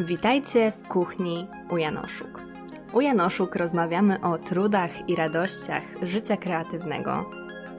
Witajcie 0.00 0.72
w 0.72 0.88
kuchni 0.88 1.46
u 1.70 1.76
Janoszuk. 1.76 2.40
U 2.92 3.00
Janoszuk 3.00 3.56
rozmawiamy 3.56 4.20
o 4.20 4.38
trudach 4.38 5.08
i 5.08 5.16
radościach 5.16 5.82
życia 6.02 6.36
kreatywnego, 6.36 7.30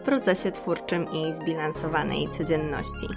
procesie 0.06 0.52
twórczym 0.52 1.06
i 1.14 1.34
zbilansowanej 1.34 2.30
codzienności. 2.30 3.08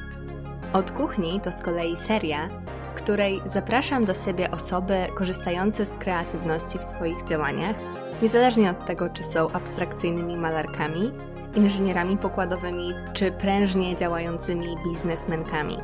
Od 0.73 0.91
kuchni 0.91 1.41
to 1.41 1.52
z 1.52 1.62
kolei 1.62 1.96
seria, 1.96 2.48
w 2.91 2.95
której 2.95 3.43
zapraszam 3.46 4.05
do 4.05 4.14
siebie 4.14 4.51
osoby 4.51 5.07
korzystające 5.14 5.86
z 5.86 5.93
kreatywności 5.93 6.79
w 6.79 6.82
swoich 6.82 7.24
działaniach, 7.24 7.77
niezależnie 8.23 8.71
od 8.71 8.87
tego, 8.87 9.09
czy 9.09 9.23
są 9.23 9.51
abstrakcyjnymi 9.51 10.37
malarkami, 10.37 11.12
inżynierami 11.55 12.18
pokładowymi, 12.18 12.93
czy 13.12 13.32
prężnie 13.32 13.96
działającymi 13.96 14.77
biznesmenkami. 14.84 15.79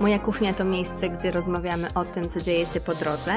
Moja 0.00 0.18
kuchnia 0.18 0.54
to 0.54 0.64
miejsce, 0.64 1.10
gdzie 1.10 1.30
rozmawiamy 1.30 1.94
o 1.94 2.04
tym, 2.04 2.28
co 2.28 2.40
dzieje 2.40 2.66
się 2.66 2.80
po 2.80 2.94
drodze, 2.94 3.34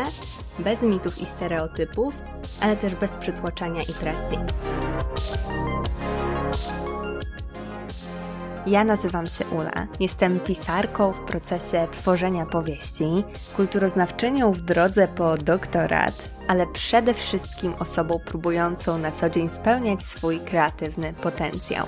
bez 0.60 0.82
mitów 0.82 1.22
i 1.22 1.26
stereotypów, 1.26 2.14
ale 2.62 2.76
też 2.76 2.96
bez 2.96 3.16
przytłaczania 3.16 3.82
i 3.82 3.94
presji. 3.94 4.38
Ja 8.68 8.84
nazywam 8.84 9.26
się 9.26 9.46
Ula. 9.46 9.88
Jestem 10.00 10.40
pisarką 10.40 11.12
w 11.12 11.20
procesie 11.20 11.88
tworzenia 11.92 12.46
powieści, 12.46 13.24
kulturoznawczynią 13.56 14.52
w 14.52 14.62
drodze 14.62 15.08
po 15.08 15.38
doktorat, 15.38 16.30
ale 16.48 16.68
przede 16.68 17.14
wszystkim 17.14 17.74
osobą 17.80 18.20
próbującą 18.26 18.98
na 18.98 19.12
co 19.12 19.30
dzień 19.30 19.50
spełniać 19.50 20.02
swój 20.02 20.40
kreatywny 20.40 21.14
potencjał. 21.14 21.86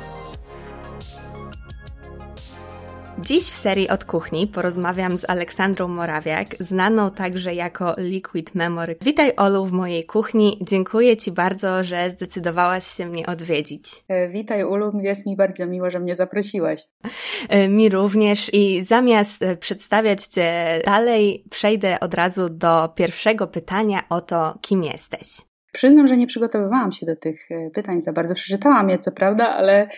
Dziś 3.19 3.43
w 3.43 3.53
serii 3.53 3.89
Od 3.89 4.05
Kuchni 4.05 4.47
porozmawiam 4.47 5.17
z 5.17 5.29
Aleksandrą 5.29 5.87
Morawiak, 5.87 6.55
znaną 6.59 7.11
także 7.11 7.53
jako 7.53 7.95
Liquid 7.97 8.55
Memory. 8.55 8.95
Witaj 9.01 9.31
Olu 9.37 9.65
w 9.65 9.71
mojej 9.71 10.05
kuchni. 10.05 10.59
Dziękuję 10.61 11.17
Ci 11.17 11.31
bardzo, 11.31 11.83
że 11.83 12.09
zdecydowałaś 12.09 12.87
się 12.87 13.05
mnie 13.05 13.25
odwiedzić. 13.25 14.03
E, 14.07 14.29
witaj 14.29 14.63
Ulu, 14.63 14.99
jest 15.01 15.25
mi 15.25 15.35
bardzo 15.35 15.65
miło, 15.65 15.89
że 15.89 15.99
mnie 15.99 16.15
zaprosiłaś. 16.15 16.87
E, 17.49 17.67
mi 17.67 17.89
również 17.89 18.53
i 18.53 18.83
zamiast 18.83 19.41
e, 19.41 19.57
przedstawiać 19.57 20.25
Cię 20.25 20.81
dalej, 20.85 21.45
przejdę 21.49 21.99
od 21.99 22.13
razu 22.13 22.49
do 22.49 22.89
pierwszego 22.95 23.47
pytania 23.47 24.03
o 24.09 24.21
to, 24.21 24.57
kim 24.61 24.83
jesteś. 24.83 25.27
Przyznam, 25.75 26.07
że 26.07 26.17
nie 26.17 26.27
przygotowywałam 26.27 26.91
się 26.91 27.05
do 27.05 27.15
tych 27.15 27.51
e, 27.51 27.69
pytań 27.69 28.01
za 28.01 28.13
bardzo. 28.13 28.35
Przeczytałam 28.35 28.89
je, 28.89 28.97
co 28.97 29.11
prawda, 29.11 29.49
ale 29.49 29.89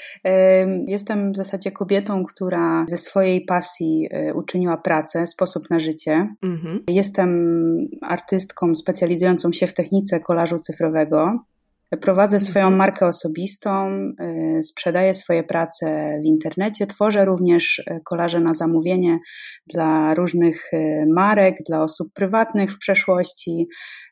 jestem 0.88 1.32
w 1.32 1.36
zasadzie 1.36 1.72
kobietą, 1.72 2.26
która 2.26 2.86
ze 2.88 2.98
swojej 2.98 3.46
pasji 3.46 4.10
e, 4.12 4.34
uczyniła 4.34 4.78
pracę, 4.78 5.28
sposób 5.28 5.70
na 5.70 5.80
życie. 5.80 6.36
Mhm. 6.44 6.84
Jestem 6.88 7.30
artystką 8.02 8.76
specjalizującą 8.76 9.52
się 9.52 9.68
w 9.68 9.74
technice 9.74 10.20
kolażu 10.20 10.60
cyfrowego. 10.60 11.40
Prowadzę 12.02 12.40
swoją 12.40 12.66
mhm. 12.66 12.78
markę 12.78 13.08
osobistą, 13.08 13.90
e, 14.20 14.64
sprzedaję 14.64 15.14
swoje 15.14 15.44
prace 15.44 16.20
w 16.22 16.26
internecie, 16.26 16.88
tworzę 16.88 17.26
również 17.26 17.84
kolaże 18.04 18.40
na 18.40 18.54
zamówienie 18.54 19.20
dla 19.68 20.14
różnych 20.14 20.72
marek, 21.16 21.56
dla 21.68 21.84
osób 21.84 22.14
prywatnych 22.14 22.72
w 22.72 22.78
przeszłości. 22.78 23.68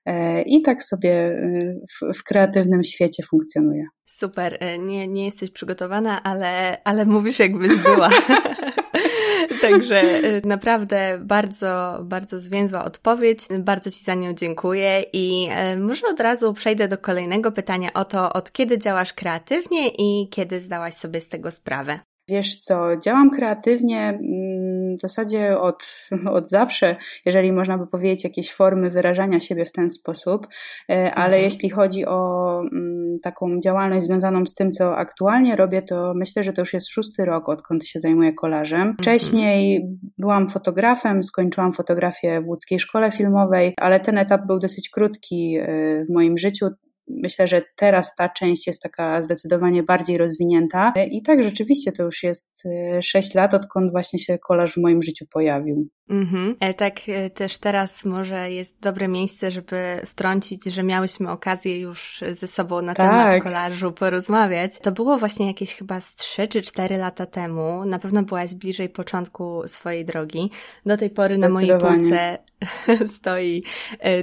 E, 0.06 0.42
I 0.42 0.62
tak 0.62 0.84
sobie 0.84 1.12
e, 1.12 1.76
w, 1.90 2.20
w 2.20 2.24
kreatywnym 2.24 2.84
świecie 2.84 3.24
funkcjonuje. 3.30 3.86
Super, 4.06 4.58
e, 4.60 4.80
nie, 4.80 5.08
nie 5.08 5.26
jesteś 5.26 5.52
przygotowana, 5.52 6.24
ale, 6.24 6.78
ale 6.84 7.06
mówisz 7.06 7.40
jakbyś 7.40 7.76
była. 7.76 8.10
Także 9.62 10.22
naprawdę 10.44 11.20
bardzo, 11.22 12.00
bardzo 12.04 12.40
zwięzła 12.40 12.86
odpowiedź. 12.86 13.40
Bardzo 13.60 13.92
Ci 13.92 14.04
za 14.04 14.16
nią 14.16 14.34
dziękuję 14.34 15.04
i 15.14 15.48
może 15.78 16.08
od 16.08 16.20
razu 16.20 16.54
przejdę 16.54 16.88
do 16.88 16.98
kolejnego 16.98 17.52
pytania 17.52 17.90
o 17.94 18.06
to, 18.06 18.34
od 18.34 18.52
kiedy 18.52 18.80
działasz 18.80 19.14
kreatywnie 19.14 19.88
i 19.88 20.30
kiedy 20.30 20.62
zdałaś 20.62 20.94
sobie 20.94 21.22
z 21.22 21.30
tego 21.30 21.52
sprawę. 21.52 22.00
Wiesz 22.30 22.56
co, 22.56 22.98
działam 22.98 23.30
kreatywnie 23.30 24.02
mm, 24.02 24.75
w 24.96 25.02
zasadzie 25.02 25.60
od, 25.60 26.08
od 26.38 26.50
zawsze, 26.50 26.96
jeżeli 27.26 27.52
można 27.52 27.78
by 27.78 27.88
powiedzieć, 27.88 28.24
jakieś 28.24 28.54
formy 28.54 28.90
wyrażania 28.90 29.40
siebie 29.40 29.66
w 29.66 29.72
ten 29.72 29.90
sposób, 29.90 30.48
e, 30.90 31.14
ale 31.14 31.36
mhm. 31.36 31.44
jeśli 31.44 31.70
chodzi 31.70 32.06
o 32.06 32.60
mm, 32.60 33.20
taką 33.24 33.60
działalność 33.60 34.06
związaną 34.06 34.46
z 34.46 34.56
tym, 34.56 34.72
co 34.72 34.98
aktualnie 34.98 35.56
robię, 35.56 35.82
to 35.82 36.14
myślę, 36.16 36.44
że 36.44 36.54
to 36.54 36.62
już 36.62 36.74
jest 36.74 36.90
szósty 36.90 37.26
rok, 37.26 37.50
odkąd 37.50 37.86
się 37.86 38.00
zajmuję 38.00 38.34
kolarzem. 38.34 38.80
Mhm. 38.80 38.98
Wcześniej 38.98 39.88
byłam 40.18 40.48
fotografem, 40.48 41.24
skończyłam 41.24 41.74
fotografię 41.74 42.42
w 42.42 42.48
łódzkiej 42.48 42.80
szkole 42.80 43.12
filmowej, 43.12 43.74
ale 43.78 44.00
ten 44.00 44.18
etap 44.18 44.42
był 44.48 44.60
dosyć 44.60 44.90
krótki 44.90 45.58
e, 45.58 45.68
w 46.06 46.14
moim 46.14 46.38
życiu 46.38 46.70
myślę, 47.08 47.48
że 47.48 47.62
teraz 47.76 48.16
ta 48.16 48.30
część 48.30 48.68
jest 48.68 48.82
taka 48.82 49.22
zdecydowanie 49.22 49.84
bardziej 49.84 50.18
rozwinięta. 50.18 50.94
I 51.12 51.22
tak, 51.22 51.44
rzeczywiście 51.44 51.92
to 51.92 52.04
już 52.04 52.24
jest 52.24 52.64
6 53.02 53.36
e, 53.36 53.40
lat, 53.40 53.54
odkąd 53.54 53.92
właśnie 53.92 54.20
się 54.20 54.38
kolaż 54.38 54.74
w 54.74 54.78
moim 54.78 55.04
życiu 55.04 55.26
pojawił. 55.32 55.88
Mhm. 56.10 56.56
E, 56.60 56.74
tak 56.74 57.00
e, 57.08 57.30
też 57.30 57.58
teraz 57.58 58.06
może 58.06 58.52
jest 58.52 58.76
dobre 58.80 59.08
miejsce, 59.08 59.52
żeby 59.52 60.02
wtrącić, 60.06 60.64
że 60.64 60.84
miałyśmy 60.84 61.32
okazję 61.32 61.80
już 61.80 62.24
ze 62.32 62.48
sobą 62.48 62.82
na 62.82 62.94
tak. 62.94 63.10
temat 63.10 63.44
kolażu 63.44 63.92
porozmawiać. 63.92 64.80
To 64.80 64.92
było 64.92 65.18
właśnie 65.18 65.48
jakieś 65.48 65.74
chyba 65.74 66.02
z 66.02 66.16
3 66.16 66.48
czy 66.48 66.62
4 66.62 66.98
lata 66.98 67.26
temu. 67.26 67.86
Na 67.86 68.00
pewno 68.00 68.24
byłaś 68.24 68.54
bliżej 68.54 68.90
początku 68.90 69.62
swojej 69.68 70.06
drogi. 70.06 70.52
Do 70.86 70.98
tej 70.98 71.10
pory 71.10 71.38
na 71.38 71.50
mojej 71.50 71.80
półce 71.80 72.38
stoi 73.18 73.64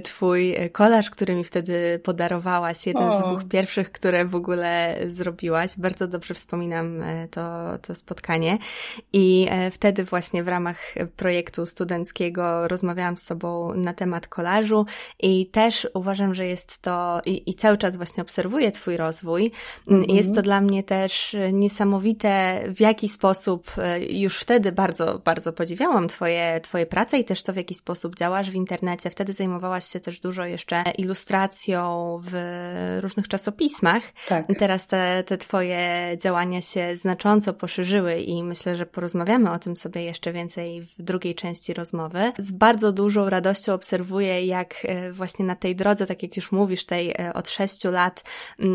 twój 0.05 0.57
kolaż, 0.73 1.11
który 1.11 1.35
mi 1.35 1.45
wtedy 1.45 2.01
podarowałaś 2.05 2.87
jeden 2.87 3.05
o. 3.05 3.19
z 3.19 3.25
dwóch 3.25 3.49
pierwszych, 3.49 3.93
które 3.93 4.25
w 4.25 4.35
ogóle 4.35 4.99
zrobiłaś. 5.07 5.79
Bardzo 5.79 6.09
dobrze 6.09 6.35
wspominam 6.35 7.03
e, 7.03 7.29
to, 7.29 7.79
to 7.79 7.95
spotkanie. 7.95 8.59
I 9.13 9.47
e, 9.51 9.71
wtedy 9.71 10.05
właśnie 10.05 10.43
w 10.43 10.49
ramach 10.49 10.95
projektu 11.17 11.67
studenckiego 11.73 12.69
rozmawiałam 12.69 13.17
z 13.17 13.25
Tobą 13.25 13.75
na 13.75 13.95
temat 13.95 14.27
kolażu 14.27 14.87
i 15.21 15.47
też 15.47 15.89
uważam, 15.95 16.35
że 16.35 16.47
jest 16.47 16.83
to, 16.83 17.21
i, 17.27 17.51
i 17.51 17.55
cały 17.55 17.79
czas 17.79 17.97
właśnie 17.97 18.23
obserwuję 18.23 18.73
Twój 18.73 18.97
rozwój. 18.97 19.53
Mm 19.89 20.03
-hmm. 20.03 20.15
Jest 20.15 20.35
to 20.35 20.43
dla 20.43 20.61
mnie 20.61 20.83
też 20.83 21.37
niesamowite, 21.53 22.63
w 22.69 22.81
jaki 22.81 23.09
sposób 23.09 23.71
e, 23.79 24.05
już 24.05 24.39
wtedy 24.39 24.73
bardzo, 24.73 25.19
bardzo 25.19 25.53
podziwiałam 25.53 26.09
Twoje, 26.09 26.61
Twoje 26.63 26.87
prace 26.87 27.19
i 27.19 27.25
też 27.25 27.43
to, 27.43 27.53
w 27.53 27.57
jaki 27.57 27.75
sposób 27.75 28.17
działasz 28.17 28.51
w 28.51 28.55
internecie. 28.55 29.11
Wtedy 29.11 29.33
zajmowałaś 29.33 29.85
się 29.85 30.01
też 30.01 30.21
dużo 30.21 30.45
jeszcze 30.45 30.85
ilustracją 30.99 31.83
w 32.23 32.35
różnych 33.01 33.29
czasopismach. 33.29 34.03
Tak. 34.29 34.47
Teraz 34.59 34.87
te, 34.87 35.25
te 35.27 35.39
Twoje 35.39 36.17
działania 36.23 36.63
się 36.63 36.97
znacząco 36.97 37.55
poszerzyły 37.55 38.21
i 38.21 38.45
myślę, 38.45 38.77
że 38.77 38.87
porozmawiamy 38.87 39.51
o 39.51 39.59
tym 39.59 39.77
sobie 39.77 40.03
jeszcze 40.03 40.33
więcej 40.33 40.83
w 40.83 41.03
drugiej 41.03 41.35
części 41.35 41.62
rozmowy. 41.69 42.33
Z 42.39 42.53
bardzo 42.53 42.93
dużą 42.93 43.31
radością 43.31 43.75
obserwuję, 43.75 44.47
jak 44.47 44.75
e, 44.85 45.13
właśnie 45.13 45.45
na 45.45 45.57
tej 45.57 45.77
drodze, 45.77 46.07
tak 46.07 46.23
jak 46.23 46.37
już 46.37 46.53
mówisz, 46.53 46.85
tej 46.85 47.11
e, 47.11 47.33
od 47.35 47.51
sześciu 47.51 47.91
lat, 47.91 48.25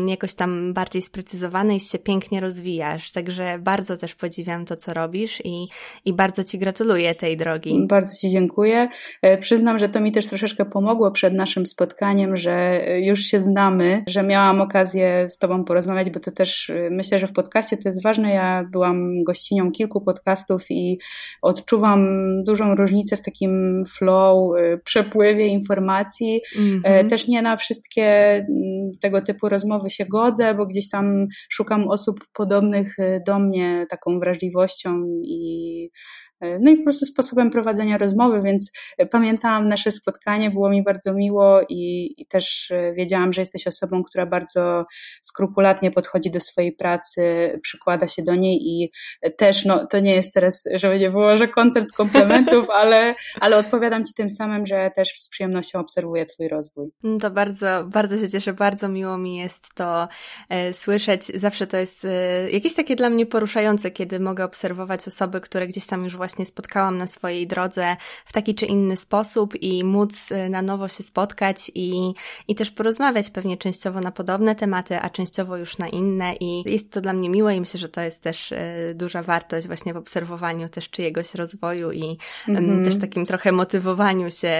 jakoś 0.06 0.34
tam 0.34 0.72
bardziej 0.72 1.02
sprecyzowanej 1.02 1.80
się 1.80 1.98
pięknie 1.98 2.40
rozwijasz. 2.40 3.12
Także 3.12 3.58
bardzo 3.58 3.96
też 3.96 4.14
podziwiam 4.14 4.64
to, 4.64 4.76
co 4.76 4.94
robisz 4.94 5.42
i, 5.44 5.68
i 6.04 6.12
bardzo 6.12 6.44
Ci 6.44 6.58
gratuluję 6.58 7.14
tej 7.14 7.36
drogi. 7.36 7.86
Bardzo 7.88 8.16
Ci 8.20 8.30
dziękuję. 8.30 8.88
E, 9.22 9.38
przyznam, 9.38 9.78
że 9.78 9.88
to 9.88 10.00
mi 10.00 10.12
też 10.12 10.26
troszeczkę 10.26 10.64
pomogło 10.64 11.10
przed 11.10 11.34
naszym 11.34 11.66
spotkaniem, 11.66 12.36
że 12.36 12.80
już 13.00 13.20
się 13.20 13.40
znamy 13.40 13.98
że 14.06 14.22
miałam 14.22 14.60
okazję 14.60 15.28
z 15.28 15.38
Tobą 15.38 15.64
porozmawiać, 15.64 16.10
bo 16.10 16.20
to 16.20 16.30
też 16.30 16.72
myślę, 16.90 17.18
że 17.18 17.26
w 17.26 17.32
podcaście 17.32 17.76
to 17.76 17.88
jest 17.88 18.02
ważne. 18.02 18.30
Ja 18.30 18.64
byłam 18.72 19.24
gościnią 19.24 19.72
kilku 19.72 20.00
podcastów 20.00 20.70
i 20.70 20.98
odczuwam 21.42 22.06
dużą 22.44 22.74
różnicę 22.78 23.16
w 23.16 23.22
takim 23.22 23.82
flow, 23.96 24.56
y, 24.58 24.80
przepływie 24.84 25.46
informacji. 25.46 26.40
Mm 26.58 26.80
-hmm. 26.80 27.10
Też 27.10 27.28
nie 27.28 27.42
na 27.42 27.56
wszystkie 27.56 28.04
mm, 28.34 28.90
tego 29.00 29.22
typu 29.22 29.48
rozmowy 29.48 29.90
się 29.90 30.06
godzę, 30.06 30.54
bo 30.54 30.66
gdzieś 30.66 30.88
tam 30.88 31.26
szukam 31.48 31.88
osób 31.88 32.20
podobnych 32.34 32.98
y, 32.98 33.22
do 33.26 33.38
mnie 33.38 33.86
taką 33.90 34.18
wrażliwością 34.18 35.04
i 35.24 35.90
E, 36.27 36.27
no 36.40 36.70
i 36.70 36.76
po 36.76 36.82
prostu 36.82 37.06
sposobem 37.06 37.50
prowadzenia 37.50 37.98
rozmowy, 37.98 38.42
więc 38.42 38.72
e, 38.98 39.06
pamiętałam 39.06 39.68
nasze 39.68 39.90
spotkanie, 39.90 40.50
było 40.50 40.70
mi 40.70 40.82
bardzo 40.82 41.14
miło 41.14 41.60
i, 41.68 42.14
i, 42.16 42.26
też 42.26 42.70
e, 42.70 42.92
wiedziałam, 42.94 43.32
że 43.32 43.40
jesteś 43.40 43.66
osobą, 43.66 44.02
która 44.04 44.26
bardzo 44.26 44.86
skrupulatnie 45.22 45.90
podchodzi 45.90 46.30
do 46.30 46.40
swojej 46.40 46.72
pracy, 46.72 47.22
przykłada 47.62 48.08
się 48.08 48.22
do 48.22 48.34
niej 48.34 48.58
i 48.62 48.90
też, 49.36 49.64
no 49.64 49.86
to 49.86 50.00
nie 50.00 50.14
jest 50.14 50.34
teraz, 50.34 50.64
żeby 50.74 50.98
nie 50.98 51.10
było, 51.10 51.36
że 51.36 51.48
koncert 51.48 51.92
komplementów, 51.92 52.70
ale, 52.80 53.14
ale 53.40 53.56
odpowiadam 53.56 54.04
Ci 54.04 54.14
tym 54.14 54.30
samym, 54.30 54.66
że 54.66 54.90
też 54.96 55.08
z 55.16 55.28
przyjemnością 55.28 55.80
obserwuję 55.80 56.26
Twój 56.26 56.48
rozwój. 56.48 56.88
No 57.02 57.18
to 57.18 57.30
bardzo, 57.30 57.84
bardzo 57.86 58.18
się 58.18 58.28
cieszę, 58.28 58.52
bardzo 58.52 58.88
miło 58.88 59.18
mi 59.18 59.36
jest 59.36 59.74
to 59.74 60.08
e, 60.48 60.72
słyszeć. 60.72 61.26
Zawsze 61.26 61.66
to 61.66 61.76
jest 61.76 62.04
e, 62.04 62.50
jakieś 62.50 62.74
takie 62.74 62.96
dla 62.96 63.10
mnie 63.10 63.26
poruszające, 63.26 63.90
kiedy 63.90 64.20
mogę 64.20 64.44
obserwować 64.44 65.08
osoby, 65.08 65.40
które 65.40 65.66
gdzieś 65.66 65.86
tam 65.86 66.04
już 66.04 66.16
właśnie 66.16 66.27
właśnie 66.28 66.46
spotkałam 66.46 66.98
na 66.98 67.06
swojej 67.06 67.46
drodze 67.46 67.96
w 68.24 68.32
taki 68.32 68.54
czy 68.54 68.66
inny 68.66 68.96
sposób 68.96 69.62
i 69.62 69.84
móc 69.84 70.32
y, 70.32 70.48
na 70.48 70.62
nowo 70.62 70.88
się 70.88 71.02
spotkać 71.02 71.70
i, 71.74 72.14
i 72.48 72.54
też 72.54 72.70
porozmawiać 72.70 73.30
pewnie 73.30 73.56
częściowo 73.56 74.00
na 74.00 74.12
podobne 74.12 74.54
tematy, 74.54 74.98
a 75.00 75.10
częściowo 75.10 75.56
już 75.56 75.78
na 75.78 75.88
inne 75.88 76.34
i 76.40 76.62
jest 76.70 76.92
to 76.92 77.00
dla 77.00 77.12
mnie 77.12 77.30
miłe 77.30 77.56
i 77.56 77.60
myślę, 77.60 77.80
że 77.80 77.88
to 77.88 78.00
jest 78.00 78.22
też 78.22 78.52
y, 78.52 78.56
duża 78.94 79.22
wartość 79.22 79.66
właśnie 79.66 79.94
w 79.94 79.96
obserwowaniu 79.96 80.68
też 80.68 80.90
czyjegoś 80.90 81.34
rozwoju 81.34 81.92
i 81.92 82.18
mm 82.48 82.64
-hmm. 82.64 82.84
też 82.84 82.98
takim 82.98 83.24
trochę 83.24 83.52
motywowaniu 83.52 84.30
się 84.30 84.54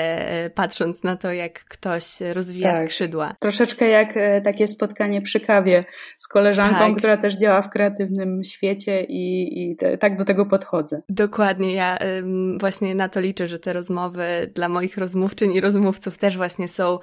patrząc 0.55 1.03
na 1.03 1.17
to, 1.17 1.33
jak 1.33 1.65
ktoś 1.65 2.21
rozwija 2.33 2.73
tak. 2.73 2.87
skrzydła. 2.87 3.35
Troszeczkę 3.41 3.89
jak 3.89 4.15
takie 4.45 4.69
spotkanie 4.69 5.23
przy 5.23 5.41
kawie 5.41 5.85
z 6.17 6.29
koleżanką, 6.29 6.79
tak. 6.79 6.97
która 6.97 7.17
też 7.17 7.37
działa 7.37 7.63
w 7.63 7.71
kreatywnym 7.71 8.45
świecie 8.45 9.05
i, 9.05 9.53
i 9.63 9.77
te, 9.77 9.99
tak 9.99 10.17
do 10.17 10.25
tego 10.25 10.47
podchodzę. 10.47 11.03
Dokładnie, 11.09 11.58
ja 11.65 11.99
ym, 12.19 12.59
właśnie 12.59 12.95
na 12.95 13.09
to 13.09 13.21
liczę, 13.21 13.49
że 13.49 13.59
te 13.59 13.73
rozmowy 13.73 14.51
dla 14.55 14.69
moich 14.69 14.99
rozmówczyń 14.99 15.55
i 15.55 15.61
rozmówców 15.61 16.19
też 16.19 16.37
właśnie 16.37 16.69
są 16.69 16.99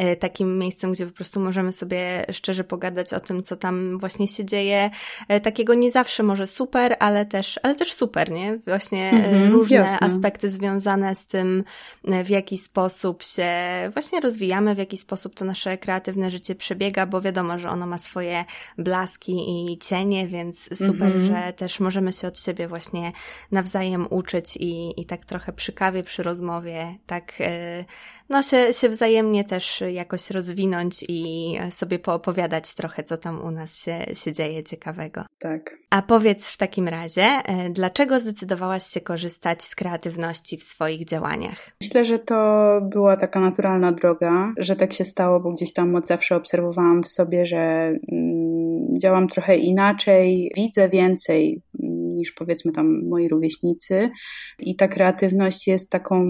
y, 0.00 0.16
takim 0.16 0.58
miejscem, 0.58 0.92
gdzie 0.92 1.06
po 1.06 1.12
prostu 1.12 1.40
możemy 1.40 1.72
sobie 1.72 2.26
szczerze 2.32 2.64
pogadać 2.64 3.12
o 3.12 3.20
tym, 3.20 3.42
co 3.42 3.56
tam 3.56 3.98
właśnie 3.98 4.28
się 4.28 4.44
dzieje. 4.44 4.90
Y, 5.32 5.40
takiego 5.40 5.74
nie 5.74 5.90
zawsze 5.90 6.22
może 6.22 6.46
super, 6.46 6.96
ale 6.98 7.26
też, 7.26 7.60
ale 7.62 7.74
też 7.74 7.92
super, 7.92 8.30
nie? 8.30 8.58
Właśnie 8.66 9.12
mm-hmm, 9.12 9.50
różne 9.50 9.76
jasne. 9.76 10.00
aspekty 10.00 10.50
związane 10.50 11.14
z 11.14 11.26
tym, 11.26 11.64
w 12.24 12.28
jaki 12.28 12.58
sposób 12.58 13.22
się 13.22 13.50
właśnie 13.92 14.20
rozwijamy, 14.20 14.74
w 14.74 14.78
jaki 14.78 14.96
sposób 14.96 15.34
to 15.34 15.44
nasze 15.44 15.78
kreatywne 15.78 16.30
życie 16.30 16.54
przebiega, 16.54 17.06
bo 17.06 17.20
wiadomo, 17.20 17.58
że 17.58 17.70
ono 17.70 17.86
ma 17.86 17.98
swoje 17.98 18.44
blaski 18.78 19.32
i 19.72 19.78
cienie, 19.78 20.26
więc 20.26 20.78
super, 20.86 21.14
mm-hmm. 21.14 21.26
że 21.26 21.52
też 21.52 21.80
możemy 21.80 22.12
się 22.12 22.28
od 22.28 22.38
siebie 22.38 22.68
właśnie 22.68 23.12
nawzajem 23.52 23.99
uczyć 24.10 24.56
i, 24.56 25.00
i 25.00 25.04
tak 25.06 25.24
trochę 25.24 25.52
przy 25.52 25.72
kawie, 25.72 26.02
przy 26.02 26.22
rozmowie, 26.22 26.94
tak 27.06 27.32
e, 27.40 27.84
no 28.30 28.42
się, 28.42 28.72
się 28.72 28.88
wzajemnie 28.88 29.44
też 29.44 29.82
jakoś 29.92 30.30
rozwinąć 30.30 31.04
i 31.08 31.54
sobie 31.70 31.98
poopowiadać 31.98 32.74
trochę, 32.74 33.02
co 33.02 33.18
tam 33.18 33.44
u 33.44 33.50
nas 33.50 33.76
się, 33.76 34.06
się 34.14 34.32
dzieje 34.32 34.64
ciekawego. 34.64 35.24
Tak. 35.38 35.76
A 35.90 36.02
powiedz 36.02 36.44
w 36.44 36.56
takim 36.56 36.88
razie, 36.88 37.22
e, 37.22 37.70
dlaczego 37.70 38.20
zdecydowałaś 38.20 38.86
się 38.86 39.00
korzystać 39.00 39.62
z 39.62 39.74
kreatywności 39.74 40.56
w 40.56 40.62
swoich 40.62 41.04
działaniach? 41.04 41.70
Myślę, 41.80 42.04
że 42.04 42.18
to 42.18 42.34
była 42.82 43.16
taka 43.16 43.40
naturalna 43.40 43.92
droga, 43.92 44.52
że 44.58 44.76
tak 44.76 44.92
się 44.92 45.04
stało, 45.04 45.40
bo 45.40 45.52
gdzieś 45.52 45.72
tam 45.72 45.94
od 45.94 46.06
zawsze 46.06 46.36
obserwowałam 46.36 47.02
w 47.02 47.08
sobie, 47.08 47.46
że 47.46 47.58
mm, 48.12 48.98
działam 49.02 49.28
trochę 49.28 49.56
inaczej, 49.56 50.52
widzę 50.56 50.88
więcej, 50.88 51.62
niż 52.20 52.32
powiedzmy 52.32 52.72
tam 52.72 53.08
moi 53.08 53.28
rówieśnicy. 53.28 54.10
I 54.58 54.76
ta 54.76 54.88
kreatywność 54.88 55.66
jest 55.66 55.90
taką, 55.90 56.24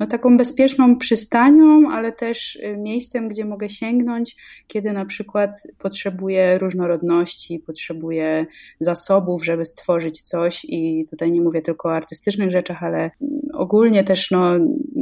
no 0.00 0.06
taką 0.06 0.36
bezpieczną 0.36 0.96
przystanią, 0.96 1.90
ale 1.90 2.12
też 2.12 2.56
y, 2.56 2.76
miejscem, 2.76 3.28
gdzie 3.28 3.44
mogę 3.44 3.68
sięgnąć, 3.68 4.36
kiedy 4.66 4.92
na 4.92 5.04
przykład 5.04 5.50
potrzebuję 5.78 6.58
różnorodności, 6.58 7.58
potrzebuję 7.58 8.46
zasobów, 8.80 9.44
żeby 9.44 9.64
stworzyć 9.64 10.22
coś. 10.22 10.64
I 10.68 11.06
tutaj 11.10 11.32
nie 11.32 11.40
mówię 11.40 11.62
tylko 11.62 11.88
o 11.88 11.94
artystycznych 11.94 12.50
rzeczach, 12.50 12.82
ale 12.82 13.10
ogólnie 13.54 14.04
też 14.04 14.30
no 14.30 14.58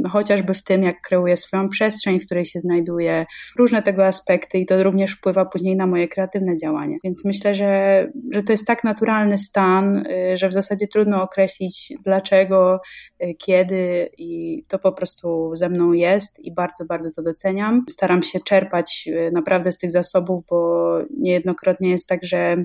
chociażby 0.09 0.53
w 0.53 0.63
tym, 0.63 0.83
jak 0.83 1.01
kreuję 1.01 1.37
swoją 1.37 1.69
przestrzeń, 1.69 2.19
w 2.19 2.25
której 2.25 2.45
się 2.45 2.59
znajduję, 2.59 3.25
różne 3.57 3.83
tego 3.83 4.05
aspekty 4.05 4.57
i 4.57 4.65
to 4.65 4.83
również 4.83 5.11
wpływa 5.11 5.45
później 5.45 5.75
na 5.75 5.87
moje 5.87 6.07
kreatywne 6.07 6.57
działanie. 6.57 6.97
Więc 7.03 7.25
myślę, 7.25 7.55
że, 7.55 8.07
że 8.31 8.43
to 8.43 8.53
jest 8.53 8.67
tak 8.67 8.83
naturalny 8.83 9.37
stan, 9.37 9.97
y, 9.97 10.03
że 10.35 10.49
w 10.49 10.53
zasadzie 10.53 10.87
trudno 10.87 11.23
określić 11.23 11.93
dlaczego, 12.03 12.79
y, 13.23 13.35
kiedy 13.37 14.09
i 14.17 14.63
to 14.67 14.79
po 14.79 14.91
prostu 14.91 15.51
ze 15.55 15.69
mną 15.69 15.91
jest 15.91 16.39
i 16.39 16.53
bardzo, 16.53 16.85
bardzo 16.85 17.11
to 17.11 17.23
doceniam. 17.23 17.85
Staram 17.89 18.23
się 18.23 18.39
czerpać 18.39 19.07
y, 19.07 19.31
naprawdę 19.31 19.71
z 19.71 19.77
tych 19.77 19.91
zasobów, 19.91 20.43
bo 20.49 20.97
niejednokrotnie 21.17 21.89
jest 21.89 22.07
tak, 22.09 22.19
że 22.23 22.57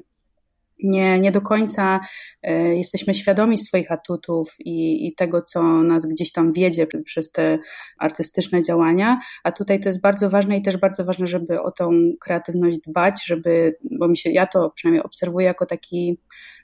nie, 0.85 1.21
nie 1.21 1.33
do 1.33 1.41
końca 1.41 2.01
e, 2.43 2.77
jesteśmy 2.77 3.15
świadomi 3.15 3.59
swoich 3.59 3.93
atutów 3.93 4.55
i, 4.59 5.07
i 5.07 5.15
tego, 5.15 5.43
co 5.43 5.63
nas 5.83 6.07
gdzieś 6.07 6.33
tam 6.33 6.53
wiedzie 6.53 6.87
przez 7.05 7.33
te 7.33 7.59
artystyczne 7.99 8.63
działania, 8.63 9.21
a 9.45 9.53
tutaj 9.53 9.81
to 9.81 9.89
jest 9.89 10.01
bardzo 10.01 10.31
ważne 10.31 10.57
i 10.57 10.63
też 10.63 10.77
bardzo 10.77 11.05
ważne, 11.05 11.27
żeby 11.27 11.63
o 11.63 11.71
tą 11.71 11.91
kreatywność 12.21 12.79
dbać, 12.87 13.25
żeby, 13.27 13.77
bo 13.91 14.09
mi 14.09 14.17
się, 14.17 14.31
ja 14.31 14.47
to 14.47 14.71
przynajmniej 14.71 15.03
obserwuję 15.03 15.47
jako 15.47 15.67
taki 15.67 16.19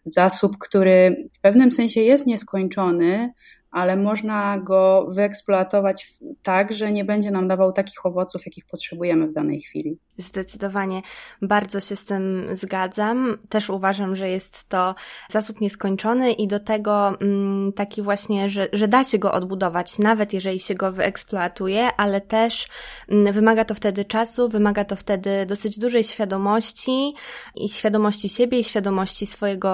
zasób, 0.07 0.59
który 0.59 1.29
w 1.39 1.41
pewnym 1.41 1.73
sensie 1.73 2.01
jest 2.01 2.27
nieskończony, 2.27 3.33
ale 3.77 3.97
można 3.97 4.59
go 4.59 5.07
wyeksploatować 5.11 6.13
tak, 6.43 6.73
że 6.73 6.93
nie 6.93 7.05
będzie 7.05 7.31
nam 7.31 7.49
dawał 7.49 7.73
takich 7.73 8.07
owoców, 8.07 8.47
jakich 8.47 8.67
potrzebujemy 8.67 9.27
w 9.27 9.33
danej 9.33 9.61
chwili. 9.61 9.99
Zdecydowanie 10.19 11.03
bardzo 11.43 11.81
się 11.81 11.97
z 11.97 12.05
tym 12.05 12.47
zgadzam. 12.53 13.39
Też 13.49 13.71
uważam, 13.71 14.17
że 14.17 14.29
jest 14.29 14.69
to 14.69 14.95
zasób 15.31 15.61
nieskończony 15.61 16.33
i 16.33 16.49
do 16.49 16.61
tego 16.61 17.21
mm, 17.21 17.73
taki 17.73 18.03
właśnie, 18.03 18.49
że, 18.49 18.69
że 18.73 18.89
da 18.89 19.05
się 19.05 19.19
go 19.19 19.33
odbudować, 19.33 19.99
nawet 19.99 20.33
jeżeli 20.33 20.61
się 20.61 20.75
go 20.75 20.93
wyeksploatuje, 20.93 21.89
ale 21.97 22.21
też 22.21 22.69
mm, 23.09 23.33
wymaga 23.33 23.65
to 23.65 23.75
wtedy 23.75 24.05
czasu, 24.05 24.49
wymaga 24.49 24.85
to 24.85 24.97
wtedy 24.97 25.47
dosyć 25.47 25.79
dużej 25.79 26.05
świadomości 26.05 27.15
i 27.55 27.69
świadomości 27.69 28.29
siebie 28.29 28.59
i 28.59 28.65
świadomości 28.65 29.27
swojego 29.27 29.71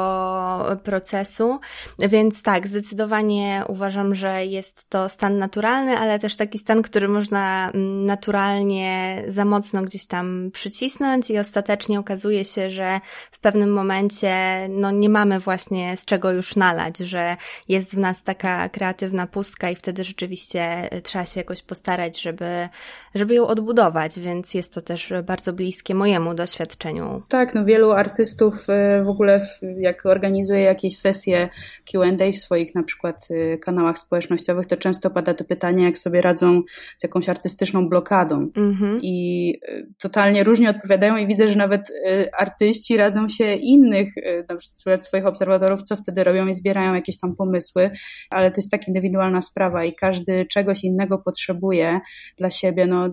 procesu. 0.85 1.61
Więc 1.99 2.43
tak, 2.43 2.67
zdecydowanie 2.67 3.65
uważam, 3.69 3.92
że 4.13 4.47
jest 4.47 4.89
to 4.91 5.09
stan 5.09 5.39
naturalny, 5.39 5.97
ale 5.99 6.19
też 6.19 6.37
taki 6.37 6.59
stan, 6.59 6.83
który 6.83 7.09
można 7.09 7.71
mm, 7.75 8.07
naturalnie 8.07 9.23
za 9.29 9.45
mocno 9.45 9.83
gdzieś 9.83 10.07
tam 10.07 10.51
przycisnąć 10.53 11.31
i 11.31 11.39
ostatecznie 11.39 11.99
okazuje 11.99 12.45
się, 12.45 12.71
że 12.71 13.01
w 13.31 13.41
pewnym 13.41 13.73
momencie 13.73 14.35
no 14.69 14.91
nie 14.91 15.09
mamy 15.09 15.41
właśnie 15.41 15.97
z 15.97 16.05
czego 16.05 16.33
już 16.33 16.57
nalać, 16.57 16.99
że 16.99 17.37
jest 17.69 17.95
w 17.95 17.99
nas 17.99 18.23
taka 18.23 18.69
kreatywna 18.69 19.27
pustka 19.27 19.71
i 19.71 19.75
wtedy 19.75 20.05
rzeczywiście 20.05 20.89
trzeba 21.03 21.27
się 21.27 21.41
jakoś 21.41 21.63
postarać, 21.63 22.21
żeby, 22.21 22.69
żeby 23.15 23.35
ją 23.35 23.47
odbudować, 23.47 24.21
więc 24.21 24.55
jest 24.55 24.75
to 24.75 24.81
też 24.81 25.13
bardzo 25.25 25.53
bliskie 25.53 25.95
mojemu 25.95 26.35
doświadczeniu. 26.35 27.23
Tak, 27.29 27.55
no 27.55 27.65
wielu 27.65 27.93
artystów 27.93 28.67
y, 28.69 29.05
w 29.05 29.09
ogóle 29.09 29.47
jak 29.79 30.07
organizuje 30.07 30.61
jakieś 30.61 30.99
sesje 30.99 31.49
Q&A 31.93 32.33
w 32.33 32.37
swoich 32.37 32.75
na 32.75 32.83
przykład 32.83 33.29
y, 33.31 33.59
kanałach 33.83 33.99
społecznościowych, 33.99 34.67
to 34.67 34.77
często 34.77 35.11
pada 35.11 35.35
to 35.35 35.45
pytanie, 35.45 35.85
jak 35.85 35.99
sobie 35.99 36.21
radzą 36.21 36.63
z 36.97 37.03
jakąś 37.03 37.29
artystyczną 37.29 37.89
blokadą. 37.89 38.51
Mhm. 38.57 39.01
I 39.03 39.59
y, 39.69 39.87
totalnie 39.99 40.45
różnie 40.45 40.71
odpowiadają 40.71 41.17
i 41.17 41.27
widzę, 41.27 41.49
że 41.49 41.57
nawet 41.57 41.91
y, 41.91 42.31
artyści 42.39 42.97
radzą 42.97 43.29
się 43.29 43.55
innych, 43.55 44.17
y, 44.17 44.45
na 44.49 44.57
przykład 44.57 45.07
swoich 45.07 45.27
obserwatorów, 45.27 45.83
co 45.83 45.97
wtedy 45.97 46.25
robią 46.25 46.47
i 46.47 46.55
zbierają 46.55 46.95
jakieś 46.95 47.19
tam 47.19 47.37
pomysły, 47.37 47.91
ale 48.31 48.51
to 48.51 48.57
jest 48.59 48.71
tak 48.71 48.89
indywidualna 48.89 49.41
sprawa 49.41 49.85
i 49.85 49.95
każdy 49.95 50.47
czegoś 50.47 50.85
innego 50.85 51.19
potrzebuje 51.19 52.01
dla 52.37 52.51
siebie. 52.51 52.87
No, 52.87 53.09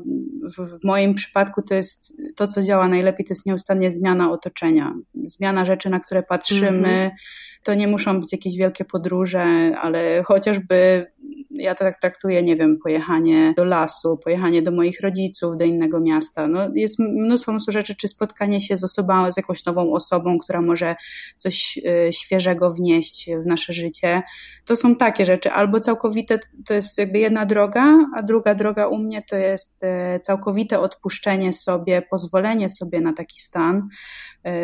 w, 0.57 0.79
w 0.79 0.83
moim 0.83 1.13
przypadku 1.13 1.61
to 1.61 1.75
jest 1.75 2.13
to, 2.35 2.47
co 2.47 2.63
działa 2.63 2.87
najlepiej, 2.87 3.25
to 3.25 3.31
jest 3.31 3.45
nieustannie 3.45 3.91
zmiana 3.91 4.31
otoczenia, 4.31 4.93
zmiana 5.23 5.65
rzeczy, 5.65 5.89
na 5.89 5.99
które 5.99 6.23
patrzymy, 6.23 7.11
-hmm 7.15 7.49
to 7.69 7.75
nie 7.75 7.87
muszą 7.87 8.21
być 8.21 8.31
jakieś 8.31 8.57
wielkie 8.57 8.85
podróże, 8.85 9.43
ale 9.81 10.23
chociażby 10.23 11.07
ja 11.51 11.75
to 11.75 11.79
tak 11.79 11.99
traktuję, 11.99 12.43
nie 12.43 12.55
wiem, 12.55 12.77
pojechanie 12.83 13.53
do 13.57 13.63
lasu, 13.63 14.17
pojechanie 14.23 14.61
do 14.61 14.71
moich 14.71 15.01
rodziców, 15.01 15.57
do 15.57 15.65
innego 15.65 15.99
miasta. 15.99 16.47
No, 16.47 16.69
jest 16.73 16.99
mnóstwo, 16.99 17.51
mnóstwo 17.51 17.71
rzeczy, 17.71 17.95
czy 17.95 18.07
spotkanie 18.07 18.61
się 18.61 18.75
z 18.75 18.83
osobą, 18.83 19.31
z 19.31 19.37
jakąś 19.37 19.65
nową 19.65 19.93
osobą, 19.93 20.37
która 20.43 20.61
może 20.61 20.95
coś 21.35 21.77
y, 21.77 22.13
świeżego 22.13 22.73
wnieść 22.73 23.29
w 23.43 23.45
nasze 23.45 23.73
życie. 23.73 24.21
To 24.65 24.75
są 24.75 24.95
takie 24.95 25.25
rzeczy. 25.25 25.51
Albo 25.51 25.79
całkowite, 25.79 26.39
to 26.65 26.73
jest 26.73 26.97
jakby 26.97 27.19
jedna 27.19 27.45
droga, 27.45 27.97
a 28.15 28.23
druga 28.23 28.55
droga 28.55 28.87
u 28.87 28.97
mnie 28.97 29.23
to 29.29 29.35
jest 29.35 29.83
y, 29.83 30.19
całkowite 30.19 30.79
odpuszczenie 30.79 31.53
sobie, 31.53 32.01
pozwolenie 32.01 32.69
sobie 32.69 33.01
na 33.01 33.13
taki 33.13 33.41
stan, 33.41 33.89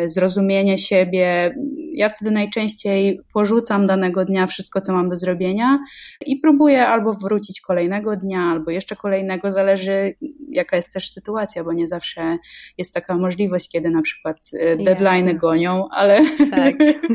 zrozumienie 0.06 0.78
siebie. 0.78 1.54
Ja 1.92 2.08
wtedy 2.08 2.30
najczęściej 2.30 3.20
porzucam 3.32 3.86
danego 3.86 4.24
dnia 4.24 4.46
wszystko, 4.46 4.80
co 4.80 4.92
mam 4.92 5.08
do 5.08 5.16
zrobienia 5.16 5.78
i 6.26 6.36
próbuję 6.36 6.86
albo 6.86 7.12
wrócić 7.12 7.60
kolejnego 7.60 8.16
dnia, 8.16 8.42
albo 8.42 8.70
jeszcze 8.70 8.96
kolejnego, 8.96 9.50
zależy 9.50 10.14
jaka 10.48 10.76
jest 10.76 10.92
też 10.92 11.10
sytuacja, 11.10 11.64
bo 11.64 11.72
nie 11.72 11.86
zawsze 11.86 12.36
jest 12.78 12.94
taka 12.94 13.18
możliwość, 13.18 13.70
kiedy 13.70 13.90
na 13.90 14.02
przykład 14.02 14.36
e, 14.52 14.76
deadline'y 14.76 15.36
gonią, 15.36 15.88
ale, 15.90 16.20
tak. 16.50 16.74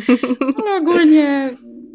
ale 0.57 0.77
ogólnie 0.77 1.49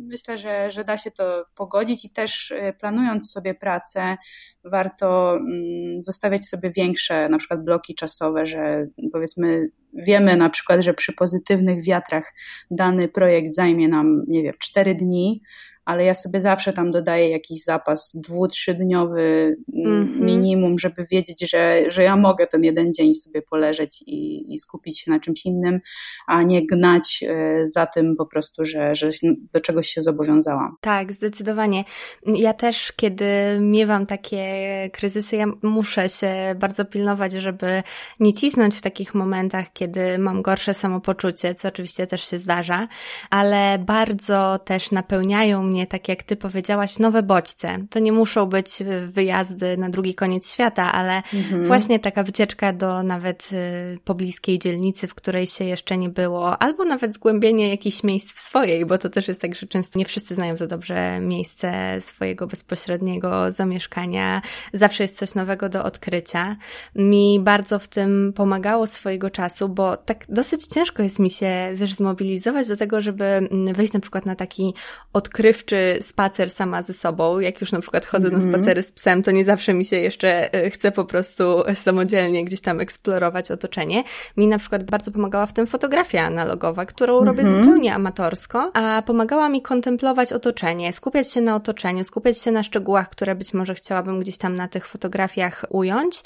myślę, 0.07 0.39
że, 0.39 0.71
że 0.71 0.85
da 0.85 0.99
się 0.99 1.11
to 1.11 1.45
pogodzić 1.55 2.05
i 2.05 2.11
też 2.11 2.53
e, 2.53 2.73
planując 2.73 3.33
sobie 3.33 3.55
pracę, 3.55 4.17
warto 4.65 5.37
mm, 5.37 6.03
zostawiać 6.03 6.47
sobie 6.47 6.71
większe 6.71 7.29
na 7.29 7.39
przykład 7.39 7.65
bloki 7.65 7.95
czasowe, 7.95 8.47
że 8.47 8.87
powiedzmy 9.13 9.69
wiemy 9.95 10.37
na 10.37 10.51
przykład, 10.51 10.81
że 10.81 10.95
przy 10.95 11.13
pozytywnych 11.13 11.85
wiatrach 11.85 12.35
dany 12.71 13.09
projekt 13.09 13.55
zajmie 13.55 13.89
nam, 13.89 14.23
nie 14.29 14.43
wiem, 14.43 14.55
4 14.59 14.95
dni, 14.95 15.43
ale 15.87 16.05
ja 16.05 16.15
sobie 16.15 16.41
zawsze 16.41 16.73
tam 16.73 16.91
dodaję 16.91 17.31
jakiś 17.31 17.65
zapas 17.65 18.13
dwu, 18.15 18.49
trzydniowy 18.49 19.57
mm 19.75 20.07
-hmm. 20.07 20.21
minimum, 20.21 20.79
żeby 20.79 21.05
wiedzieć, 21.11 21.51
że, 21.51 21.85
że 21.89 22.03
ja 22.03 22.17
mogę 22.17 22.47
ten 22.47 22.65
jeden 22.65 22.93
dzień 22.93 23.15
sobie 23.15 23.43
poleżeć 23.43 24.03
i, 24.07 24.53
i 24.55 24.59
skupić 24.59 25.01
się 25.01 25.11
na 25.11 25.21
czymś 25.21 25.47
innym, 25.47 25.81
a 26.27 26.43
nie 26.43 26.67
gnać 26.67 27.25
e, 27.29 27.69
za 27.69 27.87
tym 27.87 28.17
po 28.17 28.27
prostu, 28.27 28.65
że, 28.65 28.95
że 28.95 29.11
do 29.53 29.61
czegoś 29.61 29.89
się 29.89 30.03
zobowiązałam. 30.03 30.77
Tak, 30.81 31.13
zdecydowanie. 31.13 31.85
Ja 32.27 32.53
też, 32.53 32.93
kiedy 32.93 33.27
miewam 33.61 34.07
takie 34.07 34.47
kryzysy, 34.93 35.37
ja 35.37 35.47
muszę 35.63 36.09
się 36.09 36.55
bardzo 36.59 36.85
pilnować, 36.85 37.33
żeby 37.33 37.83
nie 38.21 38.33
cisnąć 38.33 38.75
w 38.75 38.83
takich 38.83 39.15
momentach, 39.15 39.73
kiedy 39.73 40.19
mam 40.19 40.43
gorsze 40.43 40.75
samopoczucie, 40.75 41.55
co 41.55 41.69
oczywiście 41.69 42.07
też 42.07 42.31
się 42.31 42.39
zdarza, 42.39 42.89
ale 43.31 43.79
bardzo 43.79 44.59
też 44.59 44.91
napełniają 44.91 45.63
mnie, 45.63 45.76
tak 45.85 46.09
jak 46.09 46.23
ty 46.23 46.37
powiedziałaś, 46.37 46.99
nowe 46.99 47.23
bodźce. 47.23 47.79
To 47.91 47.99
nie 47.99 48.13
muszą 48.13 48.47
być 48.47 48.71
wyjazdy 49.07 49.77
na 49.77 49.91
drugi 49.91 50.15
koniec 50.15 50.53
świata, 50.53 50.93
ale 50.93 51.23
mhm. 51.35 51.65
właśnie 51.67 51.99
taka 51.99 52.23
wycieczka 52.23 52.73
do 52.73 53.03
nawet 53.03 53.49
y, 53.53 53.99
pobliskiej 54.05 54.59
dzielnicy, 54.59 55.07
w 55.07 55.15
której 55.15 55.47
się 55.47 55.65
jeszcze 55.65 55.99
nie 55.99 56.09
było, 56.09 56.63
albo 56.63 56.85
nawet 56.85 57.15
zgłębienie 57.15 57.69
jakichś 57.71 58.03
miejsc 58.03 58.33
w 58.33 58.39
swojej, 58.39 58.87
bo 58.87 58.99
to 58.99 59.11
też 59.11 59.29
jest 59.29 59.41
tak, 59.41 59.55
że 59.55 59.67
często 59.67 59.99
nie 59.99 60.05
wszyscy 60.05 60.35
znają 60.35 60.57
za 60.57 60.67
dobrze 60.67 61.21
miejsce 61.21 62.01
swojego 62.01 62.47
bezpośredniego 62.47 63.53
zamieszkania. 63.53 64.43
Zawsze 64.73 65.03
jest 65.03 65.19
coś 65.19 65.35
nowego 65.35 65.69
do 65.69 65.85
odkrycia. 65.85 66.57
Mi 66.95 67.41
bardzo 67.43 67.79
w 67.79 67.89
tym 67.89 68.33
pomagało 68.33 68.87
swojego 68.87 69.31
czasu, 69.31 69.69
bo 69.69 69.97
tak 69.97 70.25
dosyć 70.29 70.67
ciężko 70.67 71.03
jest 71.03 71.19
mi 71.19 71.31
się, 71.31 71.71
wiesz, 71.75 71.95
zmobilizować 71.95 72.69
do 72.69 72.77
tego, 72.77 73.03
żeby 73.03 73.25
mm, 73.25 73.75
wyjść 73.75 73.93
na 73.93 74.01
przykład 74.01 74.27
na 74.27 74.35
taki 74.35 74.75
odkrywczy 75.13 75.66
spacer 76.01 76.51
sama 76.51 76.83
ze 76.83 76.93
sobą. 76.93 77.41
Jak 77.41 77.61
już 77.61 77.73
na 77.73 77.81
przykład 77.81 78.07
chodzę 78.07 78.29
mm 78.29 78.41
-hmm. 78.41 78.43
na 78.43 78.47
mhm. 78.47 78.63
spacery 78.63 78.83
z 78.83 78.93
psem, 78.93 79.23
to 79.23 79.31
nie 79.31 79.45
zawsze 79.45 79.75
mi 79.75 79.85
się 79.85 79.97
jeszcze 79.97 80.55
e, 80.55 80.71
chce 80.71 80.93
po 80.93 81.05
prostu 81.05 81.63
samodzielnie 81.75 82.45
gdzieś 82.45 82.61
tam 82.61 82.81
eksplorować 82.81 83.51
otoczenie. 83.51 84.05
Mi 84.37 84.47
na 84.47 84.59
przykład 84.59 84.85
bardzo 84.91 85.11
pomagała 85.11 85.47
w 85.47 85.53
tym 85.53 85.67
fotografia 85.67 86.23
analogowa, 86.23 86.87
którą 86.87 87.13
mm 87.13 87.25
-hmm. 87.25 87.27
robię 87.27 87.43
mhm. 87.43 87.65
zupełnie 87.65 87.95
amatorsko, 87.95 88.71
a 88.75 89.03
pomagała 89.03 89.49
mi 89.49 89.63
kontemplować 89.63 90.33
otoczenie, 90.33 90.93
skupiać 90.93 91.33
się 91.33 91.41
na 91.41 91.57
otoczeniu, 91.57 92.05
skupiać 92.05 92.39
się 92.39 92.53
na 92.53 92.63
szczegółach, 92.63 93.11
które 93.11 93.35
być 93.35 93.55
może 93.55 93.75
chciałabym 93.75 94.21
gdzieś 94.21 94.39
tam 94.39 94.55
na 94.55 94.69
tych 94.69 94.87
fotografiach 94.87 95.65
ująć. 95.69 96.23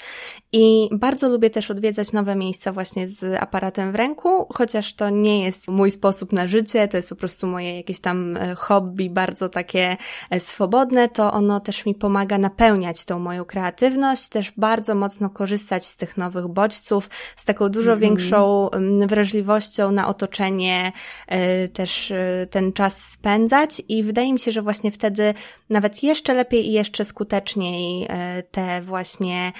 I 0.51 0.89
bardzo 0.91 1.29
lubię 1.29 1.49
też 1.49 1.71
odwiedzać 1.71 2.11
nowe 2.11 2.35
miejsca 2.35 2.71
właśnie 2.71 3.09
z 3.09 3.41
aparatem 3.41 3.91
w 3.91 3.95
ręku, 3.95 4.47
chociaż 4.53 4.95
to 4.95 5.09
nie 5.09 5.43
jest 5.43 5.67
mój 5.67 5.91
sposób 5.91 6.33
na 6.33 6.47
życie, 6.47 6.87
to 6.87 6.97
jest 6.97 7.09
po 7.09 7.15
prostu 7.15 7.47
moje 7.47 7.77
jakieś 7.77 7.99
tam 7.99 8.37
e, 8.37 8.55
hobby 8.55 9.09
bardzo 9.09 9.30
takie 9.49 9.97
e, 10.29 10.39
swobodne, 10.39 11.09
to 11.09 11.31
ono 11.31 11.59
też 11.59 11.85
mi 11.85 11.95
pomaga 11.95 12.37
napełniać 12.37 13.05
tą 13.05 13.19
moją 13.19 13.45
kreatywność, 13.45 14.27
też 14.27 14.51
bardzo 14.57 14.95
mocno 14.95 15.29
korzystać 15.29 15.85
z 15.85 15.97
tych 15.97 16.17
nowych 16.17 16.47
bodźców, 16.47 17.09
z 17.37 17.45
taką 17.45 17.69
dużo 17.69 17.91
mm 17.91 17.99
-hmm. 17.99 18.01
większą 18.01 18.69
wrażliwością 19.07 19.91
na 19.91 20.07
otoczenie, 20.07 20.91
e, 21.27 21.67
też 21.67 22.13
ten 22.49 22.73
czas 22.73 23.11
spędzać 23.11 23.81
i 23.89 24.03
wydaje 24.03 24.33
mi 24.33 24.39
się, 24.39 24.51
że 24.51 24.61
właśnie 24.61 24.91
wtedy 24.91 25.33
nawet 25.69 26.03
jeszcze 26.03 26.33
lepiej 26.33 26.67
i 26.67 26.71
jeszcze 26.71 27.05
skuteczniej 27.05 28.07
te 28.51 28.81
właśnie 28.81 29.51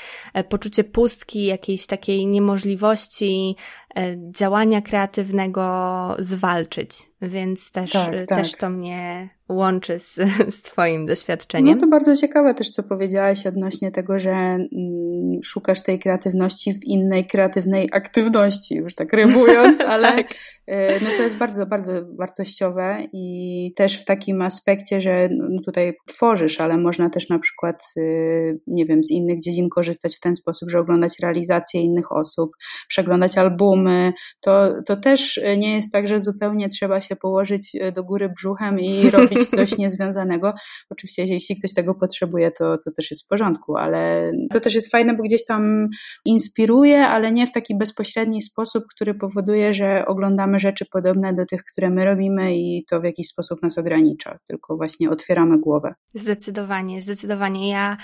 poczucie 0.49 0.83
pustki, 0.83 1.45
jakiejś 1.45 1.85
takiej 1.85 2.25
niemożliwości 2.25 3.55
E, 3.90 3.90
działania 4.31 4.81
kreatywnego 4.81 6.15
zwalczyć, 6.19 6.89
więc 7.21 7.71
też, 7.71 7.91
tak, 7.91 8.25
tak. 8.25 8.39
też 8.39 8.51
to 8.51 8.69
mnie 8.69 9.29
łączy 9.49 9.99
z, 9.99 10.15
z 10.57 10.61
Twoim 10.61 11.05
doświadczeniem. 11.05 11.75
No 11.75 11.81
to 11.81 11.87
bardzo 11.87 12.15
ciekawe 12.15 12.53
też, 12.53 12.69
co 12.69 12.83
powiedziałaś 12.83 13.47
odnośnie 13.47 13.91
tego, 13.91 14.19
że 14.19 14.31
mm, 14.31 14.69
szukasz 15.43 15.81
tej 15.81 15.99
kreatywności 15.99 16.73
w 16.73 16.83
innej 16.83 17.27
kreatywnej 17.27 17.89
aktywności, 17.93 18.75
już 18.75 18.95
tak 18.95 19.13
rymując, 19.13 19.81
ale 19.93 20.13
tak. 20.13 20.27
E, 20.71 20.99
no 20.99 21.09
to 21.17 21.23
jest 21.23 21.37
bardzo, 21.37 21.65
bardzo 21.65 21.91
wartościowe 22.17 23.07
i 23.13 23.73
też 23.75 24.01
w 24.01 24.05
takim 24.05 24.41
aspekcie, 24.41 25.01
że 25.01 25.29
no 25.31 25.61
tutaj 25.65 25.93
tworzysz, 26.07 26.61
ale 26.61 26.77
można 26.77 27.09
też 27.09 27.29
na 27.29 27.39
przykład, 27.39 27.83
y, 27.97 28.59
nie 28.67 28.85
wiem, 28.85 29.03
z 29.03 29.11
innych 29.11 29.39
dziedzin 29.39 29.69
korzystać 29.69 30.17
w 30.17 30.19
ten 30.19 30.35
sposób, 30.35 30.69
że 30.69 30.79
oglądać 30.79 31.19
realizacje 31.21 31.81
innych 31.81 32.11
osób, 32.11 32.51
przeglądać 32.87 33.37
albumy, 33.37 34.13
to, 34.41 34.73
to 34.85 34.97
też 34.97 35.39
nie 35.57 35.75
jest 35.75 35.91
tak, 35.91 36.07
że 36.07 36.19
zupełnie 36.19 36.69
trzeba 36.69 37.01
się 37.01 37.15
położyć 37.15 37.75
e, 37.79 37.91
do 37.91 38.03
góry 38.03 38.29
brzuchem 38.29 38.79
i 38.79 39.09
robić 39.11 39.47
coś 39.47 39.77
niezwiązanego. 39.77 40.53
Oczywiście, 40.89 41.25
jeśli 41.25 41.57
ktoś 41.57 41.73
tego 41.73 41.95
potrzebuje, 41.95 42.51
to, 42.51 42.77
to 42.77 42.91
też 42.91 43.11
jest 43.11 43.25
w 43.25 43.27
porządku, 43.27 43.77
ale 43.77 44.31
to 44.51 44.59
też 44.59 44.75
jest 44.75 44.91
fajne, 44.91 45.13
bo 45.13 45.23
gdzieś 45.23 45.45
tam 45.45 45.87
inspiruje, 46.25 47.07
ale 47.07 47.31
nie 47.31 47.47
w 47.47 47.51
taki 47.51 47.77
bezpośredni 47.77 48.41
sposób, 48.41 48.83
który 48.95 49.13
powoduje, 49.13 49.73
że 49.73 50.05
oglądamy 50.07 50.60
rzeczy 50.61 50.85
podobne 50.91 51.33
do 51.33 51.45
tych, 51.45 51.63
które 51.63 51.89
my 51.89 52.05
robimy 52.05 52.55
i 52.55 52.85
to 52.89 53.01
w 53.01 53.03
jakiś 53.03 53.27
sposób 53.27 53.61
nas 53.61 53.77
ogranicza, 53.77 54.39
tylko 54.47 54.77
właśnie 54.77 55.09
otwieramy 55.09 55.59
głowę. 55.59 55.93
Zdecydowanie, 56.13 57.01
zdecydowanie. 57.01 57.69
Ja 57.69 57.97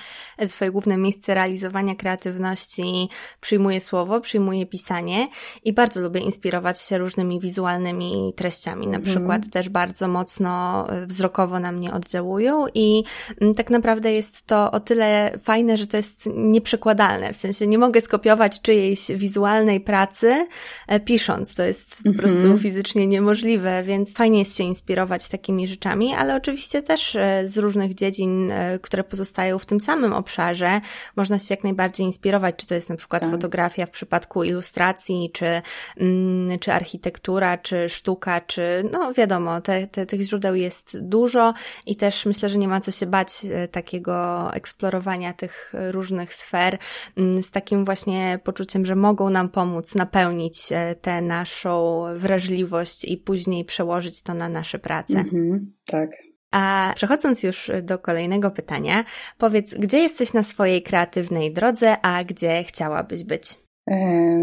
swoje 0.46 0.72
główne 0.72 0.98
miejsce 0.98 1.34
realizowania 1.34 1.96
kreatywności 1.96 3.10
przyjmuję 3.40 3.82
słowo, 3.82 4.22
przyjmuję 4.22 4.66
pisanie 4.66 5.28
i 5.64 5.74
bardzo 5.74 6.02
lubię 6.02 6.20
inspirować 6.20 6.82
się 6.82 6.98
różnymi 6.98 7.40
wizualnymi 7.40 8.34
treściami. 8.36 8.88
Na 8.88 8.98
mhm. 8.98 9.04
przykład 9.04 9.50
też 9.52 9.70
bardzo 9.70 10.08
mocno 10.08 10.88
wzrokowo 11.06 11.60
na 11.60 11.72
mnie 11.72 11.94
oddziałują 11.94 12.66
i 12.74 13.04
mm, 13.42 13.54
tak 13.54 13.70
naprawdę 13.70 14.14
jest 14.14 14.46
to 14.46 14.72
o 14.72 14.80
tyle 14.80 15.32
fajne, 15.44 15.78
że 15.78 15.88
to 15.88 15.98
jest 15.98 16.30
nieprzekładalne. 16.36 17.34
W 17.34 17.38
sensie 17.38 17.68
nie 17.68 17.78
mogę 17.78 18.02
skopiować 18.02 18.62
czyjejś 18.62 19.08
wizualnej 19.08 19.82
pracy 19.82 20.48
e, 20.88 21.00
pisząc. 21.00 21.56
To 21.56 21.64
jest 21.64 22.04
po 22.04 22.14
prostu 22.14 22.37
prostu 22.38 22.54
mhm. 22.54 22.60
fizycznie 22.60 23.08
niemożliwe, 23.08 23.84
więc 23.84 24.14
fajnie 24.14 24.40
jest 24.40 24.58
się 24.58 24.64
inspirować 24.64 25.30
takimi 25.30 25.68
rzeczami, 25.68 26.14
ale 26.14 26.36
oczywiście 26.36 26.82
też 26.82 27.16
e, 27.16 27.44
z 27.46 27.58
różnych 27.58 27.96
dziedzin, 27.96 28.52
e, 28.52 28.80
które 28.80 29.04
pozostają 29.04 29.60
w 29.60 29.66
tym 29.66 29.82
samym 29.82 30.14
obszarze, 30.14 30.82
można 31.16 31.40
się 31.40 31.46
jak 31.50 31.64
najbardziej 31.64 32.06
inspirować, 32.06 32.56
czy 32.56 32.68
to 32.68 32.76
jest 32.76 32.90
na 32.90 32.96
przykład 32.96 33.22
tak. 33.22 33.32
fotografia 33.32 33.86
w 33.86 33.90
przypadku 33.90 34.44
ilustracji, 34.44 35.32
czy, 35.34 35.62
mm, 35.98 36.60
czy 36.60 36.74
architektura, 36.74 37.58
czy 37.58 37.90
sztuka, 37.90 38.42
czy 38.42 38.90
no 38.92 39.14
wiadomo, 39.14 39.62
te, 39.62 39.88
te, 39.88 40.06
tych 40.06 40.22
źródeł 40.22 40.56
jest 40.56 40.98
dużo 41.00 41.54
i 41.86 41.96
też 41.96 42.26
myślę, 42.26 42.50
że 42.50 42.58
nie 42.58 42.68
ma 42.68 42.82
co 42.82 42.92
się 42.92 43.06
bać 43.06 43.46
e, 43.46 43.68
takiego 43.68 44.48
eksplorowania 44.54 45.34
tych 45.34 45.74
różnych 45.92 46.34
sfer 46.34 46.78
mm, 47.18 47.44
z 47.44 47.52
takim 47.52 47.86
właśnie 47.86 48.40
poczuciem, 48.44 48.86
że 48.86 48.96
mogą 48.96 49.30
nam 49.30 49.50
pomóc 49.50 49.96
napełnić 49.96 50.58
tę 51.02 51.22
naszą 51.22 52.04
wrażliwość 52.28 53.06
i 53.06 53.18
później 53.18 53.66
przełożyć 53.66 54.22
to 54.22 54.34
na 54.34 54.50
nasze 54.50 54.80
prace. 54.80 55.20
Mhm, 55.20 55.74
tak. 55.86 56.10
A 56.52 56.94
przechodząc 56.96 57.44
już 57.44 57.72
do 57.84 58.00
kolejnego 58.00 58.52
pytania, 58.52 59.04
powiedz, 59.38 59.74
gdzie 59.74 59.98
jesteś 59.98 60.34
na 60.34 60.44
swojej 60.44 60.84
kreatywnej 60.84 61.54
drodze, 61.54 62.02
a 62.02 62.24
gdzie 62.24 62.64
chciałabyś 62.64 63.24
być? 63.24 63.67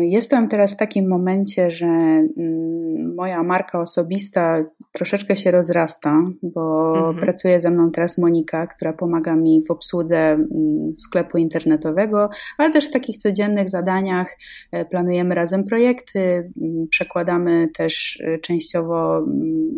Jestem 0.00 0.48
teraz 0.48 0.74
w 0.74 0.76
takim 0.76 1.08
momencie, 1.08 1.70
że 1.70 1.86
mm, 1.86 3.14
moja 3.14 3.42
marka 3.42 3.80
osobista 3.80 4.64
troszeczkę 4.92 5.36
się 5.36 5.50
rozrasta, 5.50 6.24
bo 6.42 6.92
mhm. 6.96 7.16
pracuje 7.16 7.60
ze 7.60 7.70
mną 7.70 7.90
teraz 7.90 8.18
Monika, 8.18 8.66
która 8.66 8.92
pomaga 8.92 9.36
mi 9.36 9.64
w 9.66 9.70
obsłudze 9.70 10.18
mm, 10.18 10.92
sklepu 10.96 11.38
internetowego, 11.38 12.30
ale 12.58 12.70
też 12.70 12.88
w 12.88 12.92
takich 12.92 13.16
codziennych 13.16 13.68
zadaniach 13.68 14.36
e, 14.72 14.84
planujemy 14.84 15.34
razem 15.34 15.64
projekty, 15.64 16.20
mm, 16.20 16.86
przekładamy 16.90 17.68
też 17.76 18.20
e, 18.24 18.38
częściowo 18.38 19.26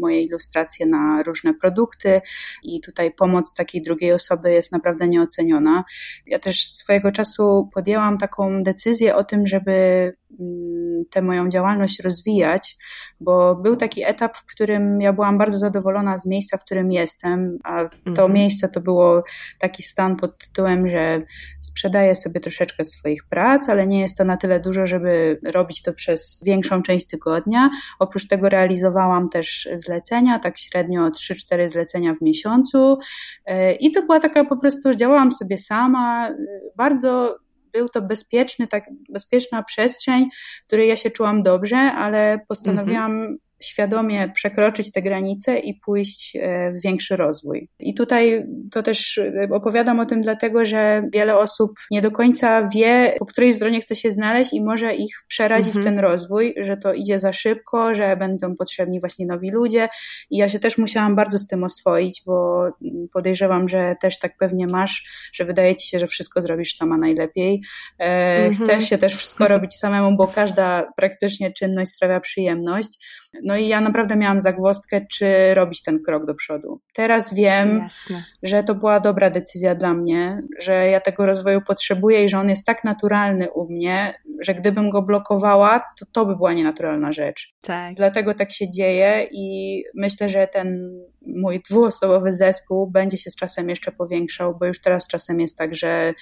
moje 0.01 0.23
ilustracje 0.23 0.87
na 0.87 1.23
różne 1.23 1.55
produkty 1.55 2.21
i 2.63 2.81
tutaj 2.81 3.13
pomoc 3.13 3.55
takiej 3.55 3.83
drugiej 3.83 4.13
osoby 4.13 4.53
jest 4.53 4.73
naprawdę 4.73 5.09
nieoceniona. 5.09 5.85
Ja 6.27 6.39
też 6.39 6.65
swojego 6.67 7.13
czasu 7.13 7.69
podjęłam 7.75 8.19
taką 8.19 8.63
decyzję 8.63 9.17
o 9.17 9.25
tym, 9.25 9.47
że 9.47 9.56
żeby 9.57 10.13
mm, 10.41 11.05
tę 11.11 11.23
moją 11.23 11.49
działalność 11.49 12.01
rozwijać, 12.01 12.77
bo 13.21 13.55
był 13.55 13.77
taki 13.77 14.05
etap, 14.05 14.39
w 14.39 14.47
którym 14.47 15.01
ja 15.01 15.13
byłam 15.13 15.39
bardzo 15.39 15.59
zadowolona 15.59 16.19
z 16.19 16.27
miejsca, 16.27 16.57
w 16.57 16.65
którym 16.65 16.93
jestem, 16.93 17.59
a 17.65 17.85
to 17.89 18.11
mhm. 18.11 18.33
miejsce 18.33 18.69
to 18.69 18.81
było 18.81 19.25
taki 19.59 19.83
stan 19.83 20.17
pod 20.17 20.39
tytułem, 20.39 20.91
że 20.91 21.23
sprzedaję 21.61 22.15
sobie 22.15 22.41
troszeczkę 22.41 22.85
swoich 22.85 23.25
prac, 23.29 23.69
ale 23.69 23.87
nie 23.87 24.01
jest 24.01 24.19
to 24.19 24.25
na 24.25 24.37
tyle 24.37 24.61
dużo, 24.61 24.87
żeby 24.87 25.41
robić 25.45 25.83
to 25.83 25.93
przez 25.93 26.43
większą 26.47 26.83
część 26.83 27.07
tygodnia. 27.07 27.71
Oprócz 27.99 28.29
tego 28.29 28.49
realizowałam 28.49 29.29
też 29.29 29.69
zlecenia, 29.75 30.39
tak 30.39 30.59
średnio 30.59 31.09
3-4 31.09 31.69
zlecenia 31.69 32.15
w 32.15 32.23
miesiącu 32.23 32.99
e, 33.47 33.75
i 33.75 33.91
to 33.91 34.03
była 34.03 34.21
taka 34.21 34.45
po 34.45 34.57
prostu, 34.57 34.95
działałam 34.95 35.33
sobie 35.33 35.59
sama, 35.59 36.31
bardzo 36.77 37.39
był 37.77 37.89
to 37.89 38.03
bezpieczny, 38.03 38.67
tak, 38.67 38.85
bezpieczna 39.09 39.63
przestrzeń, 39.63 40.29
w 40.63 40.67
której 40.67 40.89
ja 40.89 40.97
się 40.97 41.11
czułam 41.11 41.43
dobrze, 41.43 41.77
ale 41.77 42.41
postanowiłam 42.49 43.13
mhm. 43.13 43.39
Świadomie 43.61 44.29
przekroczyć 44.35 44.93
te 44.93 45.03
granice 45.03 45.59
i 45.59 45.75
pójść 45.75 46.37
e, 46.37 46.73
w 46.73 46.83
większy 46.83 47.17
rozwój. 47.17 47.69
I 47.79 47.95
tutaj 47.95 48.47
to 48.73 48.83
też 48.83 49.19
e, 49.19 49.49
opowiadam 49.53 50.01
o 50.01 50.07
tym 50.07 50.21
dlatego, 50.21 50.65
że 50.65 51.03
wiele 51.13 51.39
osób 51.39 51.73
nie 51.91 52.03
do 52.03 52.11
końca 52.11 52.69
wie, 52.75 53.17
po 53.19 53.27
której 53.27 53.55
stronie 53.55 53.81
chce 53.81 53.95
się 53.95 54.13
znaleźć 54.13 54.53
i 54.53 54.65
może 54.65 54.95
ich 54.95 55.25
przerazić 55.29 55.77
mhm. 55.77 55.85
ten 55.85 55.99
rozwój, 55.99 56.55
że 56.63 56.77
to 56.77 56.93
idzie 56.93 57.19
za 57.19 57.33
szybko, 57.33 57.95
że 57.95 58.17
będą 58.17 58.57
potrzebni 58.57 59.01
właśnie 59.01 59.27
nowi 59.27 59.51
ludzie. 59.51 59.89
I 60.31 60.37
ja 60.37 60.49
się 60.49 60.59
też 60.59 60.79
musiałam 60.79 61.17
bardzo 61.17 61.39
z 61.39 61.47
tym 61.47 61.65
oswoić, 61.65 62.23
bo 62.27 62.65
podejrzewam, 63.13 63.69
że 63.69 63.97
też 64.01 64.19
tak 64.19 64.37
pewnie 64.39 64.67
masz, 64.67 65.05
że 65.33 65.45
wydaje 65.45 65.77
ci 65.77 65.89
się, 65.89 65.99
że 65.99 66.07
wszystko 66.07 66.43
zrobisz 66.43 66.75
sama 66.75 66.99
najlepiej. 66.99 67.63
E, 67.99 68.05
mhm. 68.47 68.55
Chcesz 68.55 68.89
się 68.89 68.99
też 68.99 69.15
wszystko 69.15 69.49
robić 69.49 69.75
samemu, 69.75 70.17
bo 70.17 70.29
każda 70.29 70.93
praktycznie 70.97 71.53
czynność 71.53 71.91
sprawia 71.91 72.21
przyjemność. 72.21 72.99
No 73.45 73.57
i 73.57 73.69
ja 73.69 73.81
naprawdę 73.81 74.17
miałam 74.17 74.41
zagwostkę, 74.41 75.07
czy 75.13 75.55
robić 75.55 75.83
ten 75.83 76.03
krok 76.03 76.27
do 76.27 76.35
przodu. 76.35 76.81
Teraz 76.95 77.35
wiem, 77.35 77.79
Jasne. 77.79 78.25
że 78.43 78.63
to 78.63 78.75
była 78.75 79.01
dobra 79.01 79.31
decyzja 79.31 79.75
dla 79.75 79.95
mnie, 79.95 80.43
że 80.61 80.87
ja 80.87 81.01
tego 81.01 81.27
rozwoju 81.27 81.61
potrzebuję 81.61 82.25
i 82.25 82.29
że 82.29 82.39
on 82.39 82.49
jest 82.49 82.67
tak 82.67 82.85
naturalny 82.85 83.51
u 83.51 83.73
mnie, 83.73 84.15
że 84.41 84.55
gdybym 84.55 84.91
go 84.91 85.03
blokowała, 85.03 85.85
to 85.99 86.07
to 86.13 86.27
by 86.27 86.37
była 86.37 86.53
nienaturalna 86.53 87.13
rzecz. 87.13 87.55
Tak. 87.61 87.95
Dlatego 87.95 88.35
tak 88.35 88.53
się 88.53 88.71
dzieje 88.71 89.27
i 89.31 89.83
myślę, 89.95 90.31
że 90.31 90.49
ten 90.49 90.91
mój 91.27 91.63
dwuosobowy 91.71 92.33
zespół 92.33 92.91
będzie 92.91 93.19
się 93.19 93.31
z 93.31 93.37
czasem 93.37 93.69
jeszcze 93.69 93.93
powiększał, 93.93 94.59
bo 94.59 94.67
już 94.67 94.81
teraz 94.81 95.09
czasem 95.09 95.41
jest 95.41 95.59
tak, 95.59 95.75
że 95.75 96.15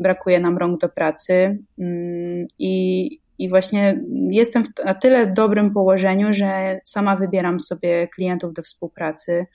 brakuje 0.00 0.40
nam 0.40 0.58
rąk 0.58 0.80
do 0.80 0.88
pracy 0.88 1.58
mm, 1.78 2.46
i 2.58 3.10
i 3.38 3.48
właśnie 3.48 4.00
jestem 4.30 4.64
w 4.64 4.68
na 4.84 4.94
tyle 4.94 5.26
dobrym 5.26 5.72
położeniu, 5.72 6.32
że 6.32 6.80
sama 6.84 7.16
wybieram 7.16 7.60
sobie 7.60 8.08
klientów 8.08 8.52
do 8.52 8.62
współpracy. 8.62 9.46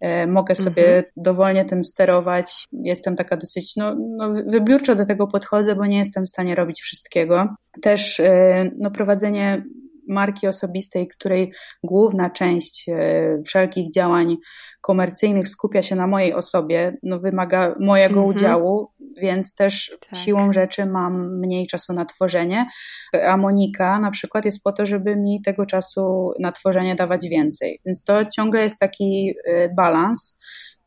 E, 0.00 0.26
mogę 0.26 0.54
sobie 0.54 0.86
mhm. 0.86 1.04
dowolnie 1.16 1.64
tym 1.64 1.84
sterować. 1.84 2.66
Jestem 2.72 3.16
taka 3.16 3.36
dosyć, 3.36 3.76
no, 3.76 3.96
no, 4.16 4.32
wybiórczo 4.46 4.94
do 4.94 5.04
tego 5.04 5.26
podchodzę, 5.26 5.74
bo 5.74 5.86
nie 5.86 5.98
jestem 5.98 6.24
w 6.24 6.28
stanie 6.28 6.54
robić 6.54 6.80
wszystkiego. 6.80 7.48
Też 7.82 8.20
e, 8.20 8.70
no, 8.78 8.90
prowadzenie 8.90 9.64
marki 10.08 10.46
osobistej, 10.46 11.08
której 11.08 11.52
główna 11.84 12.30
część 12.30 12.88
e, 12.88 13.42
wszelkich 13.46 13.92
działań 13.92 14.36
komercyjnych 14.80 15.48
skupia 15.48 15.82
się 15.82 15.96
na 15.96 16.06
mojej 16.06 16.34
osobie, 16.34 16.96
no 17.02 17.20
wymaga 17.20 17.74
mojego 17.80 18.20
-hmm. 18.20 18.28
udziału, 18.28 18.88
więc 19.16 19.54
też 19.54 19.96
tak. 20.10 20.18
siłą 20.18 20.52
rzeczy 20.52 20.86
mam 20.86 21.38
mniej 21.38 21.66
czasu 21.66 21.92
na 21.92 22.04
tworzenie, 22.04 22.66
a 23.26 23.36
Monika 23.36 23.98
na 23.98 24.10
przykład 24.10 24.44
jest 24.44 24.62
po 24.62 24.72
to, 24.72 24.86
żeby 24.86 25.16
mi 25.16 25.42
tego 25.42 25.66
czasu 25.66 26.32
na 26.40 26.52
tworzenie 26.52 26.94
dawać 26.94 27.28
więcej. 27.28 27.80
Więc 27.86 28.04
to 28.04 28.24
ciągle 28.24 28.62
jest 28.62 28.78
taki 28.78 29.34
y, 29.48 29.70
balans 29.76 30.38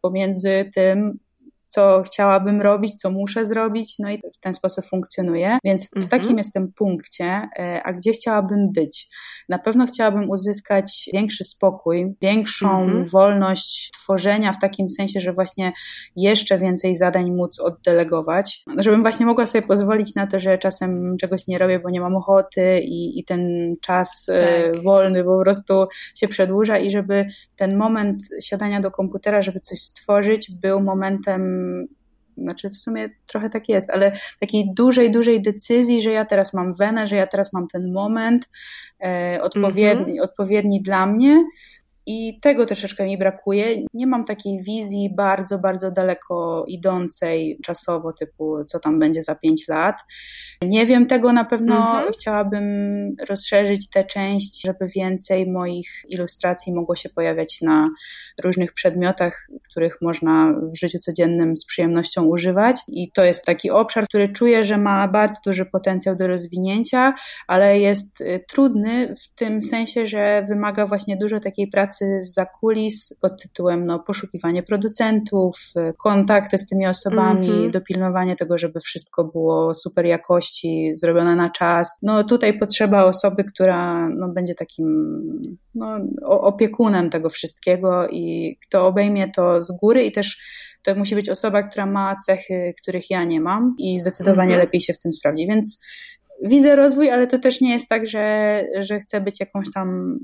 pomiędzy 0.02 0.70
tym, 0.76 1.20
co 1.68 2.04
chciałabym 2.06 2.62
robić, 2.62 2.96
co 2.96 3.12
muszę 3.12 3.46
zrobić, 3.46 3.96
no 4.00 4.10
i 4.10 4.18
w 4.18 4.40
ten 4.40 4.54
sposób 4.54 4.86
funkcjonuję. 4.86 5.58
Więc 5.64 5.90
w 5.90 5.98
mhm. 5.98 6.22
takim 6.22 6.38
jestem 6.38 6.72
punkcie, 6.74 7.50
e, 7.60 7.82
a 7.84 7.94
gdzie 7.94 8.12
chciałabym 8.12 8.72
być? 8.72 9.10
Na 9.50 9.60
pewno 9.60 9.86
chciałabym 9.86 10.30
uzyskać 10.30 11.10
większy 11.14 11.44
spokój, 11.44 12.16
większą 12.22 12.82
mhm. 12.82 13.06
wolność 13.06 13.92
tworzenia 13.94 14.54
w 14.54 14.60
takim 14.60 14.90
sensie, 14.90 15.22
że 15.22 15.34
właśnie 15.34 15.74
jeszcze 16.16 16.58
więcej 16.58 16.96
zadań 16.96 17.32
móc 17.32 17.60
oddelegować, 17.60 18.64
żebym 18.78 19.02
właśnie 19.02 19.26
mogła 19.26 19.46
sobie 19.46 19.62
pozwolić 19.62 20.16
na 20.16 20.28
to, 20.28 20.40
że 20.40 20.58
czasem 20.58 21.18
czegoś 21.22 21.48
nie 21.48 21.58
robię, 21.58 21.80
bo 21.80 21.90
nie 21.90 22.02
mam 22.02 22.16
ochoty 22.16 22.80
i, 22.80 23.20
i 23.20 23.24
ten 23.24 23.74
czas 23.82 24.30
e, 24.30 24.72
tak. 24.72 24.84
wolny 24.84 25.24
po 25.24 25.40
prostu 25.40 25.88
się 26.16 26.28
przedłuża 26.28 26.78
i 26.78 26.90
żeby 26.90 27.26
ten 27.56 27.78
moment 27.78 28.22
siadania 28.42 28.80
do 28.80 28.92
komputera, 28.92 29.42
żeby 29.42 29.60
coś 29.60 29.80
stworzyć, 29.80 30.52
był 30.52 30.82
momentem 30.82 31.57
znaczy 32.38 32.70
w 32.70 32.78
sumie 32.78 33.10
trochę 33.26 33.50
tak 33.50 33.70
jest, 33.70 33.90
ale 33.90 34.12
takiej 34.40 34.74
dużej, 34.74 35.12
dużej 35.12 35.42
decyzji, 35.42 36.02
że 36.02 36.12
ja 36.12 36.26
teraz 36.26 36.54
mam 36.54 36.74
wenę, 36.74 37.08
że 37.08 37.16
ja 37.16 37.28
teraz 37.28 37.54
mam 37.54 37.68
ten 37.68 37.94
moment 37.94 38.50
e, 39.04 39.40
odpowiedni, 39.42 40.04
mm 40.04 40.16
-hmm. 40.16 40.22
odpowiedni 40.22 40.82
dla 40.82 41.06
mnie 41.06 41.44
i 42.10 42.40
tego 42.40 42.66
troszeczkę 42.66 43.06
mi 43.06 43.18
brakuje. 43.18 43.86
Nie 43.94 44.08
mam 44.08 44.26
takiej 44.26 44.64
wizji 44.64 45.10
bardzo, 45.16 45.60
bardzo 45.60 45.92
daleko 45.92 46.66
idącej 46.68 47.60
czasowo, 47.64 48.14
typu 48.14 48.66
co 48.66 48.80
tam 48.80 49.00
będzie 49.00 49.22
za 49.22 49.36
pięć 49.36 49.68
lat. 49.68 49.96
Nie 50.62 50.86
wiem 50.86 51.06
tego 51.06 51.34
na 51.34 51.46
pewno. 51.46 51.76
Mhm. 51.76 52.14
Chciałabym 52.14 52.66
rozszerzyć 53.30 53.90
tę 53.90 54.06
część, 54.06 54.62
żeby 54.62 54.88
więcej 54.96 55.52
moich 55.52 55.90
ilustracji 56.10 56.74
mogło 56.74 56.96
się 56.96 57.10
pojawiać 57.10 57.62
na 57.62 57.90
różnych 58.44 58.74
przedmiotach, 58.74 59.48
których 59.72 59.98
można 60.02 60.54
w 60.74 60.78
życiu 60.78 61.00
codziennym 61.00 61.58
z 61.58 61.66
przyjemnością 61.66 62.24
używać. 62.24 62.80
I 62.88 63.12
to 63.12 63.24
jest 63.24 63.46
taki 63.46 63.72
obszar, 63.72 64.04
który 64.08 64.30
czuję, 64.30 64.64
że 64.64 64.78
ma 64.78 65.08
bardzo 65.08 65.40
duży 65.46 65.66
potencjał 65.66 66.16
do 66.16 66.28
rozwinięcia, 66.28 67.14
ale 67.48 67.80
jest 67.80 68.22
y, 68.22 68.44
trudny 68.50 69.14
w 69.16 69.36
tym 69.36 69.62
sensie, 69.62 70.08
że 70.08 70.44
wymaga 70.48 70.86
właśnie 70.86 71.18
dużo 71.18 71.40
takiej 71.40 71.68
pracy 71.68 71.88
pracy 71.88 72.22
z 72.22 72.34
zakulis 72.34 73.18
pod 73.22 73.42
tytułem 73.42 73.86
no, 73.86 74.00
poszukiwanie 74.00 74.64
producentów, 74.64 75.56
kontakty 75.98 76.58
z 76.58 76.68
tymi 76.68 76.88
osobami, 76.88 77.50
mm 77.50 77.62
-hmm. 77.62 77.72
dopilnowanie 77.72 78.36
tego, 78.36 78.58
żeby 78.58 78.80
wszystko 78.80 79.24
było 79.24 79.74
super 79.74 80.06
jakości, 80.06 80.92
zrobione 80.94 81.36
na 81.36 81.50
czas. 81.50 82.00
No 82.04 82.24
tutaj 82.24 82.60
potrzeba 82.60 83.06
osoby, 83.06 83.44
która 83.44 84.10
no, 84.10 84.28
będzie 84.30 84.56
takim 84.56 84.88
no, 85.76 85.98
opiekunem 86.22 87.10
tego 87.10 87.30
wszystkiego 87.30 88.08
i 88.08 88.27
kto 88.68 88.88
obejmie 88.88 89.32
to 89.32 89.62
z 89.62 89.72
góry 89.72 90.04
i 90.04 90.12
też 90.12 90.42
to 90.84 90.96
musi 90.96 91.16
być 91.16 91.30
osoba, 91.30 91.64
która 91.64 91.86
ma 91.86 92.16
cechy, 92.26 92.74
których 92.82 93.10
ja 93.10 93.24
nie 93.24 93.42
mam 93.42 93.76
i 93.78 94.00
zdecydowanie 94.00 94.56
-hmm. 94.56 94.60
lepiej 94.60 94.82
się 94.82 94.94
w 94.94 95.00
tym 95.00 95.14
sprawdzi. 95.14 95.48
Więc 95.48 95.82
widzę 96.44 96.76
rozwój, 96.76 97.12
ale 97.12 97.28
to 97.28 97.40
też 97.40 97.62
nie 97.62 97.74
jest 97.74 97.90
tak, 97.90 98.08
że, 98.08 98.64
że 98.80 99.00
chcę 99.00 99.22
być 99.22 99.40
jakąś 99.40 99.72
tam 99.74 100.18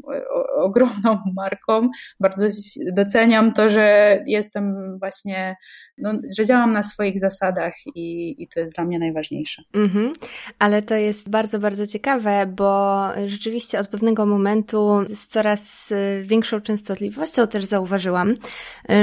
ogromną 0.56 1.20
marką. 1.36 1.90
Bardzo 2.20 2.46
doceniam 2.94 3.54
to, 3.54 3.70
że 3.70 4.18
jestem 4.28 4.98
właśnie 5.00 5.56
no, 5.98 6.14
że 6.38 6.46
działam 6.46 6.74
na 6.74 6.84
swoich 6.84 7.20
zasadach 7.20 7.74
i, 7.96 8.36
i 8.44 8.48
to 8.48 8.60
jest 8.60 8.76
dla 8.76 8.86
mnie 8.86 9.00
najważniejsze. 9.00 9.64
Mhm. 9.74 10.14
Ale 10.60 10.82
to 10.82 10.96
jest 10.96 11.30
bardzo, 11.30 11.60
bardzo 11.60 11.88
ciekawe, 11.88 12.46
bo 12.56 13.08
rzeczywiście 13.28 13.80
od 13.80 13.88
pewnego 13.88 14.26
momentu 14.26 15.06
z 15.14 15.28
coraz 15.28 15.94
większą 16.22 16.62
częstotliwością 16.62 17.48
też 17.48 17.66
zauważyłam, 17.66 18.36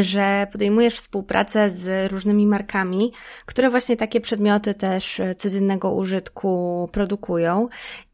że 0.01 0.47
podejmujesz 0.53 0.95
współpracę 0.95 1.71
z 1.71 2.13
różnymi 2.13 2.47
markami, 2.47 3.13
które 3.47 3.71
właśnie 3.71 3.97
takie 3.97 4.21
przedmioty 4.21 4.75
też 4.75 5.21
codziennego 5.39 5.95
użytku 5.95 6.89
produkują 6.93 7.69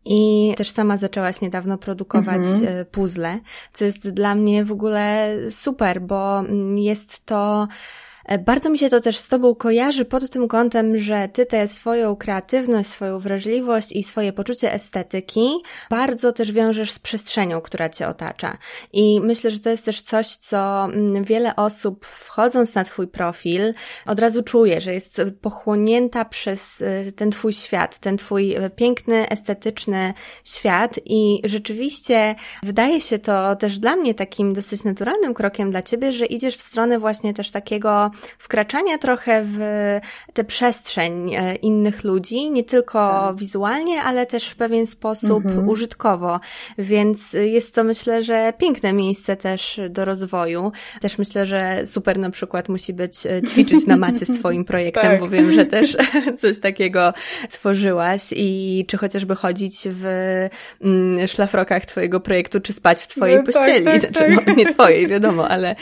i 0.05 0.55
też 0.57 0.71
sama 0.71 0.97
zaczęłaś 0.97 1.41
niedawno 1.41 1.79
produkować 1.79 2.47
mhm. 2.47 2.87
puzzle, 2.87 3.39
co 3.73 3.85
jest 3.85 4.09
dla 4.09 4.35
mnie 4.35 4.65
w 4.65 4.73
ogóle 4.73 5.35
super, 5.51 6.03
bo 6.03 6.43
jest 6.75 7.27
to 7.27 7.69
bardzo 8.39 8.71
mi 8.71 8.79
się 8.79 8.89
to 8.89 9.01
też 9.01 9.19
z 9.19 9.29
Tobą 9.29 9.55
kojarzy 9.55 10.05
pod 10.05 10.31
tym 10.31 10.49
kątem, 10.49 10.99
że 10.99 11.29
Ty 11.33 11.47
tę 11.47 11.69
swoją 11.69 12.17
kreatywność, 12.17 12.91
swoją 12.91 13.19
wrażliwość 13.19 13.93
i 13.93 14.03
swoje 14.03 14.33
poczucie 14.33 14.73
estetyki 14.73 15.49
bardzo 15.91 16.33
też 16.33 16.53
wiążesz 16.53 16.91
z 16.91 16.99
przestrzenią, 16.99 17.61
która 17.61 17.89
Cię 17.89 18.09
otacza. 18.09 18.59
I 18.93 19.21
myślę, 19.21 19.51
że 19.51 19.61
to 19.61 19.71
jest 19.71 19.85
też 19.85 20.01
coś, 20.01 20.27
co 20.27 20.85
mm, 20.85 21.25
wiele 21.25 21.57
osób 21.57 22.07
wchodząc 22.07 22.75
na 22.75 22.85
Twój 22.85 23.09
profil 23.09 23.75
od 24.07 24.19
razu 24.19 24.43
czuje, 24.43 24.81
że 24.81 24.95
jest 24.95 25.23
pochłonięta 25.41 26.25
przez 26.25 26.83
e, 26.83 27.13
ten 27.13 27.31
Twój 27.31 27.53
świat, 27.53 27.99
ten 27.99 28.17
Twój 28.17 28.55
e, 28.55 28.71
piękny, 28.71 29.29
estetyczny 29.29 30.15
świat 30.45 31.01
i 31.05 31.41
rzeczywiście 31.45 32.35
wydaje 32.63 33.01
się 33.01 33.19
to 33.19 33.57
też 33.57 33.79
dla 33.79 33.97
mnie 33.97 34.15
takim 34.15 34.53
dosyć 34.53 34.85
naturalnym 34.85 35.35
krokiem 35.35 35.71
dla 35.71 35.83
Ciebie, 35.83 36.13
że 36.13 36.27
idziesz 36.27 36.57
w 36.57 36.63
stronę 36.63 36.99
właśnie 36.99 37.35
też 37.35 37.51
takiego 37.51 38.11
wkraczania 38.39 38.99
trochę 38.99 39.43
w 39.45 39.59
tę 40.33 40.45
przestrzeń 40.45 41.35
e, 41.35 41.55
innych 41.55 42.05
ludzi, 42.05 42.51
nie 42.51 42.65
tylko 42.65 42.99
tak. 42.99 43.37
wizualnie, 43.37 44.03
ale 44.03 44.27
też 44.27 44.49
w 44.49 44.57
pewien 44.57 44.87
sposób 44.87 45.47
mhm. 45.47 45.69
użytkowo. 45.69 46.41
Więc 46.79 47.33
jest 47.33 47.75
to 47.75 47.85
myślę, 47.85 48.23
że 48.23 48.53
piękne 48.59 48.93
miejsce 48.93 49.37
też 49.37 49.81
do 49.91 50.05
rozwoju. 50.05 50.73
Też 51.01 51.19
myślę, 51.19 51.47
że 51.47 51.87
super 51.87 52.19
na 52.19 52.31
przykład 52.31 52.69
musi 52.69 52.93
być 52.93 53.27
e, 53.27 53.43
ćwiczyć 53.43 53.87
na 53.87 53.97
macie 53.97 54.27
z 54.27 54.39
Twoim 54.39 54.65
projektem, 54.75 55.03
tak. 55.03 55.21
bo 55.21 55.29
wiem, 55.29 55.53
że 55.53 55.65
też 55.65 55.97
coś 56.41 56.61
takiego 56.61 57.13
tworzyłaś 57.51 58.23
i 58.37 58.85
czy 58.89 58.97
chociażby 58.97 59.35
chodzić 59.35 59.79
w 59.85 60.05
mm, 60.81 61.29
szlafrokach 61.29 61.85
Twojego 61.85 62.21
projektu, 62.21 62.61
czy 62.61 62.73
spać 62.73 63.01
w 63.01 63.07
Twojej 63.07 63.37
no, 63.37 63.43
tak, 63.43 63.55
pościeli. 63.55 63.85
Tak, 63.85 64.01
znaczy, 64.01 64.29
no, 64.47 64.55
nie 64.55 64.75
Twojej, 64.75 65.09
wiadomo, 65.09 65.49
ale 65.49 65.77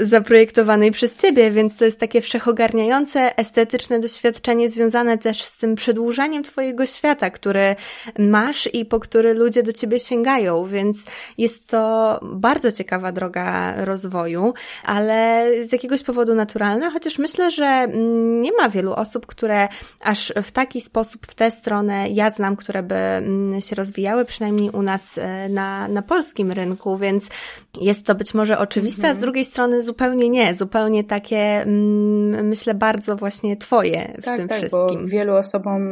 zaprojektowanej 0.00 0.90
przez 0.90 1.22
Ciebie, 1.22 1.50
więc 1.54 1.76
to 1.76 1.84
jest 1.84 2.00
takie 2.00 2.20
wszechogarniające, 2.20 3.38
estetyczne 3.38 4.00
doświadczenie 4.00 4.68
związane 4.68 5.18
też 5.18 5.42
z 5.42 5.58
tym 5.58 5.74
przedłużaniem 5.74 6.42
twojego 6.42 6.86
świata, 6.86 7.30
który 7.30 7.76
masz 8.18 8.68
i 8.72 8.84
po 8.84 9.00
który 9.00 9.34
ludzie 9.34 9.62
do 9.62 9.72
ciebie 9.72 10.00
sięgają, 10.00 10.66
więc 10.66 11.04
jest 11.38 11.66
to 11.66 12.20
bardzo 12.22 12.72
ciekawa 12.72 13.12
droga 13.12 13.74
rozwoju, 13.84 14.54
ale 14.84 15.46
z 15.68 15.72
jakiegoś 15.72 16.02
powodu 16.02 16.34
naturalna, 16.34 16.90
chociaż 16.90 17.18
myślę, 17.18 17.50
że 17.50 17.88
nie 18.40 18.52
ma 18.52 18.68
wielu 18.68 18.92
osób, 18.92 19.26
które 19.26 19.68
aż 20.00 20.32
w 20.42 20.50
taki 20.50 20.80
sposób 20.80 21.26
w 21.26 21.34
tę 21.34 21.50
stronę 21.50 22.08
ja 22.08 22.30
znam, 22.30 22.56
które 22.56 22.82
by 22.82 22.94
mm, 22.94 23.60
się 23.60 23.76
rozwijały, 23.76 24.24
przynajmniej 24.24 24.70
u 24.70 24.82
nas 24.82 25.18
e, 25.18 25.48
na, 25.48 25.88
na 25.88 26.02
polskim 26.02 26.52
rynku, 26.52 26.98
więc 26.98 27.28
jest 27.80 28.06
to 28.06 28.14
być 28.14 28.34
może 28.34 28.58
oczywiste, 28.58 29.02
a 29.02 29.06
z 29.06 29.16
mhm. 29.16 29.20
drugiej 29.20 29.44
strony 29.44 29.82
zupełnie 29.82 30.28
nie, 30.28 30.54
zupełnie 30.54 31.04
takie 31.04 31.43
mm, 31.44 32.48
myślę 32.48 32.74
bardzo 32.74 33.16
właśnie 33.16 33.56
twoje 33.56 34.14
w 34.18 34.24
tak, 34.24 34.36
tym 34.36 34.48
tak, 34.48 34.58
wszystkim. 34.58 35.02
Bo 35.02 35.06
wielu 35.06 35.34
osobom 35.34 35.82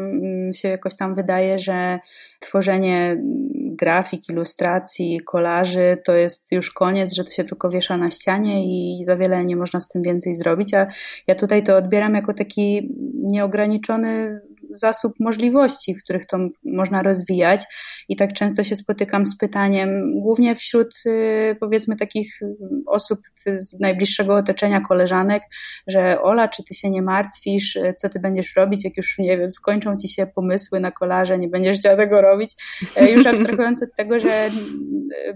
się 0.54 0.68
jakoś 0.68 0.96
tam 0.96 1.14
wydaje, 1.14 1.58
że 1.58 1.98
tworzenie 2.40 3.16
grafik, 3.54 4.28
ilustracji, 4.28 5.20
kolaży 5.26 5.98
to 6.04 6.12
jest 6.12 6.52
już 6.52 6.70
koniec, 6.70 7.14
że 7.14 7.24
to 7.24 7.30
się 7.30 7.44
tylko 7.44 7.70
wiesza 7.70 7.96
na 7.96 8.10
ścianie 8.10 8.64
i 8.64 9.04
za 9.04 9.16
wiele 9.16 9.44
nie 9.44 9.56
można 9.56 9.80
z 9.80 9.88
tym 9.88 10.02
więcej 10.02 10.34
zrobić, 10.34 10.74
a 10.74 10.86
ja 11.26 11.34
tutaj 11.34 11.62
to 11.62 11.76
odbieram 11.76 12.14
jako 12.14 12.34
taki 12.34 12.94
nieograniczony 13.14 14.40
zasób 14.74 15.12
możliwości, 15.20 15.94
w 15.94 16.02
których 16.02 16.26
to 16.26 16.38
można 16.64 17.02
rozwijać. 17.02 17.64
I 18.08 18.16
tak 18.16 18.32
często 18.32 18.64
się 18.64 18.76
spotykam 18.76 19.26
z 19.26 19.38
pytaniem, 19.38 20.20
głównie 20.20 20.56
wśród 20.56 20.94
y, 21.06 21.56
powiedzmy 21.60 21.96
takich 21.96 22.40
osób 22.86 23.20
z 23.56 23.80
najbliższego 23.80 24.34
otoczenia, 24.34 24.80
koleżanek, 24.80 25.42
że 25.86 26.22
Ola, 26.22 26.48
czy 26.48 26.64
ty 26.64 26.74
się 26.74 26.90
nie 26.90 27.02
martwisz, 27.02 27.78
co 27.96 28.08
ty 28.08 28.20
będziesz 28.20 28.56
robić, 28.56 28.84
jak 28.84 28.96
już, 28.96 29.18
nie 29.18 29.38
wiem, 29.38 29.50
skończą 29.50 29.96
ci 29.96 30.08
się 30.08 30.26
pomysły 30.26 30.80
na 30.80 30.90
kolarze, 30.90 31.38
nie 31.38 31.48
będziesz 31.48 31.78
chciała 31.78 31.96
tego 31.96 32.20
robić. 32.20 32.54
E, 32.96 33.10
już 33.10 33.26
abstrahując 33.26 33.82
od 33.82 33.94
tego, 33.96 34.20
że 34.20 34.50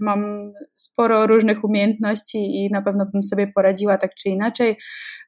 mam 0.01 0.53
sporo 0.77 1.27
różnych 1.27 1.64
umiejętności 1.64 2.38
i 2.38 2.70
na 2.70 2.83
pewno 2.83 3.07
bym 3.07 3.22
sobie 3.22 3.46
poradziła 3.46 3.99
tak 3.99 4.14
czy 4.14 4.29
inaczej, 4.29 4.77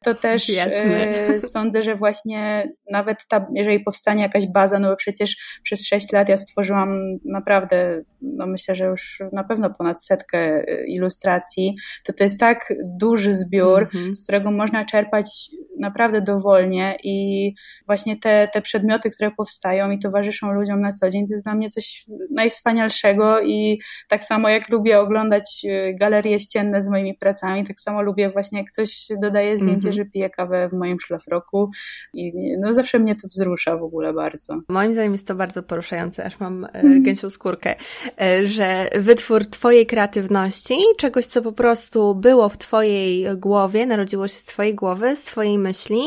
to 0.04 0.14
też 0.14 0.48
Jasne. 0.48 1.40
sądzę, 1.40 1.82
że 1.82 1.94
właśnie 1.94 2.70
nawet 2.90 3.18
ta, 3.28 3.46
jeżeli 3.54 3.80
powstanie 3.98 4.22
jakaś 4.22 4.46
baza, 4.46 4.78
no 4.78 4.88
bo 4.90 4.96
przecież 4.96 5.36
przez 5.62 5.86
sześć 5.86 6.12
lat 6.12 6.28
ja 6.28 6.36
stworzyłam 6.36 7.18
naprawdę, 7.24 8.02
no 8.22 8.46
myślę, 8.46 8.74
że 8.74 8.84
już 8.84 9.22
na 9.32 9.44
pewno 9.44 9.74
ponad 9.74 10.04
setkę 10.04 10.38
e, 10.38 10.86
ilustracji, 10.86 11.76
to 12.04 12.12
to 12.12 12.24
jest 12.24 12.40
tak 12.40 12.72
duży 12.84 13.34
zbiór, 13.34 13.88
-hmm. 13.88 14.14
z 14.14 14.22
którego 14.22 14.50
można 14.50 14.84
czerpać 14.84 15.50
naprawdę 15.80 16.20
dowolnie 16.20 16.96
i 17.04 17.52
właśnie 17.86 18.16
te, 18.16 18.48
te 18.52 18.62
przedmioty, 18.62 19.10
które 19.10 19.30
powstają 19.30 19.90
i 19.90 19.98
towarzyszą 19.98 20.52
ludziom 20.52 20.80
na 20.80 20.92
co 20.92 21.10
dzień, 21.10 21.26
to 21.26 21.32
jest 21.32 21.44
dla 21.44 21.54
mnie 21.54 21.68
coś 21.68 22.06
najwspanialszego 22.30 23.40
i 23.40 23.80
tak 24.08 24.24
samo 24.24 24.48
jak 24.48 24.68
lubię 24.68 25.00
oglądać 25.00 25.66
e, 25.68 25.94
galerie 25.94 26.40
ścienne 26.40 26.82
z 26.82 26.88
moimi 26.88 27.14
pracami, 27.14 27.66
tak 27.66 27.80
samo 27.80 28.02
lubię 28.02 28.30
właśnie 28.30 28.58
jak 28.58 28.68
ktoś 28.72 29.08
dodaje 29.22 29.58
zdjęcie 29.58 29.88
mm 29.88 29.92
-hmm. 29.92 29.96
że 29.96 30.04
piję 30.04 30.30
kawę 30.30 30.68
w 30.68 30.72
moim 30.72 31.00
szlafroku 31.00 31.70
i 32.14 32.32
no 32.60 32.72
zawsze 32.72 32.98
mnie 32.98 33.16
to 33.16 33.28
wzrusza 33.28 33.76
w 33.76 33.82
ogóle 33.88 34.12
bardzo. 34.12 34.60
Moim 34.68 34.92
zdaniem 34.92 35.12
jest 35.12 35.26
to 35.26 35.34
bardzo 35.34 35.62
poruszające, 35.62 36.24
aż 36.24 36.40
mam 36.40 36.66
mm. 36.72 37.02
gęsią 37.02 37.30
skórkę, 37.30 37.74
e, 38.20 38.46
że 38.46 38.88
wytwór 38.98 39.46
twojej 39.46 39.86
kreatywności, 39.86 40.74
czegoś, 40.98 41.26
co 41.26 41.42
po 41.42 41.52
prostu 41.52 42.14
było 42.14 42.48
w 42.48 42.58
twojej 42.58 43.36
głowie, 43.36 43.86
narodziło 43.86 44.28
się 44.28 44.38
z 44.38 44.44
twojej 44.44 44.74
głowy, 44.74 45.16
z 45.16 45.22
twojej 45.22 45.58
myśli, 45.58 46.00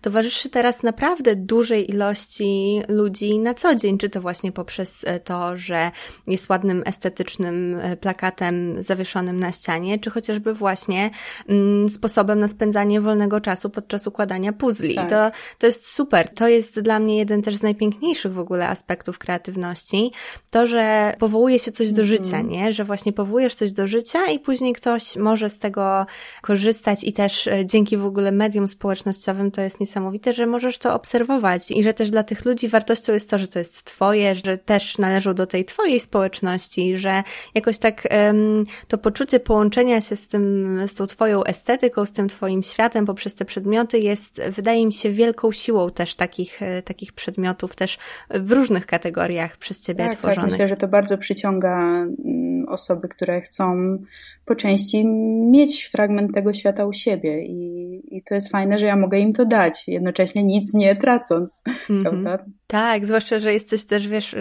towarzyszy 0.00 0.50
teraz 0.50 0.82
naprawdę 0.82 1.36
dużej 1.36 1.90
ilości 1.90 2.82
ludzi 2.88 3.38
na 3.38 3.54
co 3.54 3.74
dzień, 3.74 3.98
czy 3.98 4.08
to 4.08 4.20
właśnie 4.20 4.52
poprzez 4.52 5.04
e, 5.04 5.20
to, 5.20 5.56
że 5.56 5.90
jest 6.26 6.48
ładnym, 6.48 6.82
estetycznym 6.86 7.80
plakatem 8.00 8.82
zawieszonym 8.82 9.40
na 9.40 9.52
ścianie, 9.52 9.98
czy 9.98 10.10
chociażby 10.10 10.54
właśnie 10.54 11.10
mm, 11.48 11.90
sposobem 11.90 12.40
na 12.40 12.48
spędzanie 12.48 13.00
wolnego 13.00 13.26
wolnego 13.26 13.40
czasu 13.40 13.70
podczas 13.70 14.06
układania 14.06 14.52
puzli. 14.52 14.94
Tak. 14.94 15.10
To, 15.10 15.30
to 15.58 15.66
jest 15.66 15.86
super. 15.86 16.28
To 16.28 16.48
jest 16.48 16.80
dla 16.80 16.98
mnie 16.98 17.25
jeden 17.26 17.42
też 17.42 17.56
z 17.56 17.62
najpiękniejszych 17.62 18.32
w 18.34 18.38
ogóle 18.38 18.68
aspektów 18.68 19.18
kreatywności. 19.18 20.12
To, 20.50 20.66
że 20.66 21.14
powołuje 21.18 21.58
się 21.58 21.72
coś 21.72 21.92
do 21.92 22.02
mm 22.02 22.06
-hmm. 22.06 22.24
życia, 22.24 22.40
nie? 22.40 22.72
Że 22.72 22.84
właśnie 22.84 23.12
powołujesz 23.12 23.54
coś 23.54 23.72
do 23.72 23.86
życia 23.86 24.26
i 24.26 24.38
później 24.38 24.72
ktoś 24.72 25.16
może 25.16 25.50
z 25.50 25.58
tego 25.58 26.06
korzystać 26.42 27.04
i 27.04 27.12
też 27.12 27.46
e, 27.46 27.66
dzięki 27.66 27.96
w 27.96 28.04
ogóle 28.04 28.32
medium 28.32 28.68
społecznościowym 28.68 29.50
to 29.50 29.60
jest 29.60 29.80
niesamowite, 29.80 30.34
że 30.34 30.46
możesz 30.46 30.78
to 30.78 30.94
obserwować 30.94 31.70
i 31.70 31.82
że 31.82 31.94
też 31.94 32.10
dla 32.10 32.22
tych 32.22 32.44
ludzi 32.44 32.68
wartością 32.68 33.12
jest 33.12 33.30
to, 33.30 33.38
że 33.38 33.48
to 33.48 33.58
jest 33.58 33.84
twoje, 33.84 34.34
że 34.34 34.58
też 34.58 34.98
należą 34.98 35.34
do 35.34 35.46
tej 35.46 35.64
twojej 35.64 36.00
społeczności, 36.00 36.98
że 36.98 37.22
jakoś 37.54 37.78
tak 37.78 38.08
um, 38.10 38.64
to 38.88 38.98
poczucie 38.98 39.40
połączenia 39.40 40.00
się 40.00 40.16
z 40.16 40.28
tym, 40.28 40.78
z 40.88 40.94
tą 40.94 41.06
twoją 41.06 41.44
estetyką, 41.44 42.04
z 42.04 42.12
tym 42.12 42.28
twoim 42.28 42.62
światem, 42.62 43.06
poprzez 43.06 43.34
te 43.34 43.44
przedmioty 43.44 43.98
jest, 43.98 44.42
wydaje 44.50 44.86
mi 44.86 44.92
się, 44.92 45.10
wielką 45.10 45.52
siłą 45.52 45.90
też 45.90 46.14
takich, 46.14 46.62
e, 46.62 46.82
takich 46.82 47.12
przedmiotów, 47.16 47.76
też 47.76 47.98
w 48.30 48.52
różnych 48.52 48.86
kategoriach 48.86 49.56
przez 49.56 49.82
Ciebie 49.82 50.04
tak, 50.04 50.14
tworzonych. 50.14 50.40
Tak, 50.40 50.50
myślę, 50.50 50.68
że 50.68 50.76
to 50.76 50.88
bardzo 50.88 51.18
przyciąga 51.18 51.76
mm, 52.24 52.68
osoby, 52.68 53.08
które 53.08 53.40
chcą 53.40 53.98
po 54.44 54.54
części 54.54 55.04
mieć 55.50 55.84
fragment 55.84 56.34
tego 56.34 56.52
świata 56.52 56.86
u 56.86 56.92
siebie 56.92 57.44
i, 57.44 58.16
i 58.16 58.22
to 58.22 58.34
jest 58.34 58.50
fajne, 58.50 58.78
że 58.78 58.86
ja 58.86 58.96
mogę 58.96 59.18
im 59.18 59.32
to 59.32 59.44
dać, 59.44 59.88
jednocześnie 59.88 60.44
nic 60.44 60.74
nie 60.74 60.96
tracąc, 60.96 61.62
mm 61.90 62.04
-hmm. 62.04 62.22
prawda? 62.22 62.44
Tak, 62.66 63.06
zwłaszcza, 63.06 63.38
że 63.38 63.52
jesteś 63.52 63.84
też, 63.84 64.08
wiesz, 64.08 64.36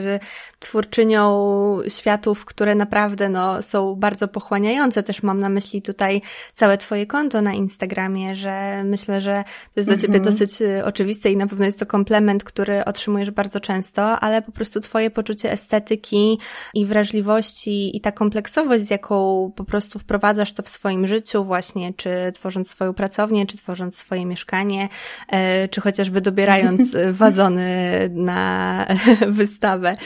twórczynią 0.60 1.80
światów, 1.88 2.46
które 2.46 2.76
naprawdę 2.76 3.30
no, 3.30 3.62
są 3.62 3.96
bardzo 3.96 4.28
pochłaniające. 4.28 5.04
Też 5.04 5.24
mam 5.24 5.40
na 5.40 5.50
myśli 5.50 5.82
tutaj 5.82 6.22
całe 6.56 6.78
twoje 6.78 7.06
konto 7.06 7.42
na 7.42 7.54
Instagramie, 7.54 8.36
że 8.36 8.84
myślę, 8.84 9.22
że 9.22 9.44
to 9.44 9.80
jest 9.80 9.90
dla 9.90 9.98
ciebie 9.98 10.18
mhm. 10.18 10.34
dosyć 10.34 10.62
y, 10.62 10.86
oczywiste 10.86 11.32
i 11.32 11.38
na 11.38 11.48
pewno 11.48 11.66
jest 11.66 11.80
to 11.80 11.86
komplement, 11.86 12.44
który 12.44 12.65
otrzymujesz 12.86 13.32
bardzo 13.32 13.60
często, 13.60 14.20
ale 14.20 14.42
po 14.42 14.52
prostu 14.52 14.80
twoje 14.80 15.10
poczucie 15.10 15.52
estetyki 15.52 16.40
i 16.74 16.86
wrażliwości 16.86 17.98
i 17.98 18.02
ta 18.02 18.12
kompleksowość, 18.12 18.84
z 18.84 18.90
jaką 18.90 19.52
po 19.56 19.64
prostu 19.64 20.00
wprowadzasz 20.00 20.54
to 20.54 20.64
w 20.64 20.70
swoim 20.70 21.08
życiu 21.08 21.44
właśnie, 21.44 21.94
czy 21.94 22.32
tworząc 22.34 22.70
swoją 22.70 22.94
pracownię, 22.94 23.46
czy 23.46 23.58
tworząc 23.58 23.98
swoje 23.98 24.26
mieszkanie, 24.26 24.90
e, 25.28 25.68
czy 25.68 25.82
chociażby 25.82 26.22
dobierając 26.22 26.96
wazony 27.12 27.66
na 28.14 28.86
wystawę, 29.28 29.98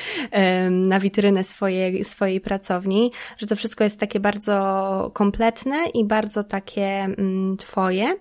na 0.72 1.00
witrynę 1.00 1.44
swojej, 1.44 2.06
swojej 2.06 2.42
pracowni, 2.42 3.12
że 3.38 3.48
to 3.48 3.56
wszystko 3.56 3.84
jest 3.84 4.00
takie 4.00 4.20
bardzo 4.20 5.12
kompletne 5.14 5.86
i 5.94 6.06
bardzo 6.06 6.44
takie 6.44 6.88
mm, 6.88 7.58
twoje. 7.58 8.16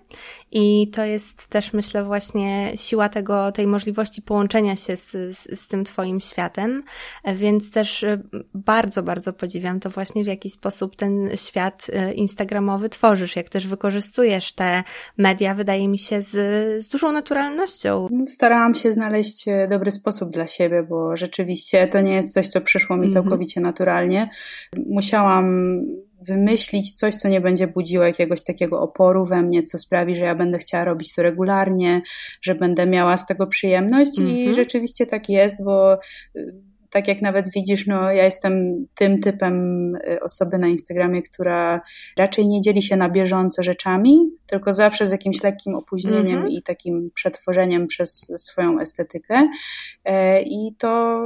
I 0.51 0.87
to 0.93 1.05
jest 1.05 1.47
też, 1.47 1.73
myślę, 1.73 2.03
właśnie 2.03 2.71
siła 2.75 3.09
tego, 3.09 3.51
tej 3.51 3.67
możliwości 3.67 4.21
połączenia 4.21 4.75
się 4.75 4.97
z, 4.97 5.11
z, 5.11 5.59
z 5.59 5.67
tym 5.67 5.83
Twoim 5.83 6.19
światem, 6.19 6.83
więc 7.35 7.71
też 7.71 8.03
y, 8.03 8.21
bardzo, 8.53 9.03
bardzo 9.03 9.33
podziwiam 9.33 9.79
to 9.79 9.89
właśnie, 9.89 10.23
w 10.23 10.27
jaki 10.27 10.49
sposób 10.49 10.95
ten 10.95 11.29
świat 11.35 11.87
y, 11.89 12.13
instagramowy 12.13 12.89
tworzysz, 12.89 13.35
jak 13.35 13.49
też 13.49 13.67
wykorzystujesz 13.67 14.53
te 14.53 14.83
media, 15.17 15.55
wydaje 15.55 15.87
mi 15.87 15.97
się, 15.97 16.21
z, 16.21 16.31
z 16.85 16.89
dużą 16.89 17.11
naturalnością. 17.11 18.07
Starałam 18.27 18.75
się 18.75 18.93
znaleźć 18.93 19.47
e, 19.47 19.67
dobry 19.67 19.91
sposób 19.91 20.29
dla 20.29 20.47
siebie, 20.47 20.83
bo 20.83 21.17
rzeczywiście 21.17 21.87
to 21.87 22.01
nie 22.01 22.13
jest 22.13 22.33
coś, 22.33 22.47
co 22.47 22.61
przyszło 22.61 22.97
mi 22.97 23.05
mhm. 23.05 23.23
całkowicie 23.23 23.61
naturalnie. 23.61 24.29
Musiałam 24.89 25.79
wymyślić 26.27 26.91
coś, 26.91 27.15
co 27.15 27.29
nie 27.29 27.41
będzie 27.41 27.67
budziło 27.67 28.03
jakiegoś 28.03 28.43
takiego 28.43 28.81
oporu 28.81 29.25
we 29.25 29.41
mnie, 29.41 29.61
co 29.61 29.77
sprawi, 29.77 30.15
że 30.15 30.21
ja 30.25 30.35
będę 30.35 30.57
chciała 30.57 30.83
robić 30.83 31.15
to 31.15 31.23
regularnie, 31.23 32.01
że 32.41 32.55
będę 32.55 32.85
miała 32.85 33.17
z 33.17 33.25
tego 33.25 33.47
przyjemność 33.47 34.19
mm 34.19 34.31
-hmm. 34.31 34.35
i 34.35 34.39
mhm. 34.39 34.55
rzeczywiście 34.55 35.05
tak 35.05 35.29
jest, 35.29 35.63
bo 35.63 35.93
y, 36.35 36.68
tak 36.89 37.07
jak 37.07 37.21
nawet 37.21 37.51
widzisz, 37.51 37.87
no 37.87 38.11
ja 38.11 38.23
jestem 38.23 38.85
tym 38.95 39.19
typem 39.19 39.95
y, 39.95 40.19
osoby 40.21 40.57
na 40.57 40.67
Instagramie, 40.67 41.21
która 41.21 41.81
raczej 42.17 42.47
nie 42.47 42.61
dzieli 42.61 42.81
się 42.81 42.95
na 42.95 43.09
bieżąco 43.09 43.63
rzeczami, 43.63 44.29
tylko 44.47 44.73
zawsze 44.73 45.07
z 45.07 45.11
jakimś 45.11 45.43
lekkim 45.43 45.75
opóźnieniem 45.75 46.37
mm 46.37 46.43
-hmm. 46.43 46.51
i 46.51 46.63
takim 46.63 47.11
przetworzeniem 47.15 47.87
przez 47.87 48.31
swoją 48.37 48.79
estetykę. 48.79 49.49
E, 50.05 50.41
I 50.41 50.75
to, 50.79 51.21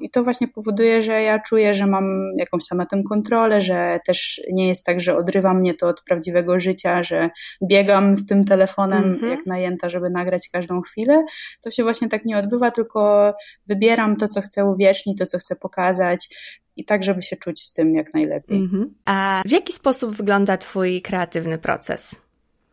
I 0.00 0.10
to 0.10 0.24
właśnie 0.24 0.48
powoduje, 0.48 1.02
że 1.02 1.22
ja 1.22 1.38
czuję, 1.38 1.74
że 1.74 1.86
mam 1.86 2.04
jakąś 2.36 2.68
tam 2.68 2.78
na 2.78 2.86
tym 2.86 3.02
kontrolę, 3.02 3.62
że 3.62 4.00
też 4.06 4.40
nie 4.52 4.68
jest 4.68 4.86
tak, 4.86 5.00
że 5.00 5.16
odrywa 5.16 5.54
mnie 5.54 5.74
to 5.74 5.88
od 5.88 6.02
prawdziwego 6.02 6.60
życia, 6.60 7.04
że 7.04 7.30
biegam 7.68 8.16
z 8.16 8.26
tym 8.26 8.44
telefonem 8.44 9.04
mm 9.04 9.18
-hmm. 9.18 9.30
jak 9.30 9.46
najęta, 9.46 9.88
żeby 9.88 10.10
nagrać 10.10 10.48
każdą 10.52 10.80
chwilę. 10.80 11.24
To 11.60 11.70
się 11.70 11.82
właśnie 11.82 12.08
tak 12.08 12.24
nie 12.24 12.38
odbywa, 12.38 12.70
tylko 12.70 13.32
wybieram 13.68 14.16
to, 14.16 14.28
co 14.28 14.40
chcę 14.40 14.64
uwiecznić, 14.64 15.01
to, 15.18 15.26
co 15.26 15.38
chcę 15.38 15.56
pokazać 15.56 16.28
i 16.76 16.84
tak, 16.84 17.02
żeby 17.02 17.22
się 17.22 17.36
czuć 17.36 17.62
z 17.62 17.72
tym 17.72 17.94
jak 17.94 18.14
najlepiej. 18.14 18.58
-hmm. 18.58 18.84
A 19.04 19.42
w 19.46 19.50
jaki 19.50 19.72
sposób 19.72 20.10
wygląda 20.10 20.56
Twój 20.56 21.02
kreatywny 21.02 21.58
proces? 21.58 22.20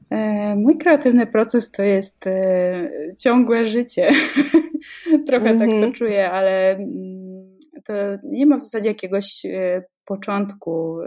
E, 0.09 0.55
mój 0.55 0.77
kreatywny 0.77 1.27
proces 1.27 1.71
to 1.71 1.83
jest 1.83 2.27
e, 2.27 2.89
ciągłe 3.19 3.65
życie. 3.65 4.11
Trochę 5.27 5.59
tak 5.59 5.69
to 5.69 5.75
mhm. 5.75 5.93
czuję, 5.93 6.31
ale 6.31 6.71
mm, 6.71 7.57
to 7.85 7.93
nie 8.23 8.45
ma 8.45 8.57
w 8.57 8.63
zasadzie 8.63 8.87
jakiegoś 8.87 9.45
e, 9.45 9.83
początku 10.05 10.97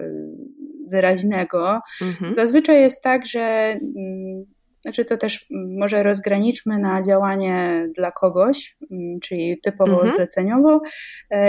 wyraźnego. 0.89 1.81
Mhm. 2.03 2.35
Zazwyczaj 2.35 2.81
jest 2.81 3.03
tak, 3.03 3.27
że 3.27 3.41
mm, 3.41 4.45
znaczy 4.83 5.05
to 5.05 5.17
też 5.17 5.47
może 5.79 6.03
rozgraniczmy 6.03 6.79
na 6.79 7.03
działanie 7.03 7.89
dla 7.95 8.11
kogoś, 8.11 8.77
mm, 8.91 9.21
czyli 9.21 9.61
typowo 9.61 9.93
mhm. 9.93 10.11
zleceniowo 10.11 10.81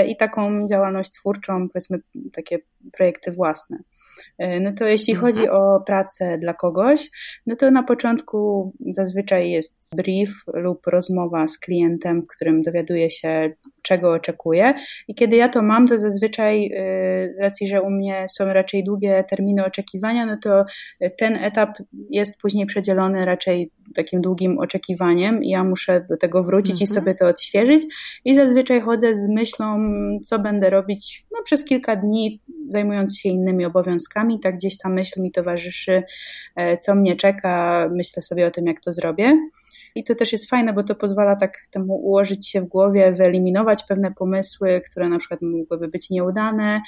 i 0.08 0.18
taką 0.18 0.68
działalność 0.68 1.12
twórczą, 1.12 1.70
powiedzmy 1.70 2.00
takie 2.34 2.60
projekty 2.92 3.32
własne. 3.32 3.78
E, 4.38 4.60
no 4.60 4.72
to 4.74 4.88
jeśli 4.88 5.14
mhm. 5.14 5.34
chodzi 5.34 5.50
o 5.50 5.80
pracę 5.86 6.38
dla 6.38 6.54
kogoś, 6.54 7.10
no 7.46 7.56
to 7.56 7.72
na 7.72 7.84
początku 7.84 8.72
zazwyczaj 8.92 9.52
jest 9.52 9.84
brief 9.96 10.30
lub 10.54 10.88
rozmowa 10.88 11.48
z 11.48 11.58
klientem, 11.58 12.22
w 12.22 12.28
którym 12.28 12.62
dowiaduje 12.62 13.10
się, 13.10 13.54
czego 13.82 14.12
oczekuje. 14.12 14.74
I 15.08 15.16
kiedy 15.16 15.36
ja 15.36 15.50
to 15.50 15.62
mam, 15.62 15.88
to 15.88 15.98
zazwyczaj 15.98 16.66
y, 16.66 17.34
z 17.38 17.40
racji, 17.40 17.68
że 17.68 17.82
u 17.82 17.90
mnie 17.90 18.26
są 18.30 18.46
raczej 18.46 18.84
długie 18.84 19.24
terminy 19.30 19.66
oczekiwania, 19.66 20.26
no 20.26 20.38
to 20.44 20.66
ten 21.18 21.36
etap 21.36 21.78
jest 22.10 22.42
później 22.42 22.66
przedzielony 22.66 23.26
raczej 23.26 23.72
takim 23.96 24.22
długim 24.22 24.60
oczekiwaniem 24.60 25.44
i 25.44 25.50
ja 25.50 25.64
muszę 25.64 26.06
do 26.10 26.18
tego 26.18 26.44
wrócić 26.44 26.72
mhm. 26.72 26.84
i 26.84 26.88
sobie 26.88 27.16
to 27.16 27.28
odświeżyć. 27.28 27.86
I 28.26 28.36
zazwyczaj 28.36 28.82
chodzę 28.82 29.16
z 29.16 29.30
myślą, 29.30 29.78
co 30.26 30.40
będę 30.40 30.70
robić 30.70 31.26
no, 31.32 31.40
przez 31.46 31.66
kilka 31.66 31.96
dni, 31.96 32.42
zajmując 32.68 33.18
się 33.18 33.30
innymi 33.30 33.66
obowiązkami. 33.66 34.23
Tak 34.42 34.56
gdzieś 34.56 34.78
ta 34.78 34.90
myśl 34.90 35.22
mi 35.22 35.32
towarzyszy, 35.32 36.04
e, 36.56 36.78
co 36.78 36.96
mnie 36.96 37.16
czeka, 37.16 37.90
myślę 37.96 38.22
sobie 38.22 38.48
o 38.48 38.52
tym, 38.52 38.68
jak 38.68 38.82
to 38.82 38.92
zrobię. 38.92 39.38
I 39.96 40.04
to 40.04 40.16
też 40.16 40.32
jest 40.32 40.50
fajne, 40.50 40.74
bo 40.74 40.84
to 40.84 40.96
pozwala 40.96 41.36
tak 41.36 41.58
temu 41.72 41.96
ułożyć 41.96 42.50
się 42.50 42.62
w 42.62 42.66
głowie, 42.66 43.12
wyeliminować 43.12 43.84
pewne 43.84 44.12
pomysły, 44.12 44.82
które 44.92 45.10
na 45.10 45.20
przykład 45.20 45.42
mogłyby 45.42 45.88
być 45.88 46.10
nieudane, 46.10 46.82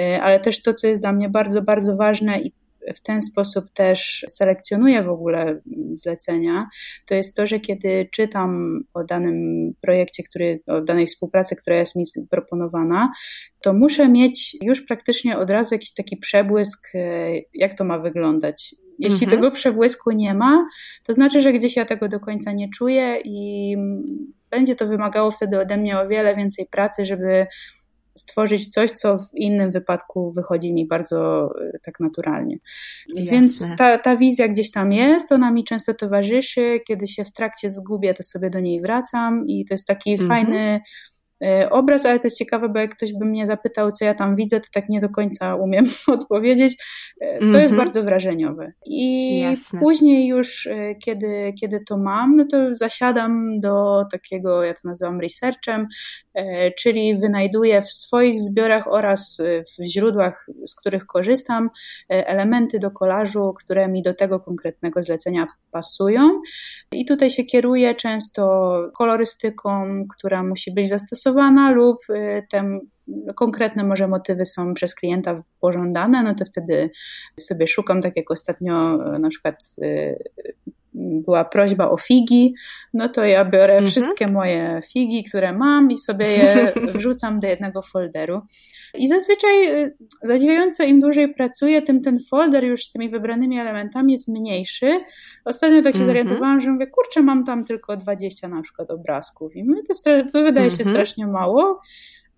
e, 0.00 0.22
ale 0.22 0.40
też 0.40 0.62
to, 0.62 0.74
co 0.74 0.86
jest 0.86 1.02
dla 1.02 1.12
mnie 1.12 1.28
bardzo, 1.28 1.62
bardzo 1.62 1.96
ważne 1.96 2.40
i 2.40 2.52
w 2.94 3.00
ten 3.00 3.22
sposób 3.22 3.64
też 3.74 4.24
selekcjonuję 4.28 5.02
w 5.02 5.08
ogóle 5.08 5.60
zlecenia, 5.94 6.68
to 7.06 7.14
jest 7.14 7.36
to, 7.36 7.46
że 7.46 7.60
kiedy 7.60 8.08
czytam 8.12 8.80
o 8.94 9.04
danym 9.04 9.70
projekcie, 9.80 10.22
który, 10.22 10.60
o 10.66 10.80
danej 10.80 11.06
współpracy, 11.06 11.56
która 11.56 11.76
jest 11.76 11.96
mi 11.96 12.04
proponowana, 12.30 13.12
to 13.62 13.72
muszę 13.72 14.08
mieć 14.08 14.56
już 14.62 14.82
praktycznie 14.82 15.38
od 15.38 15.50
razu 15.50 15.74
jakiś 15.74 15.94
taki 15.94 16.16
przebłysk, 16.16 16.88
e, 16.94 17.30
jak 17.54 17.74
to 17.74 17.84
ma 17.84 17.98
wyglądać. 17.98 18.74
Jeśli 18.98 19.24
mhm. 19.24 19.30
tego 19.30 19.50
przebłysku 19.54 20.10
nie 20.10 20.34
ma, 20.34 20.68
to 21.04 21.14
znaczy, 21.14 21.40
że 21.40 21.52
gdzieś 21.52 21.76
ja 21.76 21.84
tego 21.84 22.08
do 22.08 22.20
końca 22.20 22.52
nie 22.52 22.68
czuję 22.70 23.20
i 23.24 23.76
będzie 24.50 24.76
to 24.76 24.86
wymagało 24.86 25.30
wtedy 25.30 25.60
ode 25.60 25.76
mnie 25.76 26.00
o 26.00 26.08
wiele 26.08 26.36
więcej 26.36 26.66
pracy, 26.66 27.04
żeby 27.04 27.46
stworzyć 28.18 28.68
coś, 28.68 28.90
co 28.90 29.18
w 29.18 29.34
innym 29.34 29.70
wypadku 29.70 30.32
wychodzi 30.32 30.72
mi 30.72 30.86
bardzo 30.86 31.50
e, 31.60 31.78
tak 31.84 32.00
naturalnie. 32.00 32.58
Jasne. 33.08 33.30
Więc 33.32 33.76
ta, 33.76 33.98
ta 33.98 34.16
wizja 34.16 34.48
gdzieś 34.48 34.70
tam 34.70 34.92
jest, 34.92 35.32
ona 35.32 35.50
mi 35.50 35.64
często 35.64 35.94
towarzyszy. 35.94 36.80
Kiedy 36.86 37.06
się 37.06 37.24
w 37.24 37.32
trakcie 37.32 37.70
zgubię, 37.70 38.14
to 38.14 38.22
sobie 38.22 38.50
do 38.50 38.60
niej 38.60 38.80
wracam 38.80 39.46
i 39.46 39.64
to 39.64 39.74
jest 39.74 39.86
taki 39.86 40.12
mhm. 40.12 40.28
fajny 40.28 40.80
obraz, 41.70 42.06
ale 42.06 42.18
to 42.18 42.26
jest 42.26 42.38
ciekawe, 42.38 42.68
bo 42.68 42.78
jak 42.78 42.96
ktoś 42.96 43.12
by 43.12 43.24
mnie 43.24 43.46
zapytał, 43.46 43.92
co 43.92 44.04
ja 44.04 44.14
tam 44.14 44.36
widzę, 44.36 44.60
to 44.60 44.66
tak 44.72 44.88
nie 44.88 45.00
do 45.00 45.08
końca 45.08 45.54
umiem 45.54 45.84
odpowiedzieć. 46.06 46.76
E, 47.20 47.38
to 47.38 47.44
mm 47.44 47.54
-hmm. 47.54 47.60
jest 47.60 47.72
mhm. 47.72 47.86
bardzo 47.86 48.02
wrażeniowe. 48.02 48.72
I 48.86 49.38
Jasne. 49.40 49.80
później 49.80 50.26
już, 50.26 50.66
e, 50.66 50.94
kiedy, 50.94 51.52
kiedy 51.60 51.80
to 51.88 51.98
mam, 51.98 52.36
no 52.36 52.44
to 52.50 52.74
zasiadam 52.74 53.60
do 53.60 54.04
takiego, 54.12 54.64
ja 54.64 54.74
to 54.74 54.80
nazywam 54.84 55.20
researchem, 55.20 55.86
czyli 56.78 57.16
wynajduję 57.16 57.82
w 57.82 57.92
swoich 57.92 58.40
zbiorach 58.40 58.86
oraz 58.86 59.42
w 59.78 59.84
źródłach, 59.84 60.46
z 60.66 60.74
których 60.74 61.06
korzystam, 61.06 61.70
elementy 62.08 62.78
do 62.78 62.90
kolażu, 62.90 63.54
które 63.58 63.88
mi 63.88 64.02
do 64.02 64.14
tego 64.14 64.40
konkretnego 64.40 65.02
zlecenia 65.02 65.46
pasują. 65.70 66.40
I 66.92 67.06
tutaj 67.06 67.30
się 67.30 67.44
kieruję 67.44 67.94
często 67.94 68.72
kolorystyką, 68.98 70.02
która 70.16 70.42
musi 70.42 70.72
być 70.72 70.88
zastosowana, 70.88 71.27
lub 71.70 71.98
y, 72.10 72.46
te 72.50 72.78
konkretne 73.34 73.84
może 73.84 74.08
motywy 74.08 74.46
są 74.46 74.74
przez 74.74 74.94
klienta 74.94 75.42
pożądane, 75.60 76.22
no 76.22 76.34
to 76.34 76.44
wtedy 76.44 76.90
sobie 77.40 77.68
szukam, 77.68 78.02
tak 78.02 78.16
jak 78.16 78.30
ostatnio 78.30 78.94
y, 79.16 79.18
na 79.18 79.28
przykład 79.28 79.74
y, 79.82 80.18
była 80.98 81.44
prośba 81.44 81.90
o 81.90 81.96
figi, 81.96 82.54
no 82.94 83.08
to 83.08 83.24
ja 83.24 83.44
biorę 83.44 83.74
mhm. 83.74 83.90
wszystkie 83.90 84.26
moje 84.26 84.80
figi, 84.92 85.24
które 85.24 85.52
mam 85.52 85.90
i 85.90 85.98
sobie 85.98 86.26
je 86.26 86.72
wrzucam 86.94 87.40
do 87.40 87.46
jednego 87.46 87.82
folderu. 87.82 88.40
I 88.94 89.08
zazwyczaj 89.08 89.82
y, 89.82 89.96
zadziwiająco 90.22 90.84
im 90.84 91.00
dłużej 91.00 91.34
pracuję, 91.34 91.82
tym 91.82 92.00
ten 92.02 92.18
folder 92.30 92.64
już 92.64 92.84
z 92.84 92.92
tymi 92.92 93.10
wybranymi 93.10 93.58
elementami 93.58 94.12
jest 94.12 94.28
mniejszy. 94.28 95.00
Ostatnio 95.44 95.82
tak 95.82 95.94
się 95.94 96.00
mm-hmm. 96.00 96.06
zorientowałam, 96.06 96.60
że 96.60 96.70
mówię, 96.70 96.86
kurczę, 96.86 97.22
mam 97.22 97.44
tam 97.44 97.64
tylko 97.64 97.96
20 97.96 98.48
na 98.48 98.62
przykład 98.62 98.90
obrazków 98.90 99.56
i 99.56 99.64
my 99.64 99.76
to, 99.82 99.94
to 100.32 100.42
wydaje 100.42 100.68
mm-hmm. 100.68 100.76
się 100.76 100.84
mhm. 100.84 100.96
strasznie 100.96 101.26
mało 101.26 101.80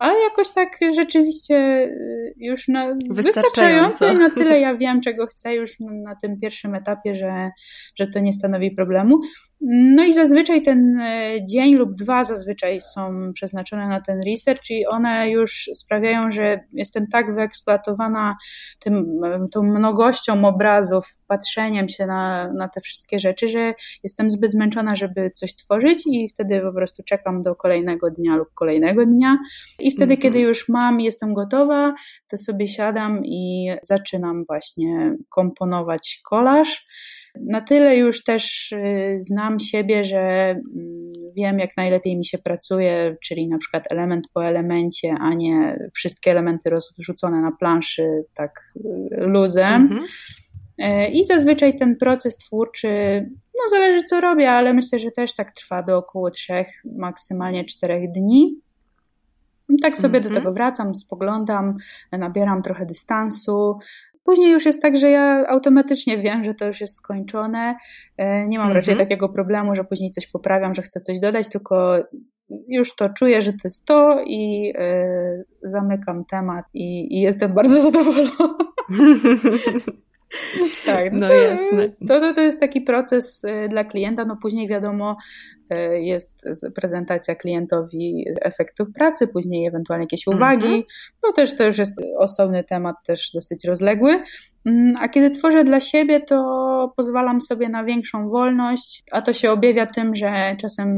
ale 0.01 0.21
jakoś 0.21 0.51
tak 0.51 0.79
rzeczywiście 0.95 1.55
y, 1.57 2.35
już 2.37 2.69
na 2.69 2.95
wystarczająco 3.11 4.13
i 4.13 4.17
na 4.17 4.31
tyle 4.31 4.61
ja 4.67 4.75
wiem, 4.75 5.01
czego 5.01 5.27
chcę 5.27 5.55
już 5.55 5.71
na 5.81 6.17
tym 6.23 6.41
pierwszym 6.41 6.75
etapie, 6.75 7.17
że, 7.17 7.51
że 7.99 8.07
to 8.07 8.21
nie 8.21 8.33
stanowi 8.33 8.71
problemu. 8.71 9.21
No 9.63 10.05
i 10.05 10.13
zazwyczaj 10.13 10.63
ten 10.63 11.01
e, 11.01 11.45
dzień 11.45 11.75
lub 11.75 11.95
dwa 11.95 12.25
zazwyczaj 12.25 12.81
są 12.81 13.33
przeznaczone 13.35 13.89
na 13.89 14.01
ten 14.01 14.21
research 14.27 14.71
i 14.71 14.87
one 14.87 15.31
już 15.31 15.71
sprawiają, 15.75 16.33
że 16.33 16.61
jestem 16.73 17.07
tak 17.07 17.35
wyeksploatowana 17.35 18.37
tym, 18.79 19.21
tą 19.53 19.63
mnogością 19.63 20.45
obrazów, 20.45 21.17
patrzeniem 21.27 21.89
się 21.89 22.07
na, 22.07 22.53
na 22.53 22.69
te 22.69 22.81
wszystkie 22.81 23.19
rzeczy, 23.19 23.49
że 23.49 23.75
jestem 24.03 24.31
zbyt 24.31 24.53
zmęczona, 24.53 24.97
żeby 24.97 25.31
coś 25.35 25.57
tworzyć 25.57 26.03
i 26.07 26.29
wtedy 26.29 26.61
po 26.61 26.73
prostu 26.73 27.03
czekam 27.03 27.43
do 27.43 27.55
kolejnego 27.55 28.11
dnia 28.11 28.37
lub 28.37 28.49
kolejnego 28.55 29.07
dnia 29.07 29.39
i 29.79 29.91
wtedy, 29.91 30.15
-hmm. 30.15 30.23
kiedy 30.23 30.41
już 30.41 30.69
mam, 30.69 31.01
jestem 31.01 31.35
gotowa, 31.35 31.95
to 32.31 32.37
sobie 32.37 32.69
siadam 32.69 33.25
i 33.25 33.71
zaczynam 33.83 34.45
właśnie 34.45 35.17
komponować 35.29 36.21
kolaż. 36.25 36.87
Na 37.35 37.61
tyle 37.61 37.97
już 37.97 38.25
też 38.25 38.73
y, 38.73 39.17
znam 39.19 39.61
siebie, 39.61 40.05
że 40.05 40.51
mm, 40.51 41.13
wiem, 41.37 41.59
jak 41.59 41.77
najlepiej 41.77 42.17
mi 42.17 42.27
się 42.27 42.39
pracuje, 42.39 43.17
czyli 43.25 43.49
na 43.49 43.59
przykład 43.59 43.85
element 43.91 44.29
po 44.35 44.45
elemencie, 44.45 45.15
a 45.21 45.35
nie 45.35 45.79
wszystkie 45.95 46.31
elementy 46.31 46.71
rozrzucone 46.71 47.41
na 47.41 47.53
planszy 47.53 48.25
tak 48.35 48.73
y, 48.77 48.81
luzem. 49.11 49.83
Mhm. 49.83 50.05
Y, 50.79 51.09
I 51.09 51.25
zazwyczaj 51.25 51.77
ten 51.77 51.97
proces 51.97 52.37
twórczy, 52.37 52.89
no 53.55 53.71
zależy 53.71 54.03
co 54.03 54.21
robię, 54.21 54.51
ale 54.51 54.75
myślę, 54.75 54.99
że 54.99 55.11
też 55.11 55.35
tak 55.35 55.53
trwa 55.53 55.83
do 55.83 55.99
około 55.99 56.31
trzech, 56.31 56.69
maksymalnie 56.85 57.65
czterech 57.65 58.11
dni. 58.11 58.61
Tak 59.83 59.97
sobie 59.97 60.19
mm 60.19 60.21
-hmm. 60.21 60.25
do 60.25 60.29
mhm. 60.29 60.45
tego 60.45 60.55
wracam, 60.55 60.95
spoglądam, 60.95 61.77
nabieram 62.13 62.63
trochę 62.63 62.87
dystansu, 62.87 63.79
Później 64.25 64.53
już 64.53 64.67
jest 64.67 64.83
tak, 64.83 64.97
że 64.97 65.11
ja 65.11 65.47
automatycznie 65.49 66.19
wiem, 66.19 66.45
że 66.45 66.55
to 66.55 66.67
już 66.67 66.81
jest 66.81 66.95
skończone. 66.95 67.77
E, 68.17 68.49
nie 68.49 68.59
mam 68.59 68.67
mhm. 68.67 68.77
raczej 68.77 68.97
takiego 68.97 69.29
problemu, 69.29 69.75
że 69.75 69.85
później 69.85 70.11
coś 70.11 70.27
poprawiam, 70.27 70.75
że 70.75 70.83
chcę 70.83 71.01
coś 71.01 71.21
dodać, 71.21 71.49
tylko 71.49 71.99
już 72.69 72.95
to 72.97 73.09
czuję, 73.09 73.43
że 73.43 73.53
to 73.53 73.59
jest 73.65 73.87
to 73.87 74.23
i 74.27 74.73
y, 74.77 75.45
zamykam 75.63 76.25
temat 76.25 76.65
i, 76.75 77.19
i 77.19 77.21
jestem 77.21 77.53
bardzo 77.53 77.83
zadowolona. 77.91 78.31
tak, 80.87 81.13
no, 81.13 81.19
no 81.29 81.35
jasne. 81.35 81.89
To, 82.09 82.21
to, 82.21 82.35
to 82.35 82.41
jest 82.41 82.61
taki 82.61 82.81
proces 82.81 83.45
e, 83.45 83.69
dla 83.69 83.85
klienta. 83.85 84.25
No 84.25 84.37
później 84.43 84.69
wiadomo, 84.69 85.17
jest 86.01 86.43
prezentacja 86.75 87.35
klientowi 87.35 88.25
efektów 88.43 88.89
pracy, 88.95 89.29
później 89.29 89.67
ewentualnie 89.67 90.05
jakieś 90.05 90.27
uwagi. 90.27 90.67
-hmm. 90.67 90.83
No 91.23 91.33
też 91.33 91.57
to 91.57 91.65
już 91.65 91.79
jest 91.79 92.01
osobny 92.19 92.65
temat, 92.65 92.97
też 93.07 93.31
dosyć 93.35 93.65
rozległy. 93.65 94.23
Mm, 94.67 94.95
a 95.01 95.09
kiedy 95.09 95.31
tworzę 95.31 95.65
dla 95.65 95.81
siebie, 95.81 96.21
to 96.21 96.93
pozwalam 96.97 97.41
sobie 97.41 97.69
na 97.69 97.85
większą 97.85 98.29
wolność, 98.29 99.03
a 99.13 99.23
to 99.23 99.33
się 99.33 99.51
objawia 99.51 99.87
tym, 99.87 100.15
że 100.15 100.57
czasem 100.61 100.91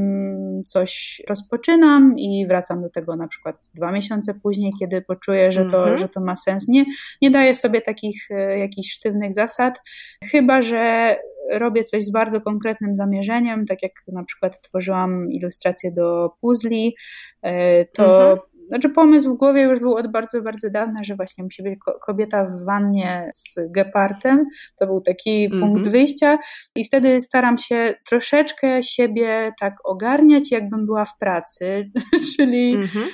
coś 0.66 1.22
rozpoczynam 1.28 2.18
i 2.18 2.46
wracam 2.48 2.82
do 2.82 2.90
tego 2.90 3.16
na 3.16 3.28
przykład 3.28 3.56
dwa 3.74 3.92
miesiące 3.92 4.34
później, 4.34 4.72
kiedy 4.80 5.02
poczuję, 5.02 5.52
że 5.52 5.64
to, 5.64 5.82
mm 5.82 5.96
-hmm. 5.96 6.00
że 6.00 6.08
to 6.08 6.20
ma 6.20 6.36
sens. 6.36 6.68
Nie, 6.68 6.84
nie 7.22 7.30
daję 7.30 7.54
sobie 7.54 7.80
takich 7.80 8.30
e, 8.30 8.58
jakichś 8.58 8.92
sztywnych 8.92 9.32
zasad, 9.32 9.82
chyba 10.24 10.62
że 10.62 11.16
robię 11.50 11.84
coś 11.84 12.04
z 12.04 12.12
bardzo 12.12 12.40
konkretnym 12.40 12.94
zamierzeniem, 12.94 13.66
tak 13.66 13.82
jak 13.82 13.92
na 14.12 14.24
przykład 14.24 14.62
tworzyłam 14.62 15.32
ilustrację 15.32 15.92
do 15.92 16.30
puzli, 16.40 16.96
e, 17.42 17.84
to 17.84 18.30
mhm. 18.30 18.38
Znaczy 18.72 18.88
pomysł 18.88 19.34
w 19.34 19.38
głowie 19.38 19.62
już 19.62 19.80
był 19.80 19.96
od 19.96 20.12
bardzo, 20.12 20.42
bardzo 20.42 20.70
dawna, 20.70 21.04
że 21.04 21.16
właśnie 21.16 21.44
musi 21.44 21.62
być 21.62 21.78
kobieta 22.06 22.44
w 22.44 22.64
wannie 22.64 23.28
z 23.32 23.58
gepartem. 23.70 24.46
To 24.78 24.86
był 24.86 25.00
taki 25.00 25.44
mm 25.44 25.58
-hmm. 25.58 25.60
punkt 25.60 25.88
wyjścia 25.88 26.38
i 26.76 26.84
wtedy 26.84 27.20
staram 27.20 27.58
się 27.58 27.94
troszeczkę 28.08 28.82
siebie 28.82 29.52
tak 29.60 29.74
ogarniać, 29.84 30.50
jakbym 30.50 30.86
była 30.86 31.04
w 31.04 31.18
pracy, 31.18 31.90
czyli 32.36 32.74
mm 32.74 32.86
-hmm. 32.86 33.06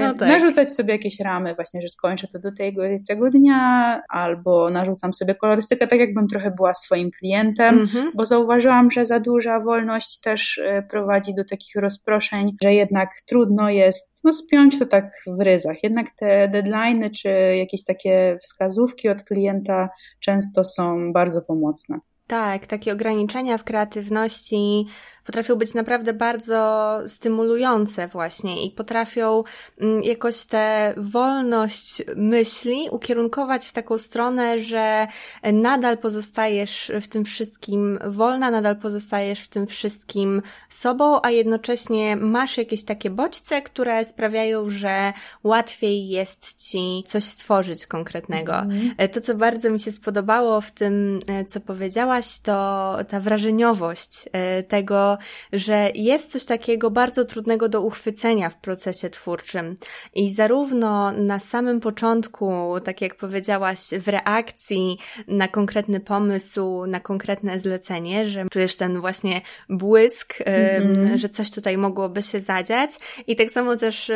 No 0.00 0.14
tak. 0.14 0.28
narzucać 0.28 0.72
sobie 0.72 0.92
jakieś 0.92 1.20
ramy, 1.20 1.54
właśnie, 1.54 1.82
że 1.82 1.88
skończę 1.88 2.28
to 2.28 2.38
do 2.38 2.52
tego, 2.52 2.82
tego 3.08 3.30
dnia, 3.30 4.02
albo 4.08 4.70
narzucam 4.70 5.12
sobie 5.12 5.34
kolorystykę, 5.34 5.86
tak 5.86 6.00
jakbym 6.00 6.28
trochę 6.28 6.50
była 6.50 6.74
swoim 6.74 7.10
klientem, 7.10 7.74
mm 7.74 7.86
-hmm. 7.86 8.10
bo 8.14 8.26
zauważyłam, 8.26 8.90
że 8.90 9.06
za 9.06 9.20
duża 9.20 9.60
wolność 9.60 10.20
też 10.20 10.58
e, 10.58 10.82
prowadzi 10.82 11.34
do 11.34 11.44
takich 11.44 11.76
rozproszeń, 11.76 12.56
że 12.62 12.74
jednak 12.74 13.10
trudno 13.26 13.70
jest 13.70 14.20
no, 14.24 14.32
spiąć 14.32 14.78
to 14.78 14.86
tak 14.86 15.10
w 15.26 15.40
ryzach. 15.40 15.82
Jednak 15.82 16.06
te 16.18 16.48
deadlines 16.48 17.12
czy 17.12 17.28
jakieś 17.58 17.84
takie 17.84 18.38
wskazówki 18.42 19.08
od 19.08 19.22
klienta 19.22 19.88
często 20.20 20.64
są 20.64 21.12
bardzo 21.12 21.42
pomocne. 21.42 21.98
Tak, 22.34 22.66
takie 22.66 22.92
ograniczenia 22.92 23.58
w 23.58 23.64
kreatywności 23.64 24.86
potrafią 25.24 25.56
być 25.56 25.74
naprawdę 25.74 26.12
bardzo 26.12 26.98
stymulujące 27.06 28.08
właśnie 28.08 28.66
i 28.66 28.70
potrafią 28.70 29.44
mm, 29.80 30.02
jakoś 30.02 30.44
tę 30.44 30.94
wolność 30.96 32.02
myśli 32.16 32.88
ukierunkować 32.90 33.66
w 33.66 33.72
taką 33.72 33.98
stronę, 33.98 34.58
że 34.58 35.06
nadal 35.52 35.98
pozostajesz 35.98 36.92
w 37.02 37.08
tym 37.08 37.24
wszystkim 37.24 37.98
wolna, 38.06 38.50
nadal 38.50 38.76
pozostajesz 38.76 39.40
w 39.40 39.48
tym 39.48 39.66
wszystkim 39.66 40.42
sobą, 40.68 41.20
a 41.22 41.30
jednocześnie 41.30 42.16
masz 42.16 42.58
jakieś 42.58 42.84
takie 42.84 43.10
bodźce, 43.10 43.62
które 43.62 44.04
sprawiają, 44.04 44.70
że 44.70 45.12
łatwiej 45.44 46.08
jest 46.08 46.68
ci 46.68 47.04
coś 47.06 47.24
stworzyć 47.24 47.86
konkretnego. 47.86 48.58
Mm. 48.58 48.94
To, 49.12 49.20
co 49.20 49.34
bardzo 49.34 49.70
mi 49.70 49.80
się 49.80 49.92
spodobało 49.92 50.60
w 50.60 50.70
tym, 50.70 51.20
e, 51.28 51.44
co 51.44 51.60
powiedziałaś, 51.60 52.23
to 52.42 52.96
ta 53.08 53.20
wrażeniowość 53.20 54.28
e, 54.32 54.62
tego, 54.62 55.18
że 55.52 55.90
jest 55.94 56.32
coś 56.32 56.44
takiego 56.44 56.90
bardzo 56.90 57.24
trudnego 57.24 57.68
do 57.68 57.80
uchwycenia 57.80 58.50
w 58.50 58.56
procesie 58.56 59.10
twórczym. 59.10 59.74
I 60.14 60.34
zarówno 60.34 61.12
na 61.12 61.38
samym 61.38 61.80
początku, 61.80 62.74
tak 62.84 63.00
jak 63.00 63.14
powiedziałaś, 63.14 63.78
w 63.98 64.08
reakcji 64.08 64.98
na 65.28 65.48
konkretny 65.48 66.00
pomysł, 66.00 66.86
na 66.86 67.00
konkretne 67.00 67.58
zlecenie, 67.58 68.26
że 68.26 68.46
czujesz 68.52 68.76
ten 68.76 69.00
właśnie 69.00 69.40
błysk, 69.68 70.34
mm-hmm. 70.38 71.18
że 71.18 71.28
coś 71.28 71.50
tutaj 71.50 71.78
mogłoby 71.78 72.22
się 72.22 72.40
zadziać. 72.40 72.90
I 73.26 73.36
tak 73.36 73.50
samo 73.50 73.76
też 73.76 74.10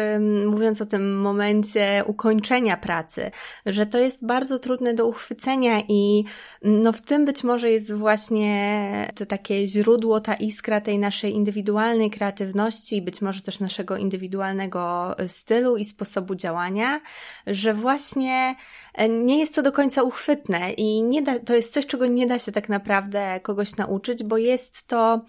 mówiąc 0.46 0.80
o 0.80 0.86
tym 0.86 1.20
momencie 1.20 2.04
ukończenia 2.06 2.76
pracy, 2.76 3.30
że 3.66 3.86
to 3.86 3.98
jest 3.98 4.26
bardzo 4.26 4.58
trudne 4.58 4.94
do 4.94 5.06
uchwycenia 5.06 5.82
i 5.88 6.24
no 6.62 6.92
w 6.92 7.00
tym 7.00 7.24
być 7.24 7.44
może 7.44 7.70
jest 7.70 7.87
właśnie 7.92 9.12
to 9.14 9.26
takie 9.26 9.68
źródło, 9.68 10.20
ta 10.20 10.34
iskra 10.34 10.80
tej 10.80 10.98
naszej 10.98 11.34
indywidualnej 11.34 12.10
kreatywności, 12.10 13.02
być 13.02 13.22
może 13.22 13.42
też 13.42 13.60
naszego 13.60 13.96
indywidualnego 13.96 15.14
stylu 15.28 15.76
i 15.76 15.84
sposobu 15.84 16.34
działania, 16.34 17.00
że 17.46 17.74
właśnie 17.74 18.54
e, 18.94 19.08
nie 19.08 19.38
jest 19.38 19.54
to 19.54 19.62
do 19.62 19.72
końca 19.72 20.02
uchwytne 20.02 20.72
i 20.72 21.02
nie 21.02 21.22
da, 21.22 21.38
to 21.38 21.54
jest 21.54 21.74
coś, 21.74 21.86
czego 21.86 22.06
nie 22.06 22.26
da 22.26 22.38
się 22.38 22.52
tak 22.52 22.68
naprawdę 22.68 23.40
kogoś 23.42 23.76
nauczyć, 23.76 24.24
bo 24.24 24.36
jest 24.36 24.86
to 24.86 25.20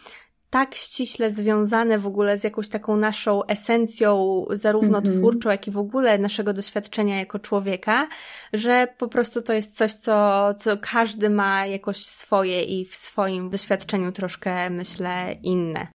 tak 0.50 0.76
ściśle 0.76 1.32
związane 1.32 1.98
w 1.98 2.08
ogóle 2.08 2.40
z 2.40 2.44
jakąś 2.44 2.70
taką 2.70 2.98
naszą 2.98 3.46
esencją, 3.46 4.46
zarówno 4.50 4.98
mm 4.98 5.14
-hmm. 5.14 5.18
twórczą, 5.18 5.50
jak 5.50 5.68
i 5.68 5.72
w 5.72 5.78
ogóle 5.78 6.18
naszego 6.18 6.54
doświadczenia 6.54 7.20
jako 7.20 7.40
człowieka, 7.40 8.08
że 8.54 8.88
po 8.98 9.08
prostu 9.08 9.42
to 9.42 9.54
jest 9.54 9.78
coś, 9.78 9.94
co, 9.94 10.50
co 10.54 10.78
każdy 10.82 11.30
ma 11.30 11.66
jakoś 11.66 11.98
swoje 11.98 12.64
i 12.64 12.86
w 12.86 12.96
swoim 12.96 13.50
doświadczeniu 13.50 14.12
troszkę, 14.12 14.70
myślę, 14.70 15.36
inne. 15.44 15.88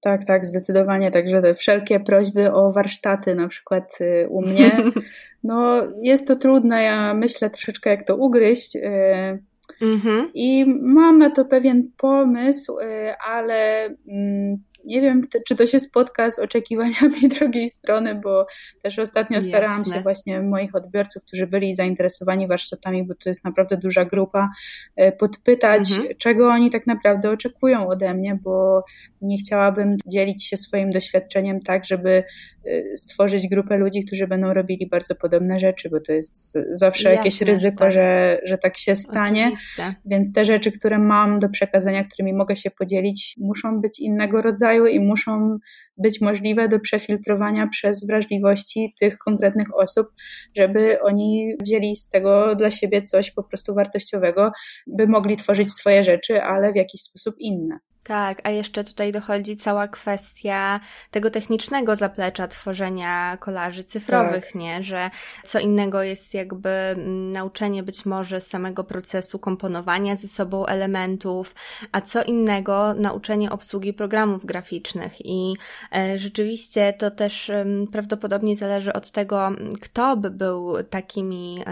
Tak, 0.00 0.24
tak, 0.26 0.46
zdecydowanie. 0.46 1.10
Także 1.10 1.42
te 1.42 1.54
wszelkie 1.54 2.00
prośby 2.00 2.52
o 2.52 2.72
warsztaty, 2.72 3.34
na 3.34 3.48
przykład 3.48 4.00
y, 4.00 4.28
u 4.28 4.42
mnie, 4.42 4.70
no 5.44 5.86
jest 6.02 6.28
to 6.28 6.36
trudne. 6.36 6.82
Ja 6.82 7.14
myślę 7.14 7.50
troszeczkę, 7.50 7.90
jak 7.90 8.04
to 8.04 8.16
ugryźć. 8.16 8.76
Mhm. 9.80 10.30
I 10.34 10.64
mam 10.82 11.18
na 11.18 11.30
to 11.30 11.44
pewien 11.44 11.90
pomysł, 11.96 12.78
y, 12.78 13.14
ale 13.18 13.84
mm, 14.08 14.58
nie 14.84 15.00
wiem, 15.00 15.22
czy 15.48 15.56
to 15.56 15.66
się 15.66 15.80
spotka 15.80 16.30
z 16.30 16.38
oczekiwaniami 16.38 17.28
drugiej 17.38 17.68
strony, 17.68 18.14
bo 18.14 18.46
też 18.82 18.98
ostatnio 18.98 19.34
Jasne. 19.34 19.50
starałam 19.50 19.84
się 19.84 20.00
właśnie 20.00 20.42
moich 20.42 20.74
odbiorców, 20.74 21.24
którzy 21.24 21.46
byli 21.46 21.74
zainteresowani 21.74 22.48
warsztatami, 22.48 23.04
bo 23.04 23.14
to 23.14 23.28
jest 23.28 23.44
naprawdę 23.44 23.76
duża 23.76 24.04
grupa, 24.04 24.50
y, 25.00 25.12
podpytać, 25.12 25.92
mhm. 25.92 26.08
czego 26.18 26.48
oni 26.48 26.70
tak 26.70 26.86
naprawdę 26.86 27.30
oczekują 27.30 27.88
ode 27.88 28.14
mnie, 28.14 28.38
bo 28.42 28.84
nie 29.20 29.38
chciałabym 29.38 29.96
dzielić 30.06 30.46
się 30.46 30.56
swoim 30.56 30.90
doświadczeniem 30.90 31.60
tak, 31.60 31.84
żeby 31.84 32.24
stworzyć 32.96 33.48
grupę 33.48 33.76
ludzi, 33.76 34.04
którzy 34.04 34.26
będą 34.26 34.54
robili 34.54 34.88
bardzo 34.88 35.14
podobne 35.14 35.60
rzeczy, 35.60 35.90
bo 35.90 36.00
to 36.00 36.12
jest 36.12 36.58
zawsze 36.72 37.08
Jasne, 37.08 37.16
jakieś 37.16 37.42
ryzyko, 37.42 37.78
tak. 37.78 37.92
Że, 37.92 38.38
że 38.44 38.58
tak 38.58 38.76
się 38.76 38.96
stanie. 38.96 39.44
Oczywiście. 39.44 39.94
Więc 40.04 40.32
te 40.32 40.44
rzeczy, 40.44 40.72
które 40.72 40.98
mam 40.98 41.38
do 41.38 41.48
przekazania, 41.48 42.04
którymi 42.04 42.32
mogę 42.32 42.56
się 42.56 42.70
podzielić, 42.70 43.36
muszą 43.40 43.80
być 43.80 44.00
innego 44.00 44.42
rodzaju 44.42 44.86
i 44.86 45.00
muszą 45.00 45.58
być 45.96 46.20
możliwe 46.20 46.68
do 46.68 46.80
przefiltrowania 46.80 47.66
przez 47.66 48.06
wrażliwości 48.06 48.94
tych 49.00 49.18
konkretnych 49.18 49.76
osób, 49.76 50.06
żeby 50.56 51.02
oni 51.02 51.54
wzięli 51.60 51.96
z 51.96 52.08
tego 52.08 52.54
dla 52.54 52.70
siebie 52.70 53.02
coś 53.02 53.30
po 53.30 53.42
prostu 53.42 53.74
wartościowego, 53.74 54.52
by 54.86 55.06
mogli 55.06 55.36
tworzyć 55.36 55.72
swoje 55.72 56.02
rzeczy, 56.02 56.42
ale 56.42 56.72
w 56.72 56.76
jakiś 56.76 57.00
sposób 57.00 57.34
inne. 57.38 57.78
Tak, 58.04 58.40
a 58.44 58.50
jeszcze 58.50 58.84
tutaj 58.84 59.12
dochodzi 59.12 59.56
cała 59.56 59.88
kwestia 59.88 60.80
tego 61.10 61.30
technicznego 61.30 61.96
zaplecza 61.96 62.48
tworzenia 62.48 63.36
kolaży 63.36 63.84
cyfrowych, 63.84 64.44
tak. 64.44 64.54
nie? 64.54 64.82
Że 64.82 65.10
co 65.44 65.58
innego 65.58 66.02
jest 66.02 66.34
jakby 66.34 66.68
mm, 66.68 67.32
nauczenie 67.32 67.82
być 67.82 68.06
może 68.06 68.40
samego 68.40 68.84
procesu 68.84 69.38
komponowania 69.38 70.16
ze 70.16 70.28
sobą 70.28 70.66
elementów, 70.66 71.54
a 71.92 72.00
co 72.00 72.24
innego 72.24 72.94
nauczenie 72.94 73.50
obsługi 73.50 73.92
programów 73.92 74.46
graficznych. 74.46 75.26
I 75.26 75.54
rzeczywiście 76.16 76.92
to 76.92 77.10
też 77.10 77.50
prawdopodobnie 77.92 78.56
zależy 78.56 78.92
od 78.92 79.10
tego, 79.10 79.50
kto 79.80 80.16
by 80.16 80.30
był 80.30 80.82
takimi 80.90 81.64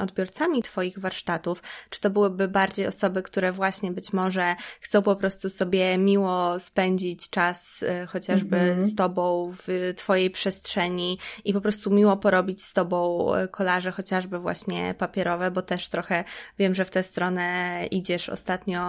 odbiorcami 0.00 0.62
Twoich 0.62 0.98
warsztatów. 0.98 1.62
Czy 1.90 2.00
to 2.00 2.10
byłyby 2.10 2.48
bardziej 2.48 2.86
osoby, 2.86 3.22
które 3.22 3.52
właśnie 3.52 3.92
być 3.92 4.12
może 4.12 4.56
chcą 4.80 5.02
po 5.02 5.16
prostu 5.16 5.50
sobie 5.50 5.98
miło 5.98 6.60
spędzić 6.60 7.30
czas 7.30 7.82
y, 7.82 8.06
chociażby 8.06 8.56
mm 8.56 8.78
-hmm. 8.78 8.82
z 8.82 8.94
tobą 8.94 9.52
w 9.52 9.92
twojej 9.96 10.30
przestrzeni 10.30 11.18
i 11.44 11.52
po 11.52 11.60
prostu 11.60 11.90
miło 11.90 12.16
porobić 12.16 12.64
z 12.64 12.72
tobą 12.72 13.28
y, 13.34 13.48
kolaże 13.48 13.90
chociażby 13.92 14.38
właśnie 14.38 14.94
papierowe, 14.98 15.50
bo 15.50 15.62
też 15.62 15.88
trochę 15.88 16.24
wiem, 16.58 16.74
że 16.74 16.84
w 16.84 16.90
tę 16.90 17.02
stronę 17.02 17.86
idziesz 17.90 18.28
ostatnio 18.28 18.82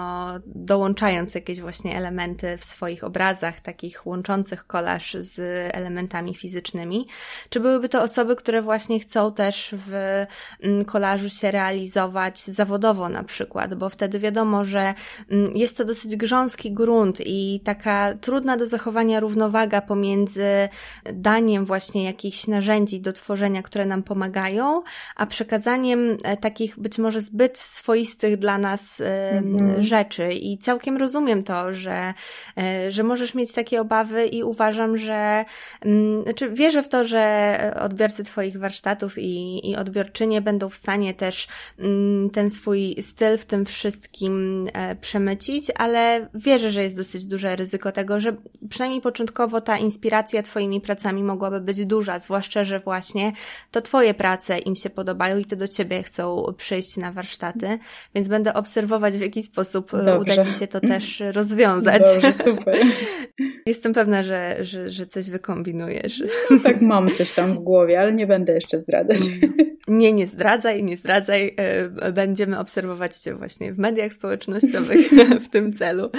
dołączając 0.46 1.36
jakieś 1.36 1.62
właśnie 1.62 1.98
elementy 1.98 2.58
w 2.58 2.64
swoich 2.64 3.04
obrazach, 3.04 3.62
takich 3.62 4.06
łączących 4.08 4.63
kolaż 4.68 5.18
z 5.20 5.40
elementami 5.76 6.36
fizycznymi. 6.36 7.08
Czy 7.50 7.60
byłyby 7.60 7.90
to 7.90 8.04
osoby, 8.04 8.36
które 8.36 8.62
właśnie 8.62 9.00
chcą 9.00 9.34
też 9.34 9.76
w 9.88 10.26
mm, 10.62 10.86
kolażu 10.86 11.30
się 11.30 11.52
realizować 11.52 12.40
zawodowo 12.40 13.10
na 13.10 13.24
przykład, 13.24 13.74
bo 13.74 13.90
wtedy 13.90 14.20
wiadomo, 14.20 14.66
że 14.66 14.94
mm, 15.30 15.58
jest 15.58 15.78
to 15.78 15.86
dosyć 15.86 16.16
grząski 16.16 16.72
grunt 16.72 17.18
i 17.26 17.62
taka 17.64 18.14
trudna 18.22 18.58
do 18.58 18.66
zachowania 18.66 19.20
równowaga 19.20 19.82
pomiędzy 19.82 20.70
daniem 21.14 21.66
właśnie 21.66 22.04
jakichś 22.04 22.48
narzędzi 22.48 23.02
do 23.02 23.14
tworzenia, 23.14 23.64
które 23.64 23.86
nam 23.86 24.04
pomagają, 24.04 24.84
a 25.16 25.26
przekazaniem 25.26 26.18
e, 26.24 26.38
takich 26.38 26.80
być 26.80 26.98
może 26.98 27.22
zbyt 27.22 27.58
swoistych 27.58 28.38
dla 28.38 28.58
nas 28.58 29.02
mhm. 29.32 29.82
rzeczy. 29.82 30.34
I 30.34 30.58
całkiem 30.58 30.98
rozumiem 30.98 31.44
to, 31.44 31.74
że, 31.74 32.14
e, 32.58 32.92
że 32.92 33.04
możesz 33.04 33.34
mieć 33.34 33.54
takie 33.54 33.82
obawy 33.82 34.26
i 34.26 34.44
uważam, 34.54 34.98
że, 34.98 35.46
mm, 35.82 36.24
znaczy 36.24 36.50
wierzę 36.50 36.84
w 36.84 36.90
to, 36.90 37.06
że 37.06 37.76
odbiorcy 37.80 38.24
Twoich 38.24 38.60
warsztatów 38.60 39.18
i, 39.18 39.70
i 39.70 39.76
odbiorczynie 39.76 40.42
będą 40.42 40.70
w 40.70 40.76
stanie 40.76 41.14
też 41.14 41.48
mm, 41.80 42.30
ten 42.30 42.50
swój 42.50 42.96
styl 43.02 43.38
w 43.38 43.46
tym 43.46 43.66
wszystkim 43.66 44.68
e, 44.74 44.96
przemycić, 44.96 45.72
ale 45.78 46.30
wierzę, 46.34 46.54
wierzę, 46.54 46.72
że 46.72 46.84
jest 46.84 46.98
dosyć 46.98 47.26
duże 47.26 47.56
ryzyko 47.56 47.92
tego, 47.92 48.20
że 48.20 48.36
przynajmniej 48.70 49.02
początkowo 49.02 49.62
ta 49.62 49.78
inspiracja 49.78 50.44
Twoimi 50.44 50.82
pracami 50.82 51.24
mogłaby 51.24 51.60
być 51.60 51.86
duża, 51.86 52.20
zwłaszcza, 52.20 52.64
że 52.64 52.80
właśnie 52.80 53.32
to 53.72 53.82
Twoje 53.82 54.14
prace 54.14 54.60
im 54.60 54.76
się 54.76 54.90
podobają 54.90 55.38
i 55.38 55.46
to 55.46 55.56
do 55.56 55.68
Ciebie 55.68 56.04
chcą 56.04 56.54
przyjść 56.58 56.98
na 56.98 57.12
warsztaty, 57.12 57.80
więc 58.16 58.28
będę 58.28 58.54
obserwować, 58.54 59.18
w 59.18 59.22
jaki 59.22 59.44
sposób 59.44 59.92
Dobrze. 59.92 60.20
uda 60.20 60.44
Ci 60.44 60.54
się 60.60 60.68
to 60.68 60.80
też 60.80 61.24
rozwiązać. 61.32 62.04
Dobrze, 62.04 62.34
super. 62.34 62.78
Jestem 63.66 63.94
pewna, 63.94 64.24
że, 64.24 64.58
że, 64.62 64.90
że 64.90 65.08
coś 65.08 65.30
wykombinujesz. 65.30 66.24
No, 66.50 66.60
tak 66.64 66.82
mam 66.82 67.12
coś 67.16 67.32
tam 67.32 67.54
w 67.54 67.60
głowie, 67.60 68.00
ale 68.00 68.14
nie 68.14 68.28
będę 68.28 68.54
jeszcze 68.54 68.82
zdradzać. 68.82 69.20
Nie, 69.88 70.14
nie 70.14 70.26
zdradzaj, 70.26 70.84
nie 70.84 70.98
zdradzaj. 70.98 71.56
E, 71.58 72.12
będziemy 72.12 72.60
obserwować 72.60 73.16
Cię 73.16 73.36
właśnie 73.36 73.74
w 73.74 73.78
mediach 73.78 74.14
społecznościowych 74.14 75.10
w 75.46 75.50
tym 75.50 75.74
celu. 75.74 76.10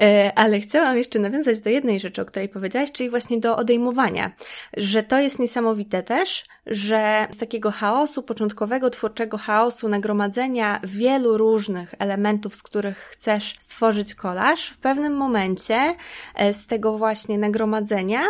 E, 0.00 0.32
ale 0.36 0.60
chciałam 0.60 0.98
jeszcze 0.98 1.18
nawiązać 1.18 1.60
do 1.60 1.70
jednej 1.70 2.00
rzeczy, 2.00 2.22
o 2.22 2.24
której 2.24 2.48
powiedziałaś, 2.48 2.92
czyli 2.92 3.10
właśnie 3.10 3.40
do 3.40 3.56
odejmowania. 3.56 4.32
Że 4.76 5.02
to 5.02 5.20
jest 5.20 5.38
niesamowite 5.38 6.02
też, 6.02 6.44
że 6.66 7.26
z 7.30 7.36
takiego 7.36 7.70
chaosu, 7.70 8.22
początkowego, 8.22 8.90
twórczego 8.90 9.38
chaosu, 9.38 9.88
nagromadzenia 9.88 10.80
wielu 10.84 11.38
różnych 11.38 11.94
elementów, 11.98 12.54
z 12.54 12.62
których 12.62 12.98
chcesz 12.98 13.56
stworzyć 13.58 14.14
kolaż, 14.14 14.66
w 14.66 14.78
pewnym 14.78 15.16
momencie 15.16 15.94
e, 16.34 16.54
z 16.54 16.66
tego 16.66 16.83
właśnie 16.92 17.38
nagromadzenia 17.38 18.20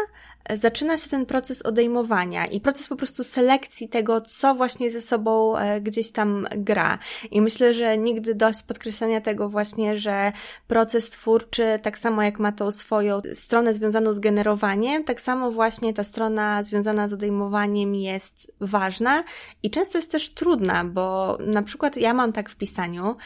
zaczyna 0.51 0.99
się 0.99 1.11
ten 1.11 1.27
proces 1.27 1.63
odejmowania 1.63 2.47
i 2.47 2.61
proces 2.61 2.89
po 2.89 2.97
prostu 2.97 3.25
selekcji 3.25 3.89
tego, 3.89 4.21
co 4.21 4.55
właśnie 4.55 4.91
ze 4.91 5.01
sobą 5.01 5.59
e, 5.59 5.81
gdzieś 5.81 6.13
tam 6.13 6.47
gra. 6.57 6.99
I 7.31 7.41
myślę, 7.41 7.75
że 7.75 7.99
nigdy 7.99 8.35
dość 8.35 8.63
podkreślenia 8.63 9.21
tego 9.21 9.49
właśnie, 9.49 9.97
że 9.97 10.33
proces 10.67 11.11
twórczy, 11.11 11.79
tak 11.83 11.99
samo 11.99 12.23
jak 12.23 12.39
ma 12.39 12.53
tą 12.53 12.71
swoją 12.71 13.23
stronę 13.35 13.75
związaną 13.75 14.13
z 14.13 14.21
generowaniem, 14.21 15.05
tak 15.05 15.21
samo 15.21 15.51
właśnie 15.51 15.95
ta 15.95 16.05
strona 16.05 16.63
związana 16.63 17.09
z 17.09 17.13
odejmowaniem 17.13 17.95
jest 17.95 18.53
ważna 18.61 19.25
i 19.63 19.71
często 19.71 19.99
jest 19.99 20.11
też 20.11 20.35
trudna, 20.35 20.85
bo 20.85 21.39
na 21.47 21.63
przykład 21.63 21.97
ja 21.97 22.15
mam 22.15 22.33
tak 22.33 22.51
w 22.51 22.57
pisaniu 22.57 23.17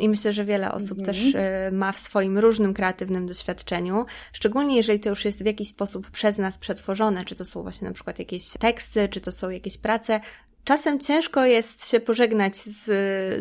i 0.00 0.08
myślę, 0.08 0.32
że 0.32 0.44
wiele 0.44 0.72
osób 0.72 0.98
mhm. 0.98 1.06
też 1.06 1.34
e, 1.34 1.70
ma 1.72 1.92
w 1.92 2.00
swoim 2.00 2.38
różnym 2.38 2.74
kreatywnym 2.74 3.26
doświadczeniu, 3.26 4.06
szczególnie 4.32 4.76
jeżeli 4.76 5.00
to 5.00 5.08
już 5.08 5.24
jest 5.24 5.42
w 5.42 5.46
jakiś 5.46 5.68
sposób 5.68 6.10
przez 6.10 6.38
nas 6.38 6.51
nas 6.52 6.58
przetworzone, 6.58 7.24
czy 7.24 7.34
to 7.34 7.44
są 7.44 7.62
właśnie 7.62 7.88
na 7.88 7.94
przykład 7.94 8.18
jakieś 8.18 8.48
teksty, 8.48 9.08
czy 9.08 9.20
to 9.20 9.32
są 9.32 9.50
jakieś 9.50 9.78
prace. 9.78 10.20
Czasem 10.64 11.00
ciężko 11.00 11.44
jest 11.44 11.88
się 11.88 12.00
pożegnać 12.00 12.56
z, 12.56 12.84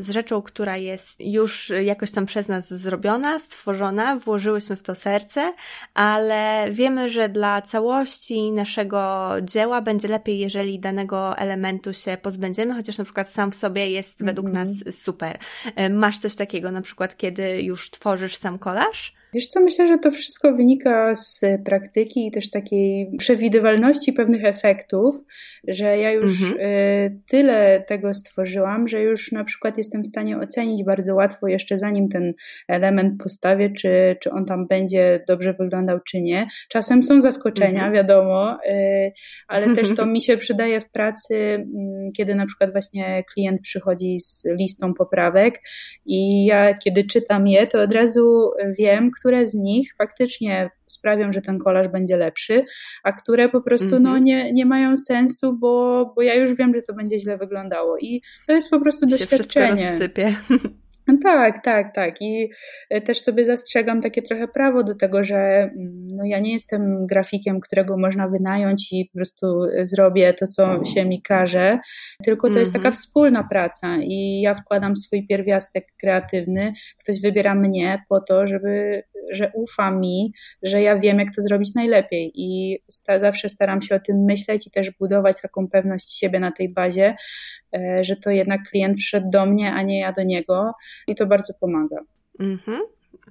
z 0.03 0.09
rzeczą, 0.09 0.41
która 0.41 0.78
jest 0.78 1.20
już 1.20 1.72
jakoś 1.84 2.12
tam 2.12 2.26
przez 2.26 2.47
nas 2.47 2.74
zrobiona, 2.74 3.39
stworzona, 3.39 4.16
włożyłyśmy 4.16 4.76
w 4.76 4.84
to 4.84 4.95
serce, 4.95 5.53
ale 5.93 6.68
wiemy, 6.72 7.09
że 7.09 7.30
dla 7.30 7.62
całości 7.62 8.51
naszego 8.51 9.30
dzieła 9.41 9.82
będzie 9.82 10.07
lepiej, 10.07 10.39
jeżeli 10.39 10.80
danego 10.80 11.38
elementu 11.38 11.93
się 11.93 12.18
pozbędziemy, 12.22 12.74
chociaż 12.74 12.97
na 12.97 13.03
przykład 13.03 13.30
sam 13.30 13.51
w 13.51 13.55
sobie 13.55 13.91
jest 13.91 14.24
według 14.24 14.47
mm 14.47 14.66
-hmm. 14.66 14.86
nas 14.86 14.95
super. 14.95 15.39
Masz 15.89 16.20
coś 16.20 16.36
takiego 16.36 16.72
na 16.72 16.82
przykład, 16.82 17.18
kiedy 17.18 17.62
już 17.62 17.89
tworzysz 17.89 18.36
sam 18.36 18.59
kolaż? 18.59 19.21
Wiesz 19.34 19.48
co, 19.48 19.60
myślę, 19.62 19.88
że 19.88 19.98
to 19.98 20.12
wszystko 20.12 20.54
wynika 20.54 21.16
z 21.16 21.42
praktyki 21.66 22.28
i 22.28 22.32
też 22.32 22.50
takiej 22.50 23.12
przewidywalności 23.18 24.14
pewnych 24.14 24.46
efektów, 24.46 25.16
że 25.68 25.98
ja 25.98 26.12
już 26.12 26.42
mhm. 26.42 26.62
Y, 26.62 27.20
tyle 27.28 27.84
tego 27.88 28.14
stworzyłam, 28.14 28.88
że 28.88 29.02
już 29.02 29.32
na 29.32 29.44
przykład 29.44 29.78
jestem 29.78 30.04
w 30.04 30.08
stanie 30.08 30.38
ocenić 30.38 30.84
bardzo 30.84 31.16
łatwo 31.16 31.48
jeszcze 31.48 31.80
zanim 31.80 32.10
ten 32.10 32.34
element 32.68 33.24
postawię, 33.24 33.70
czy, 33.78 34.16
czy 34.22 34.32
on 34.32 34.46
tam 34.46 34.68
będzie 34.68 35.24
dobrze 35.28 35.54
wyglądał, 35.54 36.00
czy 36.08 36.22
nie. 36.22 36.48
Czasem 36.70 37.04
są 37.04 37.22
zaskoczenia, 37.22 37.86
mhm. 37.86 37.94
wiadomo, 37.94 38.58
y, 38.70 39.12
ale 39.48 39.76
też 39.76 39.96
to 39.96 40.06
mi 40.14 40.22
się 40.22 40.38
przydaje 40.38 40.82
w 40.82 40.90
pracy, 40.90 41.36
mm, 41.36 42.10
kiedy 42.18 42.36
na 42.36 42.46
przykład 42.46 42.72
właśnie 42.72 43.24
klient 43.34 43.62
przychodzi 43.62 44.20
z 44.20 44.44
listą 44.60 44.94
poprawek 44.94 45.62
i 46.06 46.46
ja 46.46 46.74
kiedy 46.74 47.04
czytam 47.04 47.48
je, 47.48 47.68
to 47.68 47.82
od 47.82 47.94
razu 47.94 48.52
wiem, 48.78 49.12
które 49.22 49.48
z 49.48 49.54
nich 49.54 49.94
faktycznie 49.98 50.70
sprawią, 50.88 51.34
że 51.34 51.42
ten 51.42 51.60
kolaż 51.60 51.88
będzie 51.88 52.18
lepszy, 52.18 52.66
a 53.04 53.12
które 53.12 53.50
po 53.50 53.62
prostu 53.62 53.88
mm 53.88 54.00
-hmm. 54.00 54.04
no, 54.04 54.10
mhm. 54.10 54.24
nie, 54.24 54.54
nie 54.54 54.66
mają 54.66 54.98
sensu, 54.98 55.58
bo, 55.58 56.06
bo 56.16 56.22
ja 56.22 56.36
już 56.36 56.54
wiem, 56.54 56.76
że 56.76 56.82
to 56.82 56.94
będzie 56.94 57.20
źle 57.20 57.38
wyglądało. 57.38 57.98
I 57.98 58.22
to 58.48 58.54
jest 58.54 58.70
po 58.70 58.80
prostu 58.80 59.10
się 59.10 59.18
doświadczenie. 59.18 59.76
Wszystko 59.76 59.90
rozsypie. 59.92 60.36
Tak, 61.24 61.64
tak, 61.64 61.95
tak. 61.95 62.22
I 62.22 62.49
e, 62.89 63.01
też 63.01 63.22
sobie 63.22 63.45
zastrzegam 63.45 64.01
takie 64.01 64.22
trochę 64.22 64.47
prawo 64.47 64.84
do 64.84 64.95
tego, 64.95 65.24
że 65.24 65.38
mm, 65.38 66.07
no 66.07 66.24
ja 66.26 66.39
nie 66.39 66.53
jestem 66.53 67.07
grafikiem, 67.07 67.59
którego 67.59 67.97
można 67.97 68.28
wynająć 68.28 68.91
i 68.91 69.09
po 69.14 69.18
prostu 69.18 69.62
zrobię 69.84 70.34
to, 70.34 70.47
co 70.47 70.86
się 70.86 71.05
mi 71.05 71.22
każe, 71.22 71.80
tylko 72.24 72.49
to 72.49 72.59
jest 72.59 72.74
taka 72.74 72.88
mhm. 72.88 72.93
wspólna 72.93 73.43
praca 73.43 73.97
i 74.01 74.41
ja 74.41 74.53
wkładam 74.53 74.97
swój 74.97 75.28
pierwiastek 75.28 75.88
kreatywny, 75.99 76.74
ktoś 77.03 77.22
wybiera 77.22 77.55
mnie 77.55 78.03
po 78.09 78.20
to, 78.20 78.47
żeby, 78.47 79.03
że 79.32 79.51
ufa 79.55 79.91
mi, 79.91 80.34
że 80.64 80.82
ja 80.82 80.97
wiem, 80.97 81.20
jak 81.20 81.36
to 81.36 81.41
zrobić 81.41 81.76
najlepiej 81.76 82.32
i 82.36 82.80
sta 82.89 83.20
zawsze 83.20 83.49
staram 83.49 83.82
się 83.82 83.95
o 83.95 83.99
tym 83.99 84.24
myśleć 84.26 84.68
i 84.68 84.72
też 84.72 84.91
budować 84.91 85.41
taką 85.41 85.68
pewność 85.68 86.20
siebie 86.20 86.39
na 86.39 86.51
tej 86.51 86.70
bazie, 86.70 87.16
E, 87.61 87.61
że 88.02 88.16
to 88.16 88.30
jednak 88.30 88.62
klient 88.70 88.98
przyszedł 88.98 89.30
do 89.30 89.46
mnie, 89.46 89.74
a 89.74 89.82
nie 89.82 90.00
ja 90.00 90.12
do 90.12 90.24
niego 90.24 90.74
i 91.08 91.16
to 91.16 91.26
bardzo 91.26 91.54
pomaga. 91.54 91.98
Mhm. 92.40 92.82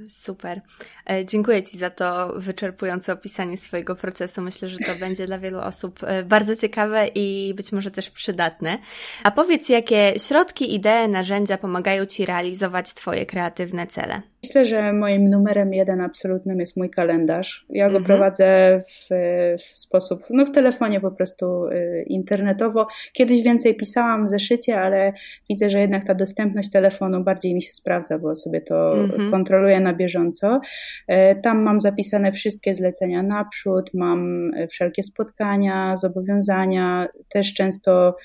Super. 0.08 0.60
E, 1.10 1.24
dziękuję 1.24 1.62
Ci 1.62 1.78
za 1.78 1.90
to 1.90 2.32
wyczerpujące 2.36 3.12
opisanie 3.12 3.56
swojego 3.56 3.96
procesu. 3.96 4.42
Myślę, 4.42 4.68
że 4.68 4.78
to 4.78 4.94
będzie 4.94 5.26
dla 5.26 5.38
wielu 5.38 5.58
osób 5.58 6.00
e, 6.02 6.22
bardzo 6.22 6.56
ciekawe 6.56 7.06
i 7.14 7.54
być 7.56 7.72
może 7.72 7.90
też 7.90 8.10
przydatne. 8.10 8.78
A 9.24 9.30
powiedz, 9.30 9.68
jakie 9.68 10.12
środki, 10.18 10.74
idee, 10.74 11.08
narzędzia 11.08 11.58
pomagają 11.58 12.06
Ci 12.06 12.26
realizować 12.26 12.94
Twoje 12.94 13.26
kreatywne 13.26 13.86
cele? 13.86 14.22
Myślę, 14.42 14.66
że 14.66 14.92
moim 14.92 15.30
numerem 15.30 15.74
jeden 15.74 16.00
absolutnym 16.00 16.60
jest 16.60 16.76
mój 16.76 16.90
kalendarz. 16.90 17.66
Ja 17.70 17.90
go 17.90 17.96
mhm. 17.96 18.04
prowadzę 18.04 18.80
w, 18.80 19.08
w, 19.58 19.62
sposób, 19.62 20.20
no 20.30 20.46
w 20.46 20.50
telefonie 20.50 21.00
po 21.00 21.10
prostu 21.10 21.66
y, 21.66 22.04
internetowo. 22.06 22.86
Kiedyś 23.12 23.42
więcej 23.42 23.76
pisałam 23.76 24.26
w 24.26 24.28
zeszycie, 24.28 24.80
ale 24.80 25.12
widzę, 25.50 25.70
że 25.70 25.80
jednak 25.80 26.04
ta 26.04 26.14
dostępność 26.14 26.70
telefonu 26.70 27.24
bardziej 27.24 27.54
mi 27.54 27.62
się 27.62 27.72
sprawdza, 27.72 28.18
bo 28.18 28.34
sobie 28.34 28.60
to 28.60 28.98
mhm. 28.98 29.30
kontroluję 29.30 29.69
na 29.80 29.94
bieżąco. 29.94 30.60
E, 31.06 31.34
tam 31.34 31.62
mam 31.62 31.80
zapisane 31.80 32.32
wszystkie 32.32 32.74
zlecenia 32.74 33.22
naprzód, 33.22 33.90
mam 33.94 34.50
e, 34.54 34.68
wszelkie 34.68 35.02
spotkania, 35.02 35.96
zobowiązania, 35.96 37.08
też 37.28 37.54
często 37.54 38.16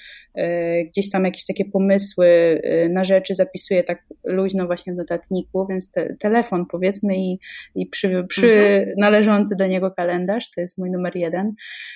gdzieś 0.87 1.09
tam 1.09 1.25
jakieś 1.25 1.45
takie 1.45 1.65
pomysły 1.65 2.61
na 2.89 3.03
rzeczy 3.03 3.35
zapisuję 3.35 3.83
tak 3.83 4.03
luźno 4.23 4.65
właśnie 4.65 4.93
w 4.93 4.95
notatniku, 4.95 5.67
więc 5.69 5.91
te, 5.91 6.15
telefon 6.19 6.65
powiedzmy 6.65 7.17
i, 7.17 7.39
i 7.75 7.87
przy, 7.87 8.25
przy 8.29 8.53
mhm. 8.53 8.95
należący 8.97 9.55
do 9.55 9.67
niego 9.67 9.91
kalendarz, 9.91 10.51
to 10.55 10.61
jest 10.61 10.77
mój 10.77 10.91
numer 10.91 11.15
jeden. 11.15 11.53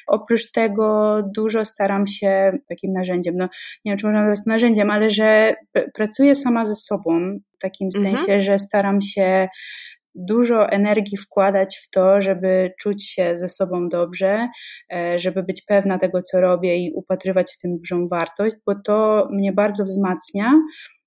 Oprócz 0.07 0.51
tego 0.51 1.17
dużo 1.35 1.65
staram 1.65 2.07
się 2.07 2.51
takim 2.69 2.93
narzędziem, 2.93 3.37
no 3.37 3.49
nie 3.85 3.91
wiem 3.91 3.97
czy 3.97 4.05
można 4.05 4.21
nazwać 4.21 4.45
to 4.45 4.51
narzędziem, 4.51 4.91
ale 4.91 5.09
że 5.09 5.55
pracuję 5.93 6.35
sama 6.35 6.65
ze 6.65 6.75
sobą, 6.75 7.39
w 7.59 7.61
takim 7.61 7.89
mhm. 7.95 8.17
sensie, 8.17 8.41
że 8.41 8.59
staram 8.59 9.01
się 9.01 9.47
dużo 10.27 10.69
energii 10.69 11.17
wkładać 11.17 11.77
w 11.77 11.89
to, 11.89 12.21
żeby 12.21 12.73
czuć 12.79 13.09
się 13.09 13.37
ze 13.37 13.49
sobą 13.49 13.89
dobrze, 13.89 14.49
e, 14.93 15.19
żeby 15.19 15.43
być 15.43 15.61
pewna 15.67 15.99
tego, 15.99 16.21
co 16.21 16.41
robię 16.41 16.77
i 16.77 16.93
upatrywać 16.93 17.51
w 17.53 17.59
tym 17.61 17.77
dużą 17.77 18.07
wartość, 18.07 18.55
bo 18.65 18.75
to 18.85 19.27
mnie 19.31 19.53
bardzo 19.53 19.85
wzmacnia 19.85 20.51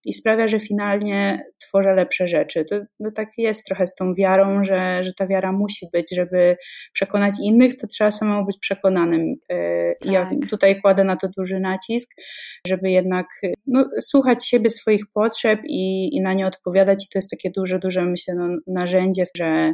i 0.04 0.12
sprawia, 0.12 0.48
że 0.48 0.60
finalnie 0.60 1.44
tworzę 1.58 1.94
lepsze 1.94 2.28
rzeczy. 2.28 2.64
To 2.64 2.80
no 3.00 3.10
tak 3.10 3.28
jest 3.38 3.66
trochę 3.66 3.86
z 3.86 3.94
tą 3.94 4.14
wiarą, 4.14 4.64
że, 4.64 5.04
że 5.04 5.12
ta 5.18 5.26
wiara 5.26 5.52
musi 5.52 5.86
być, 5.92 6.14
żeby 6.14 6.56
przekonać 6.92 7.34
innych, 7.42 7.76
to 7.76 7.86
trzeba 7.86 8.10
samemu 8.10 8.46
być 8.46 8.58
przekonanym. 8.58 9.34
Tak. 9.48 9.58
I 10.04 10.12
ja 10.12 10.24
tak. 10.24 10.50
tutaj 10.50 10.80
kładę 10.80 11.04
na 11.04 11.16
to 11.16 11.28
duży 11.36 11.60
nacisk, 11.60 12.10
żeby 12.66 12.90
jednak 12.90 13.26
no, 13.66 13.84
słuchać 14.00 14.46
siebie, 14.46 14.70
swoich 14.70 15.04
potrzeb 15.12 15.60
i, 15.64 16.16
i 16.16 16.20
na 16.20 16.34
nie 16.34 16.46
odpowiadać. 16.46 17.04
I 17.04 17.08
to 17.08 17.18
jest 17.18 17.30
takie 17.30 17.50
duże, 17.50 17.78
duże, 17.78 18.04
myślę, 18.04 18.34
no, 18.34 18.48
narzędzie, 18.66 19.24
że, 19.36 19.72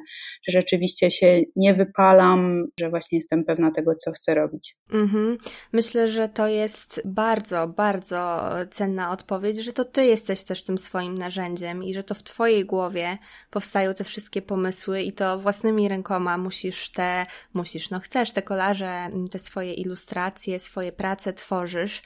że 0.49 0.53
rzeczywiście 0.53 1.11
się 1.11 1.43
nie 1.57 1.75
wypalam, 1.75 2.67
że 2.81 2.91
właśnie 2.91 3.19
jestem 3.19 3.45
pewna 3.45 3.71
tego, 3.71 3.95
co 3.95 4.13
chcę 4.13 4.35
robić. 4.35 4.77
Mhm. 4.93 5.39
Myślę, 5.73 6.09
że 6.09 6.29
to 6.29 6.49
jest 6.49 7.03
bardzo, 7.05 7.69
bardzo 7.69 8.51
cenna 8.71 9.11
odpowiedź, 9.11 9.57
że 9.57 9.73
to 9.73 9.85
ty 9.85 10.05
jesteś 10.05 10.45
też 10.45 10.65
tym 10.65 10.79
swoim 10.79 11.15
narzędziem 11.15 11.85
i 11.85 11.95
że 11.95 12.03
to 12.03 12.15
w 12.15 12.23
twojej 12.23 12.65
głowie 12.65 13.19
powstają 13.51 13.95
te 13.95 14.05
wszystkie 14.05 14.43
pomysły 14.43 15.03
i 15.03 15.13
to 15.13 15.39
własnymi 15.39 15.89
rękoma 15.89 16.39
musisz 16.39 16.93
te, 16.93 17.27
musisz, 17.55 17.91
no 17.91 18.01
chcesz 18.01 18.33
te 18.33 18.43
kolaże, 18.43 19.09
te 19.31 19.39
swoje 19.39 19.75
ilustracje, 19.75 20.61
swoje 20.61 20.93
prace 20.93 21.33
tworzysz 21.33 22.03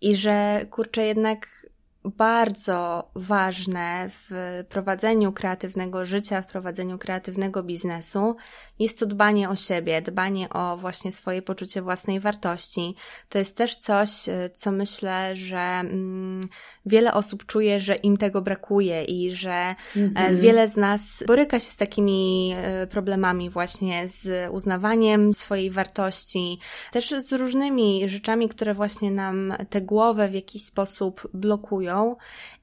i 0.00 0.16
że 0.16 0.66
kurczę 0.70 1.06
jednak 1.06 1.65
bardzo 2.06 3.10
ważne 3.14 4.10
w 4.10 4.64
prowadzeniu 4.68 5.32
kreatywnego 5.32 6.06
życia, 6.06 6.42
w 6.42 6.46
prowadzeniu 6.46 6.98
kreatywnego 6.98 7.62
biznesu, 7.62 8.36
jest 8.78 8.98
to 8.98 9.06
dbanie 9.06 9.48
o 9.48 9.56
siebie, 9.56 10.02
dbanie 10.02 10.48
o 10.48 10.76
właśnie 10.76 11.12
swoje 11.12 11.42
poczucie 11.42 11.82
własnej 11.82 12.20
wartości. 12.20 12.94
To 13.28 13.38
jest 13.38 13.56
też 13.56 13.76
coś, 13.76 14.28
y, 14.28 14.50
co 14.54 14.72
myślę, 14.72 15.36
że 15.36 15.58
mm, 15.58 16.48
wiele 16.86 17.14
osób 17.14 17.46
czuje, 17.46 17.80
że 17.80 17.94
im 17.94 18.16
tego 18.16 18.42
brakuje 18.42 19.04
i 19.04 19.30
że 19.30 19.74
mm-hmm. 19.96 20.36
wiele 20.36 20.68
z 20.68 20.76
nas 20.76 21.24
boryka 21.26 21.60
się 21.60 21.70
z 21.70 21.76
takimi 21.76 22.54
e, 22.56 22.86
problemami 22.86 23.50
właśnie 23.50 24.08
z 24.08 24.50
uznawaniem 24.52 25.34
swojej 25.34 25.70
wartości, 25.70 26.58
też 26.92 27.14
z 27.20 27.32
różnymi 27.32 28.08
rzeczami, 28.08 28.48
które 28.48 28.74
właśnie 28.74 29.10
nam 29.10 29.54
tę 29.70 29.80
głowę 29.80 30.28
w 30.28 30.34
jakiś 30.34 30.64
sposób 30.64 31.28
blokują. 31.34 31.95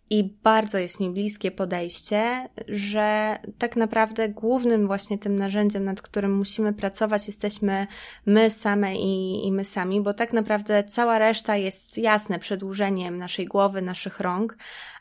I 0.10 0.24
bardzo 0.44 0.78
jest 0.78 1.00
mi 1.00 1.10
bliskie 1.10 1.52
podejście, 1.52 2.50
że 2.68 3.38
tak 3.58 3.76
naprawdę 3.76 4.30
głównym 4.30 4.88
właśnie 4.88 5.18
tym 5.18 5.36
narzędziem, 5.36 5.84
nad 5.84 6.02
którym 6.02 6.38
musimy 6.38 6.74
pracować, 6.74 7.28
jesteśmy 7.28 7.88
my 8.26 8.50
same 8.50 8.96
i, 8.96 9.48
i 9.48 9.52
my 9.52 9.66
sami, 9.66 10.02
bo 10.02 10.14
tak 10.14 10.34
naprawdę 10.34 10.84
cała 10.84 11.20
reszta 11.20 11.58
jest 11.58 11.98
jasne 11.98 12.40
przedłużeniem 12.40 13.18
naszej 13.18 13.46
głowy, 13.46 13.82
naszych 13.82 14.20
rąk, 14.20 14.58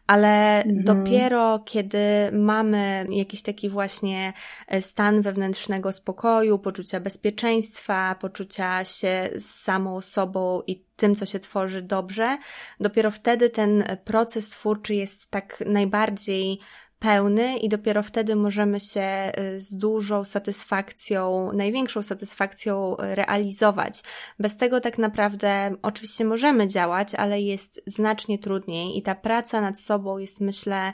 ale 0.07 0.63
mhm. 0.63 0.85
dopiero 0.85 1.59
kiedy 1.59 1.99
mamy 2.33 3.07
jakiś 3.11 3.43
taki 3.43 3.69
właśnie 3.69 4.33
e, 4.69 4.83
stan 4.83 5.23
wewnętrznego 5.23 5.93
spokoju, 5.93 6.59
poczucia 6.59 7.01
bezpieczeństwa, 7.01 8.17
poczucia 8.21 8.85
się 8.85 9.31
z 9.37 9.45
samą 9.45 10.01
sobą 10.01 10.63
i 10.67 10.85
tym, 11.03 11.17
co 11.17 11.27
się 11.27 11.41
tworzy 11.41 11.83
dobrze, 11.83 12.39
dopiero 12.81 13.11
wtedy 13.11 13.51
ten 13.51 13.85
proces 14.05 14.49
twórczy 14.49 14.95
jest 14.95 15.31
tak 15.31 15.63
najbardziej 15.67 16.59
pełny 16.99 17.57
i 17.57 17.69
dopiero 17.69 18.03
wtedy 18.03 18.37
możemy 18.37 18.81
się 18.81 19.33
y, 19.39 19.61
z 19.61 19.75
dużą 19.75 20.25
satysfakcją, 20.25 21.51
największą 21.53 22.03
satysfakcją 22.03 22.97
realizować. 22.99 24.03
Bez 24.39 24.57
tego 24.57 24.81
tak 24.81 24.99
naprawdę 24.99 25.77
oczywiście 25.83 26.25
możemy 26.25 26.69
działać, 26.69 27.15
ale 27.15 27.41
jest 27.41 27.83
znacznie 27.87 28.39
trudniej 28.39 28.99
i 28.99 29.03
ta 29.03 29.15
praca 29.15 29.61
nad 29.61 29.81
sobą 29.81 30.19
jest 30.19 30.41
myślę 30.41 30.93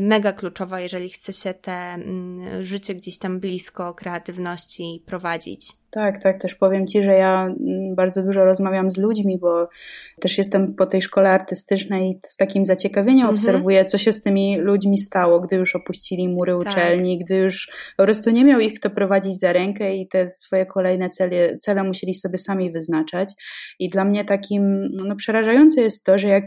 mega 0.00 0.32
kluczowa, 0.32 0.80
jeżeli 0.80 1.10
chce 1.10 1.32
się 1.32 1.54
te 1.54 1.72
mm, 1.72 2.64
życie 2.64 2.94
gdzieś 2.94 3.18
tam 3.18 3.40
blisko 3.40 3.94
kreatywności 3.94 5.02
prowadzić. 5.06 5.85
Tak, 5.96 6.22
tak, 6.22 6.40
też 6.40 6.54
powiem 6.54 6.86
Ci, 6.86 7.02
że 7.02 7.12
ja 7.12 7.46
mm, 7.46 7.94
bardzo 7.94 8.22
dużo 8.22 8.44
rozmawiam 8.44 8.90
z 8.90 8.98
ludźmi, 8.98 9.38
bo 9.38 9.68
też 10.20 10.38
jestem 10.38 10.74
po 10.74 10.86
tej 10.86 11.02
szkole 11.02 11.30
artystycznej 11.30 12.10
i 12.10 12.20
z 12.26 12.36
takim 12.36 12.64
zaciekawieniem 12.64 13.20
mhm. 13.20 13.34
obserwuję, 13.34 13.84
co 13.84 13.98
się 13.98 14.12
z 14.12 14.22
tymi 14.22 14.58
ludźmi 14.58 14.98
stało, 14.98 15.40
gdy 15.40 15.56
już 15.56 15.76
opuścili 15.76 16.28
mury 16.28 16.52
tak. 16.52 16.72
uczelni, 16.72 17.18
gdy 17.18 17.34
już 17.34 17.70
po 17.96 18.02
prostu 18.02 18.30
nie 18.30 18.44
miał 18.44 18.60
ich 18.60 18.74
kto 18.74 18.90
prowadzić 18.90 19.40
za 19.40 19.52
rękę 19.52 19.96
i 19.96 20.08
te 20.08 20.30
swoje 20.30 20.66
kolejne 20.66 21.10
cele, 21.10 21.58
cele 21.58 21.84
musieli 21.84 22.14
sobie 22.14 22.38
sami 22.38 22.72
wyznaczać. 22.72 23.32
I 23.78 23.88
dla 23.88 24.04
mnie 24.04 24.24
takim 24.24 24.88
no, 24.92 25.16
przerażające 25.16 25.80
jest 25.80 26.04
to, 26.04 26.18
że 26.18 26.28
jak 26.28 26.44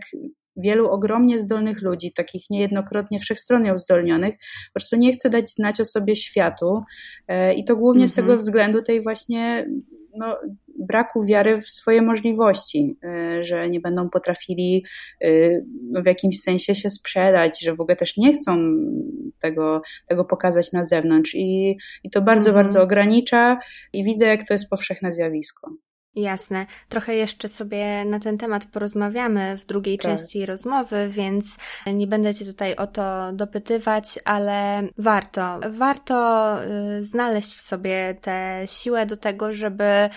wielu 0.60 0.90
ogromnie 0.90 1.40
zdolnych 1.40 1.82
ludzi, 1.82 2.14
takich 2.14 2.50
niejednokrotnie 2.50 3.20
wszechstronnie 3.20 3.74
uzdolnionych, 3.74 4.36
po 4.36 4.74
prostu 4.74 4.96
nie 4.96 5.14
chce 5.14 5.30
dać 5.30 5.52
znać 5.52 5.82
o 5.82 5.86
sobie 5.86 6.16
światu 6.16 6.84
e, 7.28 7.54
i 7.54 7.64
to 7.64 7.76
głównie 7.76 8.08
z 8.08 8.14
tego 8.14 8.26
mhm. 8.26 8.40
względu 8.40 8.82
tej 8.82 9.04
właśnie 9.04 9.66
no, 10.18 10.38
braku 10.80 11.26
wiary 11.26 11.62
w 11.62 11.70
swoje 11.70 12.02
możliwości, 12.02 12.98
e, 13.04 13.44
że 13.44 13.70
nie 13.70 13.80
będą 13.80 14.10
potrafili 14.10 14.86
e, 15.22 15.30
no, 15.92 16.02
w 16.02 16.06
jakimś 16.06 16.42
sensie 16.42 16.76
się 16.76 16.90
sprzedać, 16.90 17.62
że 17.62 17.76
w 17.76 17.82
ogóle 17.82 17.96
też 17.96 18.18
nie 18.18 18.34
chcą 18.34 18.58
tego, 19.40 19.82
tego 20.08 20.26
pokazać 20.26 20.72
na 20.72 20.86
zewnątrz 20.86 21.36
i, 21.36 21.78
i 22.04 22.10
to 22.10 22.22
bardzo, 22.22 22.50
mhm. 22.50 22.66
bardzo 22.66 22.82
ogranicza 22.82 23.60
i 23.94 24.04
widzę, 24.04 24.26
jak 24.26 24.48
to 24.48 24.54
jest 24.54 24.70
powszechne 24.70 25.14
zjawisko. 25.14 25.72
Jasne. 26.22 26.66
Trochę 26.90 27.16
jeszcze 27.16 27.50
sobie 27.50 28.06
na 28.06 28.20
ten 28.20 28.38
temat 28.38 28.66
porozmawiamy 28.66 29.58
w 29.58 29.66
drugiej 29.66 29.98
tak. 29.98 30.12
części 30.12 30.46
rozmowy, 30.46 31.10
więc 31.10 31.58
nie 31.94 32.08
będę 32.08 32.34
Cię 32.34 32.46
tutaj 32.46 32.76
o 32.76 32.88
to 32.88 33.32
dopytywać, 33.34 34.20
ale 34.26 34.88
warto. 34.98 35.60
Warto 35.70 36.58
y, 36.64 37.06
znaleźć 37.06 37.56
w 37.56 37.62
sobie 37.62 38.16
tę 38.22 38.62
siłę 38.66 39.06
do 39.06 39.18
tego, 39.18 39.54
żeby 39.54 40.10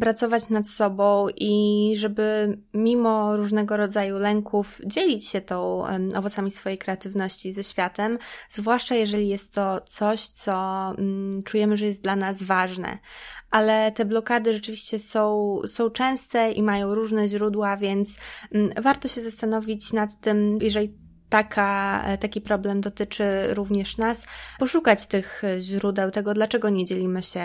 pracować 0.00 0.48
nad 0.48 0.68
sobą 0.68 1.26
i 1.36 1.94
żeby 1.96 2.58
mimo 2.74 3.36
różnego 3.36 3.76
rodzaju 3.76 4.18
lęków 4.18 4.80
dzielić 4.86 5.28
się 5.28 5.40
tą 5.40 5.84
owocami 6.14 6.50
swojej 6.50 6.78
kreatywności 6.78 7.52
ze 7.52 7.64
światem, 7.64 8.18
zwłaszcza 8.48 8.94
jeżeli 8.94 9.28
jest 9.28 9.54
to 9.54 9.80
coś, 9.80 10.28
co 10.28 10.54
mm, 10.98 11.42
czujemy, 11.42 11.76
że 11.76 11.86
jest 11.86 12.00
dla 12.00 12.16
nas 12.16 12.42
ważne 12.42 12.98
ale 13.50 13.92
te 13.92 14.04
blokady 14.04 14.54
rzeczywiście 14.54 14.98
są, 14.98 15.49
są 15.66 15.90
częste 15.90 16.52
i 16.52 16.62
mają 16.62 16.94
różne 16.94 17.28
źródła, 17.28 17.76
więc 17.76 18.18
mm, 18.52 18.70
warto 18.82 19.08
się 19.08 19.20
zastanowić 19.20 19.92
nad 19.92 20.20
tym, 20.20 20.58
jeżeli 20.60 20.94
taka, 21.30 22.02
e, 22.06 22.18
taki 22.18 22.40
problem 22.40 22.80
dotyczy 22.80 23.24
również 23.54 23.96
nas, 23.98 24.26
poszukać 24.58 25.06
tych 25.06 25.42
źródeł 25.60 26.10
tego, 26.10 26.34
dlaczego 26.34 26.68
nie 26.68 26.84
dzielimy 26.84 27.22
się 27.22 27.44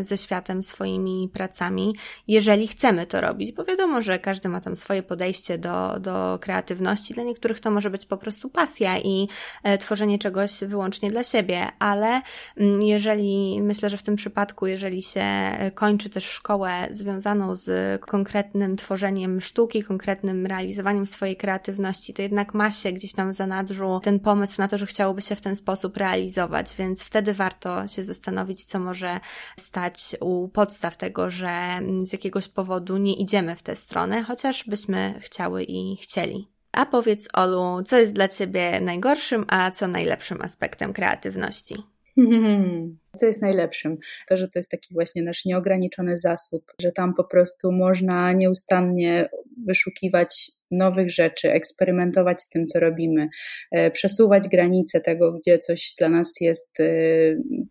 ze 0.00 0.18
światem 0.18 0.62
swoimi 0.62 1.30
pracami, 1.32 1.96
jeżeli 2.28 2.68
chcemy 2.68 3.06
to 3.06 3.20
robić, 3.20 3.52
bo 3.52 3.64
wiadomo, 3.64 4.02
że 4.02 4.18
każdy 4.18 4.48
ma 4.48 4.60
tam 4.60 4.76
swoje 4.76 5.02
podejście 5.02 5.58
do, 5.58 6.00
do 6.00 6.38
kreatywności. 6.40 7.14
Dla 7.14 7.22
niektórych 7.22 7.60
to 7.60 7.70
może 7.70 7.90
być 7.90 8.06
po 8.06 8.16
prostu 8.16 8.50
pasja 8.50 8.98
i 8.98 9.28
e, 9.62 9.78
tworzenie 9.78 10.18
czegoś 10.18 10.52
wyłącznie 10.60 11.10
dla 11.10 11.24
siebie, 11.24 11.66
ale 11.78 12.22
mm, 12.56 12.82
jeżeli, 12.82 13.62
myślę, 13.62 13.88
że 13.88 13.96
w 13.96 14.02
tym 14.02 14.16
przypadku, 14.16 14.66
jeżeli 14.66 15.02
się 15.02 15.26
kończy 15.74 16.10
też 16.10 16.24
szkołę 16.24 16.86
związaną 16.90 17.54
z 17.54 18.00
konkretnym 18.00 18.76
tworzeniem 18.76 19.40
sztuki, 19.40 19.82
konkretnym 19.82 20.46
realizowaniem 20.46 21.06
swojej 21.06 21.36
kreatywności, 21.36 22.14
to 22.14 22.22
jednak 22.22 22.54
ma 22.54 22.70
się 22.70 22.92
gdzieś 22.92 23.15
tam 23.16 23.30
w 23.30 23.34
zanadrzu 23.34 24.00
ten 24.02 24.20
pomysł 24.20 24.54
na 24.58 24.68
to, 24.68 24.78
że 24.78 24.86
chciałoby 24.86 25.22
się 25.22 25.36
w 25.36 25.40
ten 25.40 25.56
sposób 25.56 25.96
realizować, 25.96 26.74
więc 26.78 27.02
wtedy 27.02 27.34
warto 27.34 27.88
się 27.88 28.04
zastanowić, 28.04 28.64
co 28.64 28.78
może 28.78 29.20
stać 29.56 30.16
u 30.20 30.48
podstaw 30.48 30.96
tego, 30.96 31.30
że 31.30 31.80
z 32.02 32.12
jakiegoś 32.12 32.48
powodu 32.48 32.96
nie 32.96 33.14
idziemy 33.14 33.56
w 33.56 33.62
tę 33.62 33.76
stronę, 33.76 34.22
chociaż 34.22 34.64
byśmy 34.68 35.14
chciały 35.20 35.64
i 35.64 35.96
chcieli. 35.96 36.48
A 36.72 36.86
powiedz, 36.86 37.28
Olu, 37.32 37.82
co 37.82 37.98
jest 37.98 38.12
dla 38.12 38.28
Ciebie 38.28 38.80
najgorszym, 38.80 39.44
a 39.48 39.70
co 39.70 39.88
najlepszym 39.88 40.42
aspektem 40.42 40.92
kreatywności? 40.92 41.74
Co 43.16 43.26
jest 43.26 43.42
najlepszym? 43.42 43.98
To, 44.28 44.36
że 44.36 44.48
to 44.48 44.58
jest 44.58 44.70
taki 44.70 44.94
właśnie 44.94 45.22
nasz 45.22 45.44
nieograniczony 45.44 46.16
zasób, 46.16 46.72
że 46.80 46.92
tam 46.92 47.14
po 47.14 47.24
prostu 47.24 47.72
można 47.72 48.32
nieustannie 48.32 49.28
wyszukiwać 49.66 50.56
nowych 50.70 51.10
rzeczy, 51.10 51.52
eksperymentować 51.52 52.42
z 52.42 52.48
tym, 52.48 52.66
co 52.66 52.80
robimy, 52.80 53.28
e, 53.72 53.90
przesuwać 53.90 54.48
granice 54.48 55.00
tego, 55.00 55.32
gdzie 55.32 55.58
coś 55.58 55.94
dla 55.98 56.08
nas 56.08 56.34
jest 56.40 56.80
e, 56.80 56.86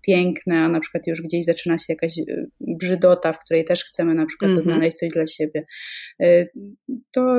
piękne, 0.01 0.57
a 0.57 0.69
na 0.69 0.79
przykład 0.79 1.07
już 1.07 1.21
gdzieś 1.21 1.45
zaczyna 1.45 1.77
się 1.77 1.85
jakaś 1.89 2.19
e, 2.19 2.23
brzydota, 2.59 3.33
w 3.33 3.39
której 3.39 3.65
też 3.65 3.83
chcemy 3.83 4.15
na 4.15 4.25
przykład 4.25 4.51
mm 4.51 4.63
-hmm. 4.63 4.67
odnaleźć 4.67 4.97
coś 4.97 5.09
dla 5.09 5.25
siebie. 5.25 5.65
To 7.11 7.37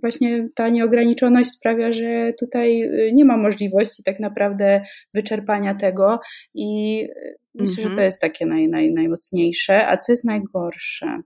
właśnie 0.00 0.48
ta 0.54 0.68
nieograniczoność 0.68 1.50
sprawia, 1.50 1.92
że 1.92 2.32
tutaj 2.40 2.90
nie 3.12 3.24
ma 3.24 3.36
możliwości 3.36 4.02
tak 4.02 4.20
naprawdę 4.20 4.82
wyczerpania 5.14 5.74
tego 5.74 6.20
i 6.54 7.08
myślę, 7.54 7.64
mm 7.64 7.66
-hmm. 7.66 7.76
że 7.76 7.82
to 7.82 7.88
mhm. 7.88 8.04
jest 8.04 8.20
takie 8.20 8.46
naj, 8.46 8.68
naj, 8.68 8.92
najmocniejsze. 8.92 9.86
A 9.88 9.96
co 9.96 10.12
jest 10.12 10.24
najgorsze? 10.24 11.20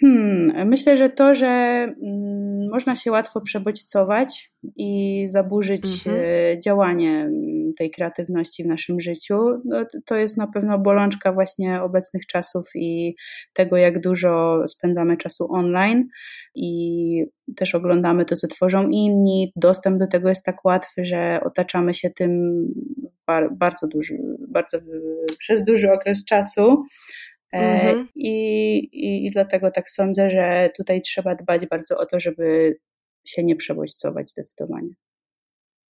Hmm, 0.00 0.68
myślę, 0.68 0.96
że 0.96 1.10
to, 1.10 1.34
że 1.34 1.46
mm, 1.46 2.68
można 2.70 2.96
się 2.96 3.10
łatwo 3.10 3.40
przebodźcować 3.40 4.52
i 4.76 5.22
zaburzyć 5.28 6.06
mhm. 6.06 6.24
E, 6.24 6.60
działanie 6.60 7.10
mm, 7.10 7.74
tej 7.78 7.90
kreatywności 7.90 8.64
w 8.64 8.66
naszym 8.66 9.00
życiu, 9.00 9.38
no, 9.64 9.86
to 10.06 10.16
jest 10.16 10.36
na 10.36 10.46
pewno 10.46 10.78
bolączka 10.78 11.32
właśnie 11.32 11.82
obecnych 11.82 12.26
czasów 12.26 12.70
i 12.74 13.14
tego, 13.52 13.76
jak 13.76 14.00
dużo 14.00 14.62
spędzamy 14.66 15.16
czasu 15.16 15.52
online 15.52 16.08
i 16.54 17.24
też 17.56 17.74
oglądamy 17.74 18.24
to, 18.24 18.36
co 18.36 18.48
tworzą 18.48 18.88
inni. 18.88 19.52
Dostęp 19.56 19.98
do 19.98 20.06
tego 20.06 20.28
jest 20.28 20.44
tak 20.44 20.64
łatwy, 20.64 21.04
że 21.04 21.40
otaczamy 21.44 21.94
się 21.94 22.10
tym 22.10 22.62
bardzo 23.50 23.86
duży, 23.86 24.18
bardzo 24.48 24.78
przez 25.38 25.64
duży 25.64 25.92
okres 25.92 26.24
czasu. 26.24 26.84
E, 27.52 27.58
mhm. 27.58 28.08
I, 28.14 28.78
i, 28.92 29.26
I 29.26 29.30
dlatego 29.30 29.70
tak 29.70 29.90
sądzę, 29.90 30.30
że 30.30 30.70
tutaj 30.76 31.02
trzeba 31.02 31.34
dbać 31.34 31.66
bardzo 31.66 31.98
o 31.98 32.06
to, 32.06 32.20
żeby 32.20 32.76
się 33.24 33.44
nie 33.44 33.56
przebodźcować 33.56 34.30
zdecydowanie. 34.30 34.90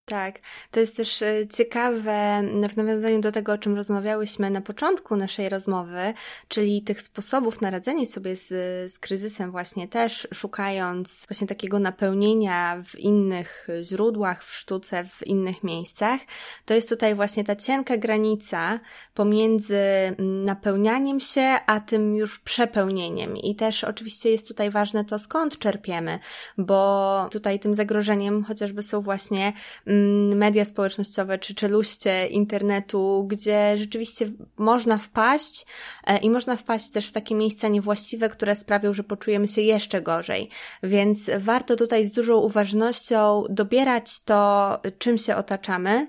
Tak, 0.05 0.38
to 0.70 0.80
jest 0.80 0.96
też 0.96 1.22
e, 1.22 1.46
ciekawe 1.57 2.42
w 2.68 2.76
nawiązaniu 2.76 3.20
do 3.20 3.32
tego, 3.32 3.53
o 3.53 3.59
czym 3.59 3.76
rozmawiałyśmy 3.76 4.50
na 4.50 4.61
początku 4.61 5.16
naszej 5.16 5.48
rozmowy, 5.48 6.14
czyli 6.48 6.82
tych 6.82 7.00
sposobów 7.00 7.61
na 7.61 7.70
radzenie 7.70 8.07
sobie 8.07 8.36
z, 8.36 8.48
z 8.92 8.98
kryzysem 8.98 9.50
właśnie 9.50 9.88
też 9.88 10.28
szukając 10.34 11.26
właśnie 11.28 11.46
takiego 11.46 11.78
napełnienia 11.78 12.82
w 12.84 12.98
innych 12.98 13.66
źródłach, 13.82 14.44
w 14.44 14.55
sztuce, 14.57 15.05
w 15.05 15.26
innych 15.26 15.64
miejscach. 15.64 16.20
To 16.64 16.74
jest 16.74 16.88
tutaj 16.88 17.14
właśnie 17.14 17.44
ta 17.44 17.57
cienka 17.57 17.96
granica 17.96 18.80
pomiędzy 19.14 19.82
napełnianiem 20.18 21.20
się, 21.20 21.57
a 21.66 21.80
tym 21.80 22.16
już 22.16 22.40
przepełnieniem. 22.40 23.36
I 23.36 23.57
też 23.57 23.84
oczywiście 23.84 24.30
jest 24.30 24.48
tutaj 24.48 24.70
ważne 24.70 25.05
to, 25.05 25.18
skąd 25.18 25.59
czerpiemy, 25.59 26.18
bo 26.59 27.28
tutaj 27.32 27.61
tym 27.61 27.74
zagrożeniem 27.74 28.44
chociażby 28.44 28.82
są 28.82 29.00
właśnie 29.00 29.53
Mm, 29.91 29.91
media 30.34 30.64
społecznościowe 30.64 31.38
czy 31.38 31.55
czeluście 31.55 32.26
internetu, 32.26 33.24
gdzie 33.28 33.78
rzeczywiście 33.78 34.32
można 34.57 34.99
wpaść 34.99 35.66
e, 36.07 36.18
i 36.18 36.30
można 36.30 36.57
wpaść 36.57 36.90
też 36.90 37.09
w 37.09 37.12
takie 37.12 37.34
miejsca 37.34 37.68
niewłaściwe, 37.68 38.28
które 38.28 38.57
sprawią, 38.57 38.95
że 38.95 39.05
poczujemy 39.05 39.49
się 39.49 39.61
jeszcze 39.61 40.03
gorzej. 40.03 40.49
Więc 40.82 41.30
warto 41.38 41.76
tutaj 41.76 42.05
z 42.05 42.12
dużą 42.12 42.36
uważnością 42.36 43.45
dobierać 43.51 44.24
to, 44.24 44.80
czym 44.99 45.18
się 45.18 45.36
otaczamy 45.36 46.07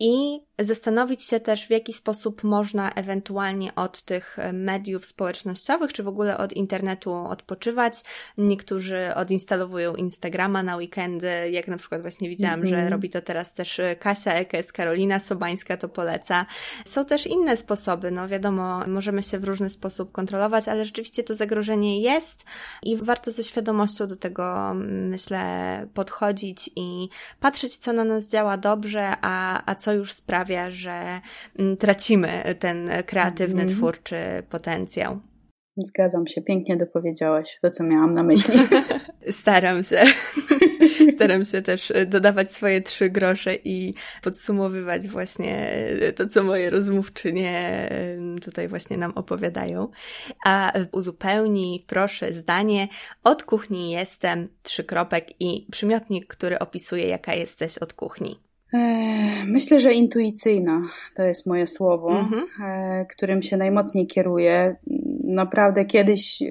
i 0.00 0.40
zastanowić 0.60 1.22
się 1.22 1.40
też, 1.40 1.66
w 1.66 1.70
jaki 1.70 1.92
sposób 1.92 2.44
można 2.44 2.90
ewentualnie 2.90 3.74
od 3.74 4.02
tych 4.02 4.36
mediów 4.52 5.06
społecznościowych, 5.06 5.92
czy 5.92 6.02
w 6.02 6.08
ogóle 6.08 6.38
od 6.38 6.52
internetu 6.52 7.14
odpoczywać. 7.14 8.02
Niektórzy 8.38 9.14
odinstalowują 9.14 9.94
Instagrama 9.94 10.62
na 10.62 10.76
weekendy, 10.76 11.50
jak 11.50 11.68
na 11.68 11.76
przykład 11.76 12.02
właśnie 12.02 12.28
widziałam, 12.28 12.54
mm 12.54 12.66
-hmm. 12.66 12.70
że 12.70 12.76
mhm. 12.76 12.92
robi 12.92 13.10
to 13.10 13.22
teraz 13.22 13.54
też 13.54 13.80
Kasia 14.00 14.32
Ekes, 14.32 14.72
Karolina 14.72 15.20
Sobańska 15.20 15.76
to 15.76 15.88
poleca. 15.88 16.46
Są 16.84 17.04
też 17.04 17.26
inne 17.26 17.56
sposoby, 17.56 18.10
no 18.10 18.28
wiadomo, 18.28 18.86
możemy 18.86 19.22
się 19.22 19.38
w 19.38 19.44
różny 19.44 19.70
sposób 19.70 20.12
kontrolować, 20.12 20.68
ale 20.68 20.84
rzeczywiście 20.84 21.22
to 21.22 21.34
zagrożenie 21.34 22.00
jest 22.00 22.44
i 22.82 22.96
warto 22.96 23.30
ze 23.30 23.44
świadomością 23.44 24.06
do 24.06 24.16
tego, 24.16 24.74
myślę, 24.84 25.40
podchodzić 25.94 26.70
i 26.76 27.08
patrzeć, 27.40 27.76
co 27.76 27.92
na 27.92 28.04
nas 28.04 28.28
działa 28.28 28.56
dobrze, 28.56 29.14
a, 29.22 29.62
a 29.66 29.74
co 29.74 29.92
już 29.92 30.12
sprawia, 30.12 30.49
sprawia, 30.50 30.70
że 30.70 31.20
mm, 31.58 31.76
tracimy 31.76 32.56
ten 32.58 32.90
kreatywny, 33.06 33.62
mm. 33.62 33.74
twórczy 33.74 34.16
potencjał. 34.50 35.18
Zgadzam 35.76 36.26
się, 36.26 36.42
pięknie 36.42 36.76
dopowiedziałaś 36.76 37.58
to, 37.62 37.70
co 37.70 37.84
miałam 37.84 38.14
na 38.14 38.22
myśli. 38.22 38.58
Staram 39.30 39.84
się. 39.84 40.02
Staram 41.14 41.44
się 41.44 41.62
też 41.62 41.92
dodawać 42.06 42.50
swoje 42.50 42.80
trzy 42.80 43.10
grosze 43.10 43.54
i 43.54 43.94
podsumowywać 44.22 45.08
właśnie 45.08 45.72
to, 46.16 46.26
co 46.26 46.42
moje 46.42 46.70
rozmówczynie 46.70 47.88
tutaj 48.44 48.68
właśnie 48.68 48.96
nam 48.96 49.12
opowiadają. 49.14 49.88
A 50.46 50.72
uzupełnij 50.92 51.84
proszę 51.86 52.32
zdanie 52.32 52.88
od 53.24 53.42
kuchni 53.42 53.90
jestem, 53.90 54.48
trzy 54.62 54.84
kropek 54.84 55.26
i 55.40 55.66
przymiotnik, 55.70 56.26
który 56.26 56.58
opisuje 56.58 57.08
jaka 57.08 57.34
jesteś 57.34 57.78
od 57.78 57.92
kuchni. 57.92 58.49
Myślę, 59.46 59.80
że 59.80 59.92
intuicyjna 59.92 60.82
to 61.14 61.22
jest 61.22 61.46
moje 61.46 61.66
słowo, 61.66 62.10
mhm. 62.10 62.46
E, 62.64 63.06
którym 63.06 63.42
się 63.42 63.56
najmocniej 63.56 64.06
kieruję. 64.06 64.76
Naprawdę 65.24 65.84
kiedyś 65.84 66.42
e, 66.42 66.46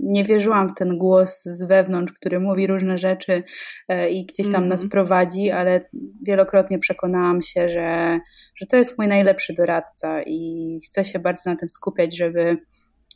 nie 0.00 0.24
wierzyłam 0.24 0.68
w 0.68 0.74
ten 0.74 0.98
głos 0.98 1.42
z 1.44 1.64
wewnątrz, 1.64 2.12
który 2.12 2.40
mówi 2.40 2.66
różne 2.66 2.98
rzeczy 2.98 3.42
i 4.10 4.26
gdzieś 4.26 4.46
tam 4.46 4.54
mhm. 4.54 4.68
nas 4.68 4.88
prowadzi, 4.88 5.50
ale 5.50 5.88
wielokrotnie 6.22 6.78
przekonałam 6.78 7.42
się, 7.42 7.68
że, 7.68 8.20
że 8.56 8.66
to 8.66 8.76
jest 8.76 8.98
mój 8.98 9.08
najlepszy 9.08 9.54
doradca 9.54 10.22
i 10.22 10.80
chcę 10.84 11.04
się 11.04 11.18
bardzo 11.18 11.50
na 11.50 11.56
tym 11.56 11.68
skupiać, 11.68 12.16
żeby 12.16 12.58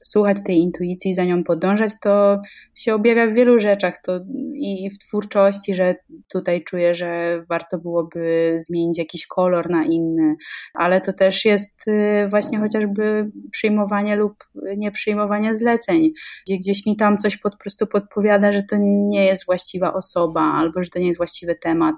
słuchać 0.08 0.36
tej 0.46 0.58
intuicji, 0.58 1.14
za 1.14 1.24
nią 1.24 1.44
podążać, 1.44 1.92
to 2.02 2.40
się 2.74 2.94
objawia 2.94 3.26
w 3.26 3.34
wielu 3.34 3.58
rzeczach. 3.58 3.94
To 4.02 4.20
i 4.54 4.90
w 4.90 4.98
twórczości, 4.98 5.74
że 5.74 5.94
tutaj 6.32 6.64
czuję, 6.64 6.94
że 6.94 7.42
warto 7.48 7.78
byłoby 7.78 8.54
zmienić 8.58 8.98
jakiś 8.98 9.26
kolor 9.26 9.70
na 9.70 9.84
inny, 9.84 10.36
ale 10.74 11.00
to 11.00 11.12
też 11.12 11.44
jest 11.44 11.88
y, 11.88 12.26
właśnie 12.30 12.58
chociażby 12.58 13.30
przyjmowanie 13.50 14.16
lub 14.16 14.34
nieprzyjmowanie 14.76 15.54
zleceń, 15.54 16.10
gdzie 16.46 16.56
gdzieś 16.56 16.86
mi 16.86 16.96
tam 16.96 17.18
coś 17.18 17.36
po 17.36 17.56
prostu 17.56 17.86
podpowiada, 17.86 18.52
że 18.52 18.62
to 18.62 18.76
nie 18.80 19.24
jest 19.26 19.46
właściwa 19.46 19.94
osoba 19.94 20.40
albo 20.40 20.82
że 20.82 20.90
to 20.90 20.98
nie 20.98 21.06
jest 21.06 21.18
właściwy 21.18 21.54
temat, 21.54 21.94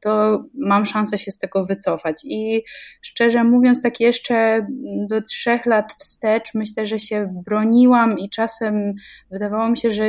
to 0.00 0.42
mam 0.54 0.86
szansę 0.86 1.18
się 1.18 1.30
z 1.30 1.38
tego 1.38 1.64
wycofać. 1.64 2.22
I 2.24 2.62
szczerze 3.02 3.44
mówiąc 3.44 3.82
tak 3.82 4.00
jeszcze 4.00 4.66
do 5.08 5.22
trzech 5.22 5.66
lat 5.66 5.92
wstecz 5.98 6.54
myślę, 6.54 6.86
że 6.86 6.98
się 6.98 7.42
broniłam 7.48 8.18
i 8.18 8.30
czasem 8.30 8.94
wydawało 9.30 9.68
mi 9.68 9.78
się, 9.78 9.90
że 9.90 10.08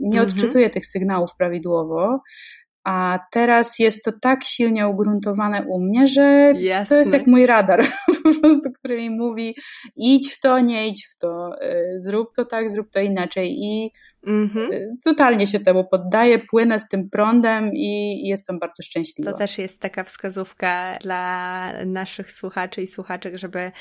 nie 0.00 0.20
mhm. 0.20 0.26
odczytuję 0.26 0.70
tych 0.70 0.86
sygnałów 0.86 1.30
prawidłowo. 1.38 2.20
A 2.84 3.18
teraz 3.32 3.78
jest 3.78 4.04
to 4.04 4.12
tak 4.22 4.44
silnie 4.44 4.88
ugruntowane 4.88 5.64
u 5.68 5.80
mnie, 5.80 6.06
że 6.06 6.52
Jasne. 6.56 6.96
to 6.96 7.00
jest 7.00 7.12
jak 7.12 7.26
mój 7.26 7.46
radar, 7.46 7.86
po 8.22 8.40
prostu, 8.40 8.70
który 8.78 8.96
mi 8.96 9.10
mówi: 9.10 9.56
idź 9.96 10.34
w 10.34 10.40
to, 10.40 10.60
nie 10.60 10.88
idź 10.88 11.06
w 11.06 11.18
to, 11.18 11.50
y, 11.62 12.00
zrób 12.00 12.28
to 12.36 12.44
tak, 12.44 12.70
zrób 12.70 12.90
to 12.90 13.00
inaczej. 13.00 13.56
I 13.58 13.90
Mhm. 14.26 14.72
Y, 14.72 14.96
totalnie 15.04 15.46
się 15.46 15.60
temu 15.60 15.84
poddaję, 15.84 16.38
płynę 16.38 16.78
z 16.78 16.88
tym 16.88 17.10
prądem 17.10 17.70
i 17.74 18.20
jestem 18.28 18.58
bardzo 18.58 18.82
szczęśliwa. 18.82 19.32
To 19.32 19.38
też 19.38 19.58
jest 19.58 19.80
taka 19.80 20.04
wskazówka 20.04 20.98
dla 21.00 21.72
naszych 21.86 22.32
słuchaczy 22.32 22.82
i 22.82 22.86
słuchaczek, 22.86 23.38
żeby, 23.38 23.72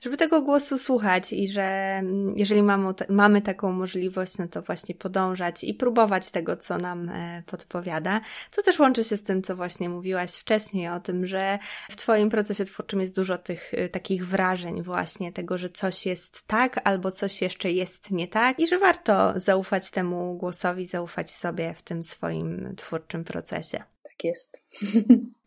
żeby 0.00 0.16
tego 0.16 0.42
głosu 0.42 0.78
słuchać 0.78 1.32
i 1.32 1.48
że 1.48 1.62
mm, 1.62 2.34
jeżeli 2.36 2.62
mamy, 2.62 2.94
mamy 3.08 3.42
taką 3.42 3.72
możliwość, 3.72 4.38
no 4.38 4.48
to 4.48 4.62
właśnie 4.62 4.94
podążać 4.94 5.64
i 5.64 5.74
próbować 5.74 6.30
tego, 6.30 6.56
co 6.56 6.78
nam 6.78 7.08
e, 7.08 7.42
podpowiada. 7.46 8.20
To 8.56 8.62
też 8.62 8.78
łączy 8.78 9.04
się 9.04 9.16
z 9.16 9.22
tym, 9.22 9.42
co 9.42 9.56
właśnie 9.56 9.88
mówiłaś 9.88 10.30
wcześniej 10.34 10.88
o 10.88 11.00
tym, 11.00 11.26
że 11.26 11.58
w 11.90 11.96
Twoim 11.96 12.30
procesie 12.30 12.64
twórczym 12.64 13.00
jest 13.00 13.16
dużo 13.16 13.38
tych 13.38 13.74
e, 13.74 13.88
takich 13.88 14.26
wrażeń 14.26 14.82
właśnie, 14.82 15.32
tego, 15.32 15.58
że 15.58 15.68
coś 15.68 16.06
jest 16.06 16.46
tak 16.46 16.80
albo 16.84 17.10
coś 17.10 17.42
jeszcze 17.42 17.72
jest 17.72 18.10
nie 18.10 18.28
tak 18.28 18.60
i 18.60 18.66
że 18.66 18.78
warto 18.78 19.32
zaufać 19.36 19.93
temu 19.94 20.34
głosowi, 20.34 20.86
zaufać 20.86 21.30
sobie 21.30 21.74
w 21.74 21.82
tym 21.82 22.04
swoim 22.04 22.74
twórczym 22.76 23.24
procesie. 23.24 23.78
Tak 24.02 24.24
jest. 24.24 24.63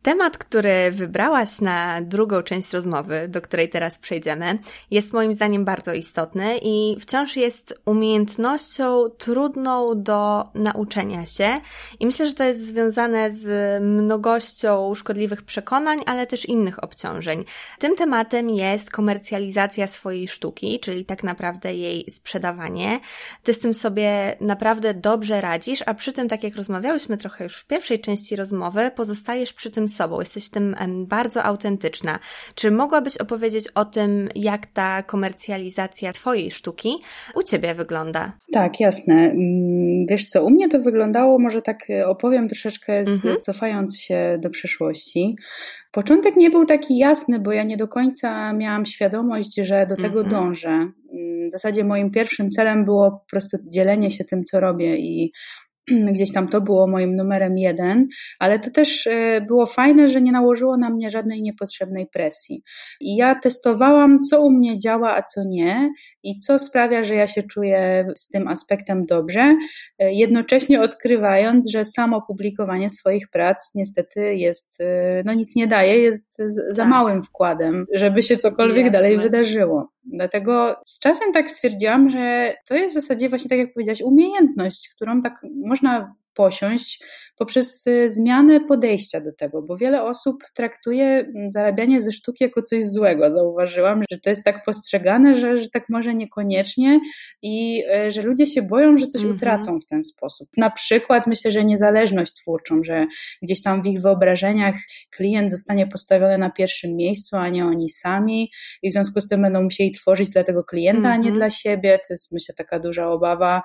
Temat, 0.02 0.38
który 0.38 0.92
wybrałaś 0.92 1.62
na 1.62 2.02
drugą 2.02 2.42
część 2.42 2.74
rozmowy, 2.74 3.28
do 3.28 3.42
której 3.42 3.70
teraz 3.70 4.00
przejdziemy, 4.00 4.60
jest 4.92 5.14
moim 5.14 5.34
zdaniem 5.34 5.66
bardzo 5.66 5.94
istotny 5.94 6.58
i 6.62 6.98
wciąż 7.00 7.36
jest 7.36 7.82
umiejętnością 7.86 9.10
trudną 9.10 10.04
do 10.04 10.44
nauczenia 10.56 11.26
się. 11.26 11.62
I 12.00 12.06
myślę, 12.06 12.28
że 12.28 12.34
to 12.34 12.44
jest 12.44 12.68
związane 12.68 13.32
z 13.32 13.84
mnogością 13.84 14.96
szkodliwych 14.96 15.42
przekonań, 15.42 16.00
ale 16.06 16.28
też 16.28 16.46
innych 16.46 16.84
obciążeń. 16.84 17.46
Tym 17.80 17.96
tematem 17.96 18.50
jest 18.50 18.92
komercjalizacja 18.92 19.88
swojej 19.88 20.28
sztuki, 20.28 20.80
czyli 20.80 21.06
tak 21.06 21.24
naprawdę 21.24 21.74
jej 21.74 22.06
sprzedawanie. 22.10 23.00
Ty 23.44 23.54
z 23.54 23.60
tym 23.60 23.74
sobie 23.74 24.38
naprawdę 24.42 24.94
dobrze 24.94 25.42
radzisz, 25.42 25.84
a 25.86 25.94
przy 25.94 26.14
tym, 26.14 26.28
tak 26.28 26.44
jak 26.44 26.56
rozmawiałyśmy 26.56 27.18
trochę 27.18 27.44
już 27.44 27.58
w 27.58 27.66
pierwszej 27.66 28.00
części 28.00 28.36
rozmowy, 28.36 28.92
pozostajesz 29.18 29.54
przy 29.54 29.72
tym 29.72 29.88
sobą, 29.88 30.20
jesteś 30.20 30.46
w 30.46 30.50
tym 30.50 30.76
bardzo 31.08 31.44
autentyczna. 31.44 32.20
Czy 32.56 32.72
mogłabyś 32.72 33.18
opowiedzieć 33.18 33.68
o 33.68 33.86
tym, 33.86 34.30
jak 34.36 34.66
ta 34.66 35.04
komercjalizacja 35.04 36.14
Twojej 36.14 36.52
sztuki 36.52 36.90
u 37.36 37.44
Ciebie 37.44 37.74
wygląda? 37.74 38.32
Tak, 38.54 38.80
jasne. 38.80 39.16
Mm, 39.16 40.06
wiesz 40.10 40.26
co, 40.26 40.46
u 40.46 40.50
mnie 40.50 40.70
to 40.70 40.80
wyglądało, 40.80 41.40
może 41.40 41.62
tak 41.62 41.90
e, 41.90 42.08
opowiem 42.08 42.48
troszeczkę, 42.48 43.06
z, 43.06 43.26
mhm. 43.26 43.42
cofając 43.42 44.00
się 44.00 44.38
do 44.42 44.50
przeszłości. 44.50 45.36
Początek 45.92 46.36
nie 46.36 46.50
był 46.50 46.66
taki 46.66 46.98
jasny, 46.98 47.40
bo 47.40 47.52
ja 47.52 47.64
nie 47.64 47.78
do 47.78 47.88
końca 47.88 48.54
miałam 48.54 48.86
świadomość, 48.86 49.56
że 49.56 49.86
do 49.86 49.96
tego 49.96 50.22
mhm. 50.22 50.30
dążę. 50.30 50.70
Mm, 50.70 51.50
w 51.50 51.52
zasadzie 51.52 51.84
moim 51.84 52.12
pierwszym 52.12 52.50
celem 52.50 52.86
było 52.86 53.12
po 53.12 53.26
prostu 53.30 53.58
dzielenie 53.74 54.12
się 54.12 54.24
tym, 54.24 54.44
co 54.44 54.60
robię 54.60 54.98
i 54.98 55.32
gdzieś 56.14 56.34
tam 56.34 56.48
to 56.48 56.62
było 56.62 56.88
moim 56.88 57.16
numerem 57.16 57.58
jeden, 57.58 58.08
ale 58.40 58.60
to 58.60 58.72
też 58.72 59.08
e, 59.08 59.42
było 59.42 59.66
fajne, 59.66 60.10
że 60.10 60.22
nie 60.22 60.32
nałożyło 60.32 60.78
na 60.78 60.90
mnie 60.90 61.12
żadnej 61.12 61.42
niepotrzebnej 61.42 62.08
presji. 62.08 62.64
I 63.02 63.16
ja 63.16 63.36
testowałam, 63.36 64.20
co 64.20 64.42
u 64.42 64.52
mnie 64.52 64.78
działa, 64.78 65.16
a 65.16 65.24
co 65.24 65.44
nie, 65.44 65.90
i 66.24 66.38
co 66.40 66.60
sprawia, 66.60 67.04
że 67.04 67.16
ja 67.16 67.28
się 67.28 67.44
czuję 67.44 68.08
z 68.16 68.28
tym 68.28 68.48
aspektem 68.48 69.06
dobrze, 69.06 69.56
e, 70.00 70.14
jednocześnie 70.14 70.82
odkrywając, 70.82 71.70
że 71.70 71.84
samo 71.84 72.22
publikowanie 72.22 72.90
swoich 72.90 73.30
prac 73.30 73.72
niestety 73.76 74.36
jest, 74.36 74.82
e, 74.82 75.24
no 75.26 75.34
nic 75.34 75.56
nie 75.56 75.68
daje, 75.68 76.00
jest 76.00 76.38
za 76.70 76.82
tak. 76.82 76.92
małym 76.92 77.24
wkładem, 77.24 77.86
żeby 77.94 78.22
się 78.22 78.38
cokolwiek 78.38 78.86
Jasne. 78.86 78.92
dalej 78.92 79.18
wydarzyło. 79.18 79.90
Dlatego 80.08 80.76
z 80.86 81.00
czasem 81.00 81.32
tak 81.34 81.50
stwierdziłam, 81.50 82.10
że 82.10 82.56
to 82.68 82.76
jest 82.76 82.94
w 82.94 83.02
zasadzie 83.02 83.30
właśnie 83.30 83.50
tak 83.50 83.60
jak 83.60 83.74
powiedziałaś, 83.74 84.02
umiejętność, 84.02 84.90
którą 84.96 85.22
tak 85.22 85.46
można 85.66 86.16
posiąść 86.38 87.04
poprzez 87.38 87.88
y, 87.88 88.10
zmianę 88.10 88.60
podejścia 88.60 89.22
do 89.22 89.34
tego, 89.34 89.62
bo 89.62 89.78
wiele 89.78 90.04
osób 90.04 90.44
traktuje 90.54 91.06
mm, 91.06 91.52
zarabianie 91.52 92.02
ze 92.02 92.12
sztuki 92.12 92.44
jako 92.44 92.62
coś 92.62 92.86
złego. 92.86 93.32
Zauważyłam, 93.32 94.04
że 94.12 94.20
to 94.20 94.30
jest 94.30 94.44
tak 94.44 94.66
postrzegane, 94.66 95.36
że, 95.36 95.60
że 95.60 95.70
tak 95.70 95.86
może 95.90 96.14
niekoniecznie 96.14 97.00
i 97.42 97.84
y, 98.08 98.12
że 98.12 98.22
ludzie 98.22 98.46
się 98.46 98.62
boją, 98.62 98.98
że 98.98 99.08
coś 99.08 99.22
-hmm. 99.22 99.36
utracą 99.36 99.80
w 99.80 99.86
ten 99.86 100.04
sposób. 100.04 100.50
Na 100.58 100.70
przykład 100.70 101.28
myślę, 101.28 101.52
że 101.52 101.66
niezależność 101.66 102.34
twórczą, 102.34 102.84
że 102.84 103.06
gdzieś 103.42 103.62
tam 103.62 103.84
w 103.84 103.86
ich 103.86 104.02
wyobrażeniach 104.02 104.76
klient 105.12 105.52
zostanie 105.52 105.88
postawiony 105.88 106.38
na 106.38 106.50
pierwszym 106.50 106.96
miejscu, 106.96 107.38
a 107.38 107.50
nie 107.50 107.66
oni 107.66 107.90
sami 107.90 108.52
i 108.82 108.90
w 108.90 108.94
związku 108.94 109.22
z 109.22 109.28
tym 109.28 109.42
będą 109.42 109.64
musieli 109.64 109.92
tworzyć 109.92 110.30
dla 110.30 110.44
tego 110.44 110.64
klienta, 110.64 111.10
-hmm. 111.10 111.12
a 111.12 111.16
nie 111.16 111.30
mhm. 111.30 111.36
dla 111.36 111.50
siebie. 111.50 112.00
To 112.08 112.14
jest 112.14 112.32
myślę 112.32 112.56
taka 112.56 112.80
duża 112.80 113.10
obawa 113.10 113.62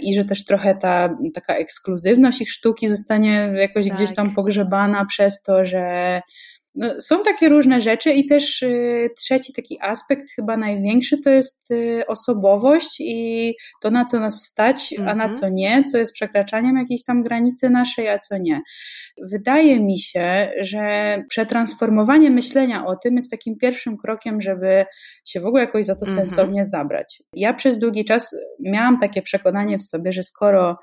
i 0.00 0.14
że 0.14 0.24
też 0.24 0.44
trochę 0.44 0.74
ta 0.74 1.16
taka 1.34 1.54
ekskluzywność 1.54 2.40
ich 2.40 2.52
sztuki 2.52 2.88
zostanie 2.88 3.52
jakoś 3.56 3.84
tak. 3.88 3.94
gdzieś 3.94 4.14
tam 4.14 4.34
pogrzebana 4.34 5.04
przez 5.04 5.42
to, 5.42 5.66
że 5.66 6.20
no, 6.74 7.00
są 7.00 7.22
takie 7.22 7.48
różne 7.48 7.80
rzeczy 7.80 8.12
i 8.12 8.26
też 8.26 8.62
y, 8.62 9.10
trzeci 9.18 9.52
taki 9.52 9.78
aspekt, 9.80 10.30
chyba 10.36 10.56
największy, 10.56 11.18
to 11.18 11.30
jest 11.30 11.70
y, 11.70 12.02
osobowość 12.06 13.00
i 13.00 13.54
to, 13.82 13.90
na 13.90 14.04
co 14.04 14.20
nas 14.20 14.42
stać, 14.42 14.92
mm 14.92 15.06
-hmm. 15.06 15.12
a 15.12 15.14
na 15.14 15.24
mhm. 15.24 15.40
co 15.40 15.48
nie, 15.48 15.84
co 15.84 15.98
jest 15.98 16.12
przekraczaniem 16.12 16.76
jakiejś 16.76 17.04
tam 17.04 17.22
granicy 17.22 17.70
naszej, 17.70 18.08
a 18.08 18.18
co 18.18 18.38
nie. 18.38 18.60
Wydaje 19.22 19.80
mi 19.80 19.98
się, 19.98 20.52
że 20.60 21.18
przetransformowanie 21.28 22.30
myślenia 22.30 22.86
o 22.86 22.96
tym 22.96 23.16
jest 23.16 23.30
takim 23.30 23.56
pierwszym 23.56 23.96
krokiem, 23.96 24.40
żeby 24.40 24.84
się 25.24 25.40
w 25.40 25.46
ogóle 25.46 25.62
jakoś 25.62 25.84
za 25.84 25.96
to 25.96 26.06
mm 26.06 26.16
-hmm. 26.16 26.20
sensownie 26.20 26.66
zabrać. 26.66 27.22
Ja 27.32 27.54
przez 27.54 27.78
długi 27.78 28.04
czas 28.04 28.36
miałam 28.60 29.00
takie 29.00 29.22
przekonanie 29.22 29.78
w 29.78 29.82
sobie, 29.82 30.12
że 30.12 30.22
skoro 30.22 30.78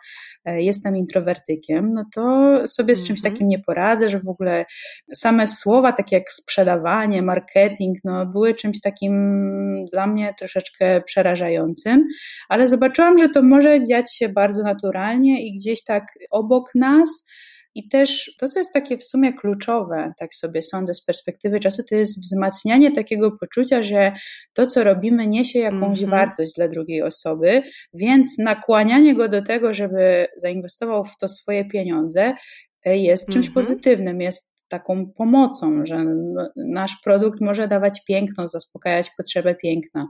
e, 0.45 0.61
jestem 0.61 0.97
introwertykiem, 0.97 1.93
no 1.93 2.05
to 2.15 2.53
sobie 2.67 2.95
z 2.95 3.03
czymś 3.07 3.19
mm 3.19 3.31
-hmm. 3.31 3.33
takim 3.33 3.47
nie 3.47 3.59
poradzę, 3.59 4.09
że 4.09 4.19
w 4.19 4.29
ogóle 4.29 4.65
same 5.13 5.47
słowa, 5.47 5.80
takie 5.91 6.15
jak 6.15 6.32
sprzedawanie, 6.32 7.21
marketing, 7.21 7.97
no 8.03 8.25
były 8.25 8.55
czymś 8.55 8.82
takim 8.82 9.86
dla 9.86 10.07
mnie 10.07 10.34
troszeczkę 10.39 11.01
przerażającym, 11.01 12.07
ale 12.49 12.67
zobaczyłam, 12.67 13.17
że 13.17 13.29
to 13.29 13.41
może 13.41 13.84
dziać 13.84 14.15
się 14.15 14.29
bardzo 14.29 14.63
naturalnie 14.63 15.47
i 15.47 15.53
gdzieś 15.53 15.84
tak 15.84 16.03
obok 16.32 16.75
nas, 16.75 17.25
i 17.75 17.88
też 17.88 18.36
to, 18.39 18.47
co 18.47 18.59
jest 18.59 18.73
takie 18.73 18.97
w 18.97 19.03
sumie 19.03 19.34
kluczowe, 19.34 20.13
tak 20.19 20.36
sobie 20.36 20.61
sądzę 20.61 20.93
z 20.93 21.05
perspektywy 21.05 21.59
czasu, 21.59 21.84
to 21.89 21.95
jest 21.95 22.21
wzmacnianie 22.21 22.91
takiego 22.91 23.32
poczucia, 23.32 23.84
że 23.84 24.11
to, 24.53 24.67
co 24.67 24.84
robimy, 24.84 25.27
niesie 25.27 25.59
jakąś 25.59 25.99
mm 25.99 26.09
-hmm. 26.09 26.09
wartość 26.09 26.53
dla 26.55 26.67
drugiej 26.67 27.01
osoby, 27.01 27.63
więc 27.93 28.38
nakłanianie 28.38 29.15
go 29.15 29.27
do 29.27 29.41
tego, 29.41 29.73
żeby 29.73 30.27
zainwestował 30.38 31.03
w 31.03 31.17
to 31.17 31.29
swoje 31.29 31.65
pieniądze, 31.65 32.34
e, 32.86 32.97
jest 32.97 33.25
czymś 33.25 33.45
mm 33.45 33.51
-hmm. 33.51 33.53
pozytywnym, 33.53 34.21
jest 34.21 34.50
taką 34.72 35.11
pomocą, 35.17 35.86
że 35.86 36.05
nasz 36.55 36.95
produkt 37.03 37.41
może 37.41 37.67
dawać 37.67 38.01
piękno, 38.07 38.49
zaspokajać 38.49 39.11
potrzebę 39.17 39.55
piękna, 39.55 40.07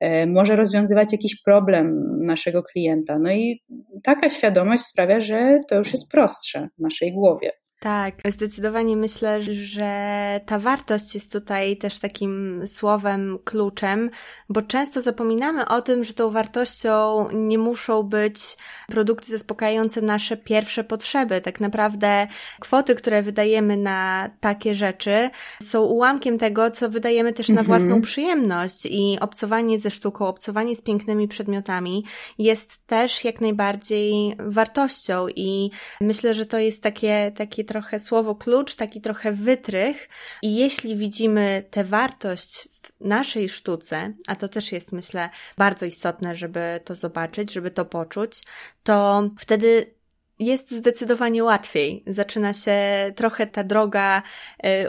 e, 0.00 0.26
może 0.26 0.56
rozwiązywać 0.56 1.12
jakiś 1.12 1.42
problem 1.44 2.16
naszego 2.20 2.62
klienta. 2.62 3.18
No 3.18 3.32
i 3.32 3.62
taka 4.02 4.30
świadomość 4.30 4.84
sprawia, 4.84 5.20
że 5.20 5.60
to 5.68 5.78
już 5.78 5.92
jest 5.92 6.10
prostsze 6.10 6.68
w 6.78 6.82
naszej 6.82 7.12
głowie. 7.12 7.52
Tak, 7.80 8.14
zdecydowanie 8.28 8.96
myślę, 8.96 9.42
że 9.42 10.40
ta 10.46 10.58
wartość 10.58 11.14
jest 11.14 11.32
tutaj 11.32 11.76
też 11.76 11.98
takim 11.98 12.62
słowem, 12.66 13.38
kluczem, 13.44 14.10
bo 14.48 14.62
często 14.62 15.00
zapominamy 15.00 15.68
o 15.68 15.82
tym, 15.82 16.04
że 16.04 16.14
tą 16.14 16.30
wartością 16.30 17.28
nie 17.32 17.58
muszą 17.58 18.02
być 18.02 18.56
produkty 18.88 19.30
zaspokajające 19.32 20.00
nasze 20.00 20.36
pierwsze 20.36 20.84
potrzeby. 20.84 21.40
Tak 21.40 21.60
naprawdę 21.60 22.26
kwoty, 22.60 22.94
które 22.94 23.22
wydajemy 23.22 23.76
na 23.76 24.30
takie 24.40 24.74
rzeczy, 24.74 25.30
są 25.62 25.82
ułamkiem 25.82 26.38
tego, 26.38 26.70
co 26.70 26.88
wydajemy 26.88 27.32
też 27.32 27.48
na 27.48 27.60
mhm. 27.60 27.66
własną 27.66 28.02
przyjemność 28.02 28.86
i 28.86 29.18
obcowanie 29.20 29.78
ze 29.78 29.90
sztuką, 29.90 30.26
obcowanie 30.26 30.76
z 30.76 30.82
pięknymi 30.82 31.28
przedmiotami 31.28 32.04
jest 32.38 32.86
też 32.86 33.24
jak 33.24 33.40
najbardziej 33.40 34.36
wartością 34.38 35.26
i 35.28 35.70
myślę, 36.00 36.34
że 36.34 36.46
to 36.46 36.58
jest 36.58 36.82
takie, 36.82 37.32
takie 37.36 37.64
trochę 37.70 38.00
słowo 38.00 38.34
klucz, 38.34 38.74
taki 38.74 39.00
trochę 39.00 39.32
wytrych 39.32 40.08
i 40.42 40.56
jeśli 40.56 40.96
widzimy 40.96 41.64
tę 41.70 41.84
wartość 41.84 42.68
w 42.82 43.04
naszej 43.04 43.48
sztuce, 43.48 44.12
a 44.26 44.36
to 44.36 44.48
też 44.48 44.72
jest 44.72 44.92
myślę 44.92 45.30
bardzo 45.58 45.86
istotne, 45.86 46.36
żeby 46.36 46.80
to 46.84 46.94
zobaczyć, 46.94 47.52
żeby 47.52 47.70
to 47.70 47.84
poczuć, 47.84 48.42
to 48.82 49.22
wtedy 49.38 49.94
jest 50.38 50.70
zdecydowanie 50.70 51.44
łatwiej. 51.44 52.04
Zaczyna 52.06 52.52
się 52.52 52.76
trochę 53.16 53.46
ta 53.46 53.64
droga 53.64 54.22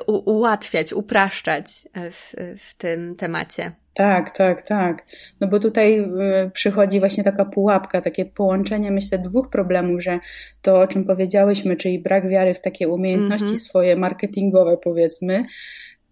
u, 0.08 0.32
ułatwiać, 0.32 0.94
upraszczać 0.94 1.66
e, 1.94 2.12
w, 2.12 2.34
w 2.58 2.74
tym 2.74 3.16
temacie. 3.16 3.72
Tak, 3.94 4.38
tak, 4.38 4.62
tak. 4.62 5.06
No 5.40 5.48
bo 5.48 5.60
tutaj 5.60 6.00
y, 6.00 6.52
przychodzi 6.54 7.00
właśnie 7.00 7.24
taka 7.24 7.46
pułapka, 7.46 8.02
takie 8.02 8.26
połączenie, 8.26 8.92
myślę, 8.92 9.20
dwóch 9.20 9.50
problemów, 9.50 10.04
że 10.04 10.20
to, 10.62 10.80
o 10.80 10.88
czym 10.88 11.06
powiedziałyśmy, 11.06 11.76
czyli 11.76 12.00
brak 12.00 12.30
wiary 12.30 12.54
w 12.54 12.62
takie 12.62 12.88
umiejętności 12.88 13.46
mm 13.46 13.58
-hmm. 13.58 13.64
swoje 13.64 13.96
marketingowe, 13.96 14.78
powiedzmy, 14.78 15.46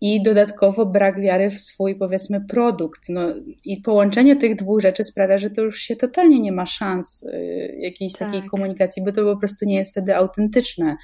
i 0.02 0.24
dodatkowo 0.24 0.86
brak 0.86 1.22
wiary 1.22 1.50
w 1.50 1.60
swój, 1.60 1.96
powiedzmy, 1.96 2.42
produkt. 2.42 3.10
No, 3.10 3.22
I 3.66 3.78
połączenie 3.78 4.36
tych 4.36 4.56
dwóch 4.56 4.82
rzeczy 4.82 5.04
sprawia, 5.04 5.38
że 5.38 5.50
to 5.50 5.62
już 5.62 5.80
się 5.80 5.96
totalnie 5.96 6.40
nie 6.40 6.52
ma 6.52 6.66
szans 6.66 7.24
y, 7.24 7.78
jakiejś 7.80 8.14
tak. 8.14 8.28
takiej 8.28 8.50
komunikacji, 8.50 9.04
bo 9.04 9.12
to 9.12 9.24
po 9.24 9.38
prostu 9.40 9.66
nie 9.66 9.76
jest 9.76 9.92
wtedy 9.92 10.16
autentyczne. 10.16 10.98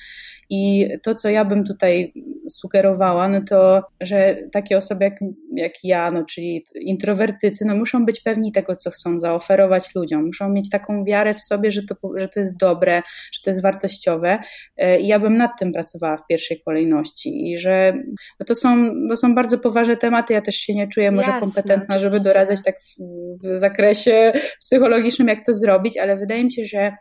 I 0.50 0.88
to, 1.04 1.16
co 1.16 1.30
ja 1.30 1.46
bym 1.46 1.64
tutaj 1.66 2.14
sugerowała, 2.50 3.30
no 3.30 3.42
to, 3.50 3.84
że 4.02 4.38
takie 4.52 4.78
osoby 4.78 5.04
jak, 5.04 5.14
jak 5.56 5.74
ja, 5.84 6.12
no, 6.12 6.26
czyli 6.26 6.66
introwertycy, 6.82 7.66
no 7.66 7.76
muszą 7.76 8.06
być 8.06 8.22
pewni 8.22 8.52
tego, 8.52 8.76
co 8.76 8.92
chcą 8.92 9.20
zaoferować 9.20 9.96
ludziom. 9.96 10.26
Muszą 10.26 10.50
mieć 10.50 10.70
taką 10.70 11.04
wiarę 11.04 11.34
w 11.34 11.40
sobie, 11.40 11.72
że 11.72 11.82
to, 11.84 11.96
że 12.18 12.28
to 12.28 12.40
jest 12.40 12.58
dobre, 12.58 13.02
że 13.34 13.40
to 13.44 13.50
jest 13.50 13.62
wartościowe. 13.62 14.40
Y, 14.84 15.00
I 15.00 15.08
ja 15.08 15.20
bym 15.20 15.38
nad 15.38 15.52
tym 15.60 15.72
pracowała 15.72 16.18
w 16.18 16.28
pierwszej 16.28 16.62
kolejności. 16.62 17.52
I 17.52 17.58
że 17.58 17.94
no 18.40 18.46
to 18.46 18.56
są 18.56 18.92
to 19.10 19.18
są 19.18 19.36
bardzo 19.36 19.58
poważne 19.58 19.98
tematy. 19.98 20.34
Ja 20.34 20.42
też 20.42 20.56
się 20.56 20.76
nie 20.76 20.88
czuję 20.88 21.12
może 21.12 21.28
Jasne, 21.28 21.42
kompetentna, 21.42 21.96
oczywiście. 21.96 22.10
żeby 22.12 22.24
doradzać 22.24 22.64
tak 22.64 22.76
w, 22.82 22.98
w 23.44 23.60
zakresie 23.60 24.34
psychologicznym, 24.60 25.28
jak 25.28 25.46
to 25.46 25.54
zrobić, 25.54 25.98
ale 25.98 26.18
wydaje 26.18 26.44
mi 26.44 26.52
się, 26.52 26.66
że 26.66 26.92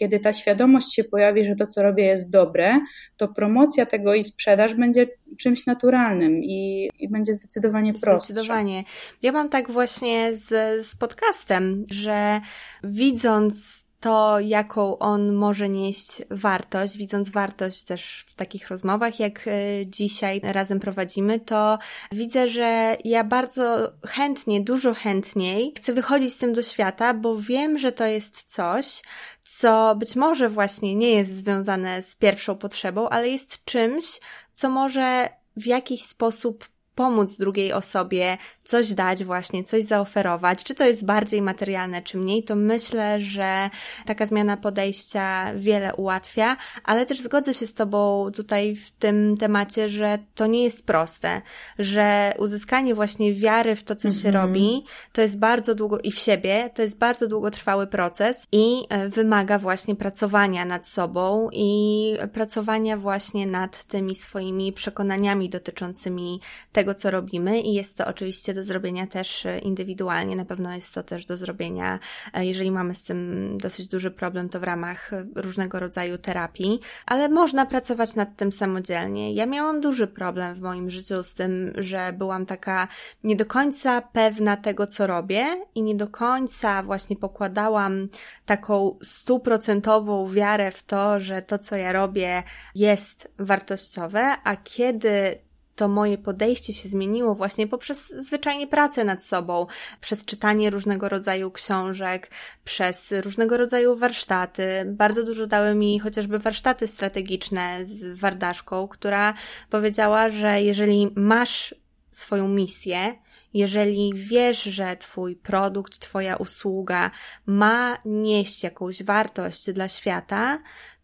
kiedy 0.00 0.20
ta 0.20 0.32
świadomość 0.32 0.94
się 0.94 1.04
pojawi, 1.04 1.44
że 1.44 1.54
to, 1.54 1.66
co 1.66 1.82
robię, 1.82 2.04
jest 2.04 2.30
dobre, 2.30 2.80
to 3.16 3.28
promocja 3.28 3.86
tego 3.86 4.14
i 4.14 4.22
sprzedaż 4.22 4.74
będzie 4.74 5.06
czymś 5.38 5.66
naturalnym 5.66 6.44
i, 6.44 6.90
i 6.98 7.08
będzie 7.08 7.34
zdecydowanie 7.34 7.94
prostsze. 7.94 8.32
Zdecydowanie. 8.32 8.84
Ja 9.22 9.32
mam 9.32 9.48
tak 9.48 9.70
właśnie 9.70 10.36
z, 10.36 10.48
z 10.86 10.96
podcastem, 10.96 11.86
że 11.90 12.40
widząc 12.84 13.86
to, 14.00 14.40
jaką 14.40 14.98
on 14.98 15.32
może 15.32 15.68
nieść 15.68 16.22
wartość, 16.30 16.96
widząc 16.96 17.30
wartość 17.30 17.84
też 17.84 18.24
w 18.28 18.34
takich 18.34 18.68
rozmowach, 18.68 19.20
jak 19.20 19.48
e, 19.48 19.50
dzisiaj 19.86 20.40
razem 20.44 20.80
prowadzimy, 20.80 21.40
to 21.40 21.78
widzę, 22.12 22.48
że 22.48 22.96
ja 23.04 23.24
bardzo 23.24 23.92
chętnie, 24.06 24.60
dużo 24.60 24.94
chętniej 24.94 25.74
chcę 25.76 25.92
wychodzić 25.92 26.34
z 26.34 26.38
tym 26.38 26.52
do 26.52 26.62
świata, 26.62 27.14
bo 27.14 27.36
wiem, 27.36 27.78
że 27.78 27.92
to 27.92 28.06
jest 28.06 28.42
coś, 28.42 29.02
co 29.44 29.94
być 29.94 30.16
może 30.16 30.48
właśnie 30.48 30.94
nie 30.94 31.10
jest 31.10 31.36
związane 31.36 32.02
z 32.02 32.16
pierwszą 32.16 32.56
potrzebą, 32.56 33.08
ale 33.08 33.28
jest 33.28 33.64
czymś, 33.64 34.20
co 34.52 34.70
może 34.70 35.28
w 35.56 35.66
jakiś 35.66 36.02
sposób 36.02 36.68
pomóc 36.94 37.36
drugiej 37.36 37.72
osobie, 37.72 38.38
coś 38.64 38.94
dać 38.94 39.24
właśnie, 39.24 39.64
coś 39.64 39.84
zaoferować, 39.84 40.64
czy 40.64 40.74
to 40.74 40.86
jest 40.86 41.04
bardziej 41.04 41.42
materialne, 41.42 42.02
czy 42.02 42.18
mniej, 42.18 42.44
to 42.44 42.56
myślę, 42.56 43.20
że 43.20 43.70
taka 44.06 44.26
zmiana 44.26 44.56
podejścia 44.56 45.54
wiele 45.54 45.94
ułatwia, 45.94 46.56
ale 46.84 47.06
też 47.06 47.20
zgodzę 47.20 47.54
się 47.54 47.66
z 47.66 47.74
Tobą 47.74 48.30
tutaj 48.34 48.76
w 48.76 48.90
tym 48.90 49.36
temacie, 49.36 49.88
że 49.88 50.18
to 50.34 50.46
nie 50.46 50.64
jest 50.64 50.86
proste, 50.86 51.42
że 51.78 52.34
uzyskanie 52.38 52.94
właśnie 52.94 53.34
wiary 53.34 53.76
w 53.76 53.82
to, 53.84 53.96
co 53.96 54.10
się 54.10 54.28
mhm. 54.28 54.34
robi, 54.34 54.84
to 55.12 55.22
jest 55.22 55.38
bardzo 55.38 55.74
długo 55.74 55.98
i 55.98 56.12
w 56.12 56.18
siebie, 56.18 56.70
to 56.74 56.82
jest 56.82 56.98
bardzo 56.98 57.26
długotrwały 57.26 57.86
proces 57.86 58.46
i 58.52 58.82
e, 58.88 59.08
wymaga 59.08 59.58
właśnie 59.58 59.96
pracowania 59.96 60.64
nad 60.64 60.86
sobą 60.86 61.48
i 61.52 62.14
pracowania 62.32 62.96
właśnie 62.96 63.46
nad 63.46 63.84
tymi 63.84 64.14
swoimi 64.14 64.72
przekonaniami 64.72 65.48
dotyczącymi 65.48 66.40
tego, 66.72 66.79
tego, 66.80 66.94
co 66.94 67.10
robimy 67.10 67.60
i 67.60 67.74
jest 67.74 67.96
to 67.98 68.06
oczywiście 68.06 68.54
do 68.54 68.64
zrobienia 68.64 69.06
też 69.06 69.46
indywidualnie. 69.62 70.36
Na 70.36 70.44
pewno 70.44 70.74
jest 70.74 70.94
to 70.94 71.02
też 71.02 71.24
do 71.24 71.36
zrobienia, 71.36 71.98
e, 72.34 72.46
jeżeli 72.46 72.70
mamy 72.70 72.94
z 72.94 73.02
tym 73.02 73.48
dosyć 73.58 73.88
duży 73.88 74.10
problem, 74.10 74.48
to 74.48 74.60
w 74.60 74.62
ramach 74.62 75.10
różnego 75.34 75.80
rodzaju 75.80 76.18
terapii, 76.18 76.80
ale 77.06 77.28
można 77.28 77.66
pracować 77.66 78.14
nad 78.14 78.36
tym 78.36 78.52
samodzielnie. 78.52 79.34
Ja 79.34 79.46
miałam 79.46 79.80
duży 79.80 80.06
problem 80.06 80.54
w 80.54 80.60
moim 80.60 80.90
życiu 80.90 81.22
z 81.22 81.34
tym, 81.34 81.72
że 81.74 82.12
byłam 82.12 82.46
taka 82.46 82.88
nie 83.24 83.36
do 83.36 83.44
końca 83.44 84.02
pewna 84.02 84.56
tego, 84.56 84.86
co 84.86 85.06
robię 85.06 85.46
i 85.74 85.82
nie 85.82 85.94
do 85.94 86.08
końca 86.08 86.82
właśnie 86.82 87.16
pokładałam 87.16 88.08
taką 88.46 88.98
stuprocentową 89.02 90.28
wiarę 90.28 90.70
w 90.70 90.82
to, 90.82 91.20
że 91.20 91.42
to, 91.42 91.58
co 91.58 91.76
ja 91.76 91.92
robię, 91.92 92.42
jest 92.74 93.28
wartościowe, 93.38 94.36
a 94.44 94.56
kiedy 94.56 95.49
to 95.80 95.88
moje 95.88 96.18
podejście 96.18 96.72
się 96.72 96.88
zmieniło 96.88 97.34
właśnie 97.34 97.66
poprzez 97.66 98.08
zwyczajnie 98.08 98.66
pracę 98.66 99.04
nad 99.04 99.24
sobą, 99.24 99.66
przez 100.00 100.24
czytanie 100.24 100.70
różnego 100.70 101.08
rodzaju 101.08 101.50
książek, 101.50 102.30
przez 102.64 103.12
różnego 103.22 103.56
rodzaju 103.56 103.96
warsztaty. 103.96 104.84
Bardzo 104.86 105.24
dużo 105.24 105.46
dały 105.46 105.74
mi 105.74 105.98
chociażby 105.98 106.38
warsztaty 106.38 106.86
strategiczne 106.86 107.84
z 107.84 108.18
Wardaszką, 108.18 108.88
która 108.88 109.34
powiedziała, 109.70 110.30
że 110.30 110.62
jeżeli 110.62 111.10
masz 111.16 111.74
swoją 112.10 112.48
misję, 112.48 113.14
jeżeli 113.54 114.12
wiesz, 114.14 114.62
że 114.62 114.96
Twój 114.96 115.36
produkt, 115.36 115.98
Twoja 115.98 116.36
usługa 116.36 117.10
ma 117.46 117.98
nieść 118.04 118.62
jakąś 118.62 119.02
wartość 119.02 119.72
dla 119.72 119.88
świata, 119.88 120.58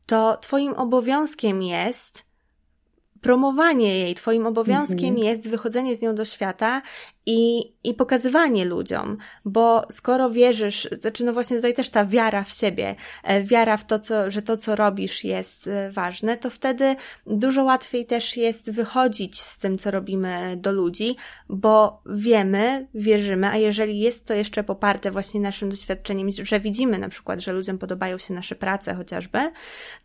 to 0.07 0.37
Twoim 0.37 0.72
obowiązkiem 0.72 1.62
jest 1.62 2.26
promowanie 3.21 3.99
jej, 3.99 4.14
Twoim 4.14 4.47
obowiązkiem 4.47 5.14
-hmm. 5.14 5.25
jest 5.25 5.49
wychodzenie 5.49 5.97
z 5.97 6.03
nią 6.03 6.14
do 6.14 6.25
świata 6.25 6.83
i, 7.27 7.72
i 7.85 7.95
pokazywanie 7.95 8.64
ludziom, 8.64 9.16
bo 9.45 9.83
skoro 9.91 10.31
wierzysz, 10.31 10.89
znaczy 11.01 11.24
no 11.24 11.33
właśnie 11.33 11.57
tutaj 11.57 11.74
też 11.74 11.89
ta 11.89 12.07
wiara 12.07 12.45
w 12.45 12.51
siebie, 12.51 12.95
e, 13.24 13.43
wiara 13.43 13.77
w 13.77 13.85
to, 13.85 13.99
co, 13.99 14.31
że 14.31 14.43
to, 14.43 14.57
co 14.57 14.77
robisz 14.77 15.24
jest 15.24 15.66
e, 15.66 15.91
ważne, 15.91 16.37
to 16.37 16.51
wtedy 16.51 16.97
dużo 17.27 17.64
łatwiej 17.64 18.07
też 18.07 18.37
jest 18.37 18.70
wychodzić 18.70 19.41
z 19.41 19.59
tym, 19.59 19.79
co 19.79 19.91
robimy 19.91 20.57
do 20.57 20.72
ludzi, 20.72 21.16
bo 21.49 22.03
wiemy, 22.07 22.87
wierzymy, 22.95 23.49
a 23.49 23.57
jeżeli 23.57 23.99
jest 23.99 24.27
to 24.27 24.35
jeszcze 24.35 24.64
poparte 24.64 25.11
właśnie 25.11 25.41
naszym 25.41 25.68
doświadczeniem, 25.68 26.29
że 26.43 26.61
widzimy 26.61 26.99
na 26.99 27.09
przykład, 27.09 27.41
że 27.41 27.53
ludziom 27.53 27.79
podobają 27.79 28.18
się 28.18 28.35
nasze 28.35 28.55
prace 28.55 28.95
chociażby, 28.95 29.39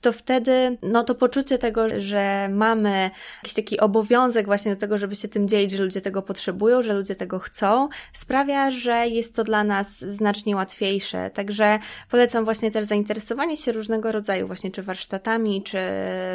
to 0.01 0.11
wtedy, 0.11 0.77
no 0.81 1.03
to 1.03 1.15
poczucie 1.15 1.57
tego, 1.57 1.87
że 1.97 2.49
mamy 2.51 3.09
jakiś 3.37 3.53
taki 3.53 3.79
obowiązek 3.79 4.45
właśnie 4.45 4.75
do 4.75 4.79
tego, 4.79 4.97
żeby 4.97 5.15
się 5.15 5.27
tym 5.27 5.47
dzielić, 5.47 5.71
że 5.71 5.83
ludzie 5.83 6.01
tego 6.01 6.21
potrzebują, 6.21 6.83
że 6.83 6.93
ludzie 6.93 7.10
ludzie 7.11 7.15
tego 7.15 7.39
chcą, 7.39 7.89
sprawia, 8.13 8.71
że 8.71 9.07
jest 9.07 9.35
to 9.35 9.43
dla 9.43 9.63
nas 9.63 9.99
znacznie 9.99 10.55
łatwiejsze. 10.55 11.29
Także 11.29 11.79
polecam 12.11 12.45
właśnie 12.45 12.71
też 12.71 12.85
zainteresowanie 12.85 13.57
się 13.57 13.71
różnego 13.71 14.11
rodzaju 14.11 14.47
właśnie 14.47 14.71
czy 14.71 14.83
warsztatami, 14.83 15.63
czy 15.63 15.79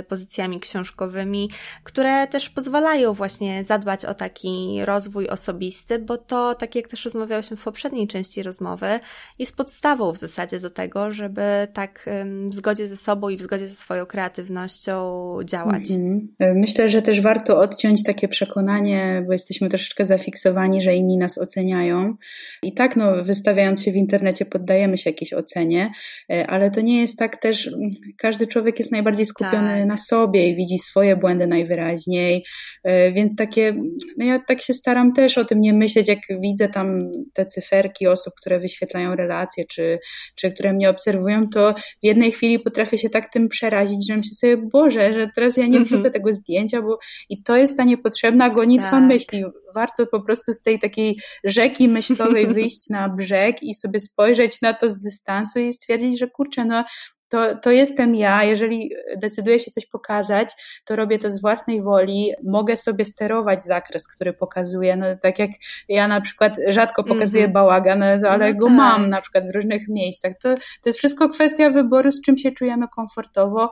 pozycjami 0.08 0.60
książkowymi, 0.60 1.50
które 1.84 2.26
też 2.26 2.50
pozwalają 2.50 3.12
właśnie 3.12 3.64
zadbać 3.64 4.04
o 4.04 4.14
taki 4.14 4.78
rozwój 4.84 5.28
osobisty, 5.28 5.98
bo 5.98 6.18
to, 6.18 6.54
tak 6.54 6.74
jak 6.74 6.88
też 6.88 7.04
rozmawiałyśmy 7.04 7.56
w 7.56 7.64
poprzedniej 7.64 8.08
części 8.08 8.42
rozmowy, 8.42 9.00
jest 9.38 9.56
podstawą 9.56 10.12
w 10.12 10.16
zasadzie 10.16 10.60
do 10.60 10.70
tego, 10.70 11.10
żeby 11.10 11.68
tak 11.72 12.08
w 12.46 12.54
zgodzie 12.54 12.88
ze 12.88 12.96
sobą 12.96 13.28
i 13.28 13.36
w 13.36 13.42
zgodzie 13.42 13.68
ze 13.68 13.74
swoją 13.74 14.06
kreatywnością 14.06 15.38
działać. 15.44 15.90
Mhm. 15.90 16.28
Myślę, 16.60 16.88
że 16.88 17.02
też 17.02 17.20
warto 17.20 17.58
odciąć 17.58 18.02
takie 18.02 18.28
przekonanie, 18.28 19.24
bo 19.26 19.32
jesteśmy 19.32 19.68
troszeczkę 19.68 20.06
zafiksowani 20.06 20.65
że 20.82 20.94
inni 20.94 21.18
nas 21.18 21.38
oceniają. 21.38 22.14
I 22.62 22.74
tak, 22.74 22.96
no, 22.96 23.24
wystawiając 23.24 23.82
się 23.82 23.92
w 23.92 23.96
internecie, 23.96 24.44
poddajemy 24.44 24.98
się 24.98 25.10
jakiejś 25.10 25.32
ocenie, 25.32 25.90
e, 26.32 26.46
ale 26.46 26.70
to 26.70 26.80
nie 26.80 27.00
jest 27.00 27.18
tak 27.18 27.36
też, 27.36 27.70
każdy 28.18 28.46
człowiek 28.46 28.78
jest 28.78 28.92
najbardziej 28.92 29.26
skupiony 29.26 29.78
tak. 29.78 29.86
na 29.86 29.96
sobie 29.96 30.48
i 30.48 30.56
widzi 30.56 30.78
swoje 30.78 31.16
błędy 31.16 31.46
najwyraźniej, 31.46 32.44
e, 32.84 33.12
więc 33.12 33.36
takie, 33.36 33.74
no 34.18 34.24
ja 34.24 34.38
tak 34.48 34.62
się 34.62 34.74
staram 34.74 35.12
też 35.12 35.38
o 35.38 35.44
tym 35.44 35.60
nie 35.60 35.72
myśleć, 35.72 36.08
jak 36.08 36.18
widzę 36.42 36.68
tam 36.68 37.10
te 37.32 37.46
cyferki 37.46 38.06
osób, 38.06 38.34
które 38.40 38.60
wyświetlają 38.60 39.14
relacje, 39.14 39.64
czy, 39.70 39.98
czy 40.34 40.50
które 40.50 40.72
mnie 40.72 40.90
obserwują, 40.90 41.48
to 41.48 41.74
w 42.02 42.06
jednej 42.06 42.32
chwili 42.32 42.58
potrafię 42.58 42.98
się 42.98 43.10
tak 43.10 43.32
tym 43.32 43.48
przerazić, 43.48 44.08
że 44.08 44.16
myślę 44.16 44.34
sobie, 44.34 44.56
Boże, 44.56 45.12
że 45.12 45.30
teraz 45.34 45.56
ja 45.56 45.66
nie 45.66 45.80
wrzucę 45.80 45.96
mhm. 45.96 46.12
tego 46.12 46.32
zdjęcia, 46.32 46.82
bo 46.82 46.98
i 47.28 47.42
to 47.42 47.56
jest 47.56 47.76
ta 47.76 47.84
niepotrzebna 47.84 48.50
gonitwa 48.50 48.90
tak. 48.90 49.04
myśli. 49.04 49.44
Warto 49.76 50.06
po 50.06 50.20
prostu 50.20 50.54
z 50.54 50.62
tej 50.62 50.78
takiej 50.78 51.20
rzeki 51.44 51.88
myślowej 51.88 52.46
wyjść 52.54 52.88
na 52.90 53.08
brzeg 53.08 53.62
i 53.62 53.74
sobie 53.74 54.00
spojrzeć 54.00 54.60
na 54.62 54.74
to 54.74 54.90
z 54.90 55.00
dystansu 55.00 55.58
i 55.58 55.72
stwierdzić, 55.72 56.18
że 56.18 56.28
kurczę, 56.28 56.64
no 56.64 56.84
to, 57.28 57.56
to 57.56 57.70
jestem 57.70 58.14
ja. 58.14 58.44
Jeżeli 58.44 58.90
decyduję 59.16 59.58
się 59.58 59.70
coś 59.70 59.86
pokazać, 59.86 60.48
to 60.84 60.96
robię 60.96 61.18
to 61.18 61.30
z 61.30 61.40
własnej 61.40 61.82
woli. 61.82 62.32
Mogę 62.44 62.76
sobie 62.76 63.04
sterować 63.04 63.64
zakres, 63.64 64.08
który 64.08 64.32
pokazuję. 64.32 64.96
No, 64.96 65.06
tak 65.22 65.38
jak 65.38 65.50
ja 65.88 66.08
na 66.08 66.20
przykład 66.20 66.56
rzadko 66.68 67.04
pokazuję 67.04 67.44
mm 67.44 67.50
-hmm. 67.50 67.54
bałagan, 67.54 68.02
ale 68.02 68.54
no 68.54 68.60
go 68.60 68.66
tak. 68.66 68.76
mam 68.76 69.10
na 69.10 69.20
przykład 69.20 69.44
w 69.52 69.54
różnych 69.54 69.88
miejscach. 69.88 70.32
To, 70.42 70.54
to 70.54 70.88
jest 70.88 70.98
wszystko 70.98 71.28
kwestia 71.28 71.70
wyboru, 71.70 72.12
z 72.12 72.20
czym 72.20 72.38
się 72.38 72.52
czujemy 72.52 72.86
komfortowo. 72.88 73.70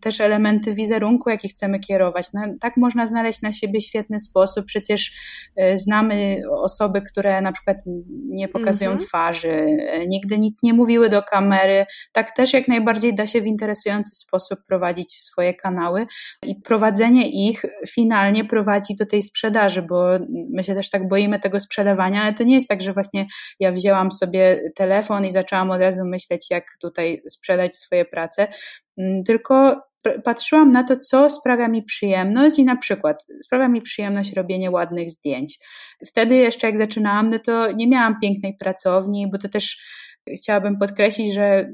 Też 0.00 0.20
elementy 0.20 0.74
wizerunku, 0.74 1.30
jaki 1.30 1.48
chcemy 1.48 1.80
kierować. 1.80 2.26
No, 2.32 2.40
tak 2.60 2.76
można 2.76 3.06
znaleźć 3.06 3.42
na 3.42 3.52
siebie 3.52 3.80
świetny 3.80 4.20
sposób. 4.20 4.66
Przecież 4.66 5.12
y, 5.60 5.78
znamy 5.78 6.42
osoby, 6.50 7.02
które 7.02 7.40
na 7.40 7.52
przykład 7.52 7.76
nie 8.28 8.48
pokazują 8.48 8.90
mm 8.90 9.02
-hmm. 9.02 9.06
twarzy, 9.06 9.50
y, 9.50 10.06
nigdy 10.06 10.38
nic 10.38 10.62
nie 10.62 10.74
mówiły 10.74 11.08
do 11.08 11.22
kamery. 11.22 11.86
Tak 12.12 12.36
też 12.36 12.52
jak 12.52 12.68
najbardziej 12.68 12.93
bardziej 12.94 13.14
da 13.14 13.26
się 13.26 13.40
w 13.40 13.46
interesujący 13.46 14.16
sposób 14.16 14.58
prowadzić 14.68 15.14
swoje 15.14 15.54
kanały 15.54 16.06
i 16.42 16.54
prowadzenie 16.60 17.48
ich 17.48 17.62
finalnie 17.88 18.44
prowadzi 18.44 18.96
do 18.96 19.06
tej 19.06 19.22
sprzedaży, 19.22 19.82
bo 19.82 20.08
my 20.50 20.64
się 20.64 20.74
też 20.74 20.90
tak 20.90 21.08
boimy 21.08 21.40
tego 21.40 21.60
sprzedawania, 21.60 22.22
ale 22.22 22.34
to 22.34 22.44
nie 22.44 22.54
jest 22.54 22.68
tak, 22.68 22.82
że 22.82 22.92
właśnie 22.92 23.26
ja 23.60 23.72
wzięłam 23.72 24.12
sobie 24.12 24.60
telefon 24.74 25.24
i 25.24 25.30
zaczęłam 25.30 25.70
od 25.70 25.80
razu 25.80 26.04
myśleć, 26.04 26.46
jak 26.50 26.64
tutaj 26.80 27.22
sprzedać 27.28 27.76
swoje 27.76 28.04
prace, 28.04 28.48
mm, 28.98 29.24
tylko 29.24 29.82
patrzyłam 30.24 30.72
na 30.72 30.84
to, 30.84 30.96
co 30.96 31.30
sprawia 31.30 31.68
mi 31.68 31.82
przyjemność 31.82 32.58
i 32.58 32.64
na 32.64 32.76
przykład 32.76 33.26
sprawia 33.44 33.68
mi 33.68 33.82
przyjemność 33.82 34.32
robienie 34.32 34.70
ładnych 34.70 35.10
zdjęć. 35.10 35.58
Wtedy 36.06 36.34
jeszcze 36.34 36.66
jak 36.66 36.78
zaczynałam, 36.78 37.30
no 37.30 37.38
to 37.38 37.72
nie 37.72 37.88
miałam 37.88 38.20
pięknej 38.22 38.56
pracowni, 38.60 39.30
bo 39.30 39.38
to 39.38 39.48
też 39.48 39.78
chciałabym 40.36 40.78
podkreślić, 40.78 41.34
że 41.34 41.70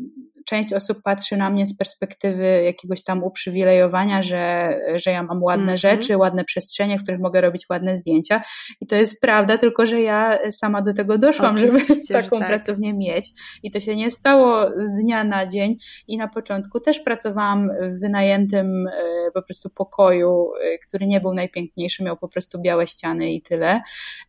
część 0.50 0.72
osób 0.72 1.02
patrzy 1.02 1.36
na 1.36 1.50
mnie 1.50 1.66
z 1.66 1.76
perspektywy 1.76 2.62
jakiegoś 2.64 3.04
tam 3.04 3.24
uprzywilejowania, 3.24 4.22
że, 4.22 4.74
że 4.96 5.10
ja 5.10 5.22
mam 5.22 5.42
ładne 5.42 5.62
mm 5.62 5.76
-hmm. 5.76 5.80
rzeczy, 5.80 6.16
ładne 6.16 6.44
przestrzenie, 6.44 6.98
w 6.98 7.02
których 7.02 7.20
mogę 7.20 7.40
robić 7.40 7.66
ładne 7.70 7.96
zdjęcia. 7.96 8.42
I 8.80 8.86
to 8.86 8.96
jest 8.96 9.20
prawda, 9.20 9.58
tylko 9.58 9.86
że 9.86 10.00
ja 10.00 10.38
sama 10.50 10.82
do 10.82 10.94
tego 10.94 11.18
doszłam, 11.18 11.56
Oczywiście, 11.56 11.94
żeby 11.94 12.22
taką 12.22 12.38
tak. 12.38 12.48
pracownię 12.48 12.94
mieć. 12.94 13.30
I 13.62 13.70
to 13.70 13.80
się 13.80 13.96
nie 13.96 14.10
stało 14.10 14.70
z 14.76 14.88
dnia 15.02 15.24
na 15.24 15.46
dzień. 15.46 15.76
I 16.08 16.16
na 16.16 16.28
początku 16.28 16.80
też 16.80 17.00
pracowałam 17.00 17.70
w 17.94 18.00
wynajętym 18.00 18.86
e, 18.86 18.92
po 19.34 19.42
prostu 19.42 19.70
pokoju, 19.70 20.50
e, 20.62 20.78
który 20.78 21.06
nie 21.06 21.20
był 21.20 21.34
najpiękniejszy, 21.34 22.04
miał 22.04 22.16
po 22.16 22.28
prostu 22.28 22.60
białe 22.60 22.86
ściany 22.86 23.32
i 23.32 23.42
tyle. 23.42 23.80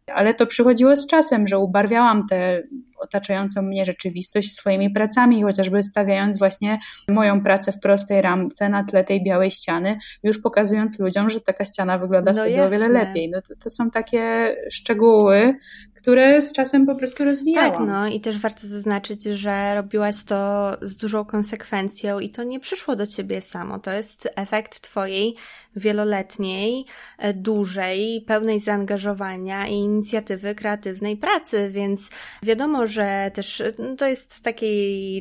Ale 0.07 0.34
to 0.34 0.47
przychodziło 0.47 0.95
z 0.95 1.07
czasem, 1.07 1.47
że 1.47 1.57
ubarwiałam 1.57 2.28
tę 2.30 2.61
otaczającą 3.01 3.61
mnie 3.61 3.86
rzeczywistość 3.86 4.53
swoimi 4.53 4.89
pracami, 4.89 5.43
chociażby 5.43 5.84
stawiając 6.12 6.38
właśnie 6.38 6.80
moją 7.07 7.43
pracę 7.43 7.72
w 7.72 7.80
prostej 7.80 8.22
ramce 8.22 8.70
na 8.70 8.84
tle 8.84 9.03
tej 9.03 9.24
białej 9.24 9.51
ściany, 9.51 9.97
już 10.24 10.41
pokazując 10.41 10.99
ludziom, 10.99 11.30
że 11.30 11.41
taka 11.41 11.66
ściana 11.66 11.97
wygląda 11.97 12.32
no 12.32 12.43
wtedy 12.43 12.64
o 12.64 12.70
wiele 12.70 12.89
lepiej. 12.89 13.30
No 13.30 13.41
to, 13.41 13.55
to 13.64 13.70
są 13.70 13.89
takie 13.89 14.55
szczegóły, 14.72 15.55
które 15.95 16.41
z 16.41 16.53
czasem 16.53 16.86
po 16.86 16.95
prostu 16.95 17.24
rozwijałam. 17.24 17.72
Tak, 17.72 17.88
no 17.88 18.07
i 18.07 18.22
też 18.22 18.39
warto 18.39 18.68
zaznaczyć, 18.68 19.24
że 19.24 19.76
robiłaś 19.76 20.24
to 20.24 20.72
z 20.82 20.97
dużą 20.97 21.26
konsekwencją 21.26 22.20
i 22.20 22.30
to 22.30 22.43
nie 22.43 22.59
przyszło 22.59 22.95
do 22.95 23.07
ciebie 23.07 23.41
samo. 23.41 23.80
To 23.80 23.91
jest 23.91 24.30
efekt 24.36 24.82
twojej 24.82 25.36
wieloletniej, 25.76 26.86
e, 27.17 27.34
dużej, 27.34 28.24
pełnej 28.28 28.59
zaangażowania 28.59 29.67
i 29.67 29.74
inicjatywy 29.74 30.55
kreatywnej 30.55 31.17
pracy, 31.17 31.69
więc 31.69 32.09
wiadomo, 32.43 32.88
że 32.88 33.32
też 33.34 33.63
no, 33.80 33.95
to 33.95 34.07
jest 34.07 34.41
takie, 34.41 34.67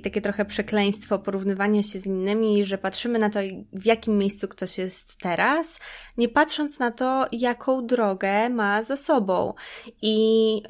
takie 0.02 0.20
trochę 0.20 0.44
przekleństwo 0.44 1.18
porównywania 1.18 1.82
się 1.82 1.98
z 1.98 2.06
innymi, 2.06 2.64
że 2.64 2.78
patrzymy 2.78 3.18
na 3.18 3.30
to, 3.30 3.40
w 3.72 3.86
jakim 3.86 4.18
miejscu 4.18 4.48
ktoś 4.48 4.78
jest 4.78 5.16
teraz, 5.16 5.80
nie 6.16 6.28
patrząc 6.28 6.78
na 6.78 6.90
to, 6.90 7.26
jaką 7.32 7.86
drogę 7.86 8.48
ma 8.48 8.82
za 8.82 8.96
sobą. 8.96 9.54
I 10.02 10.16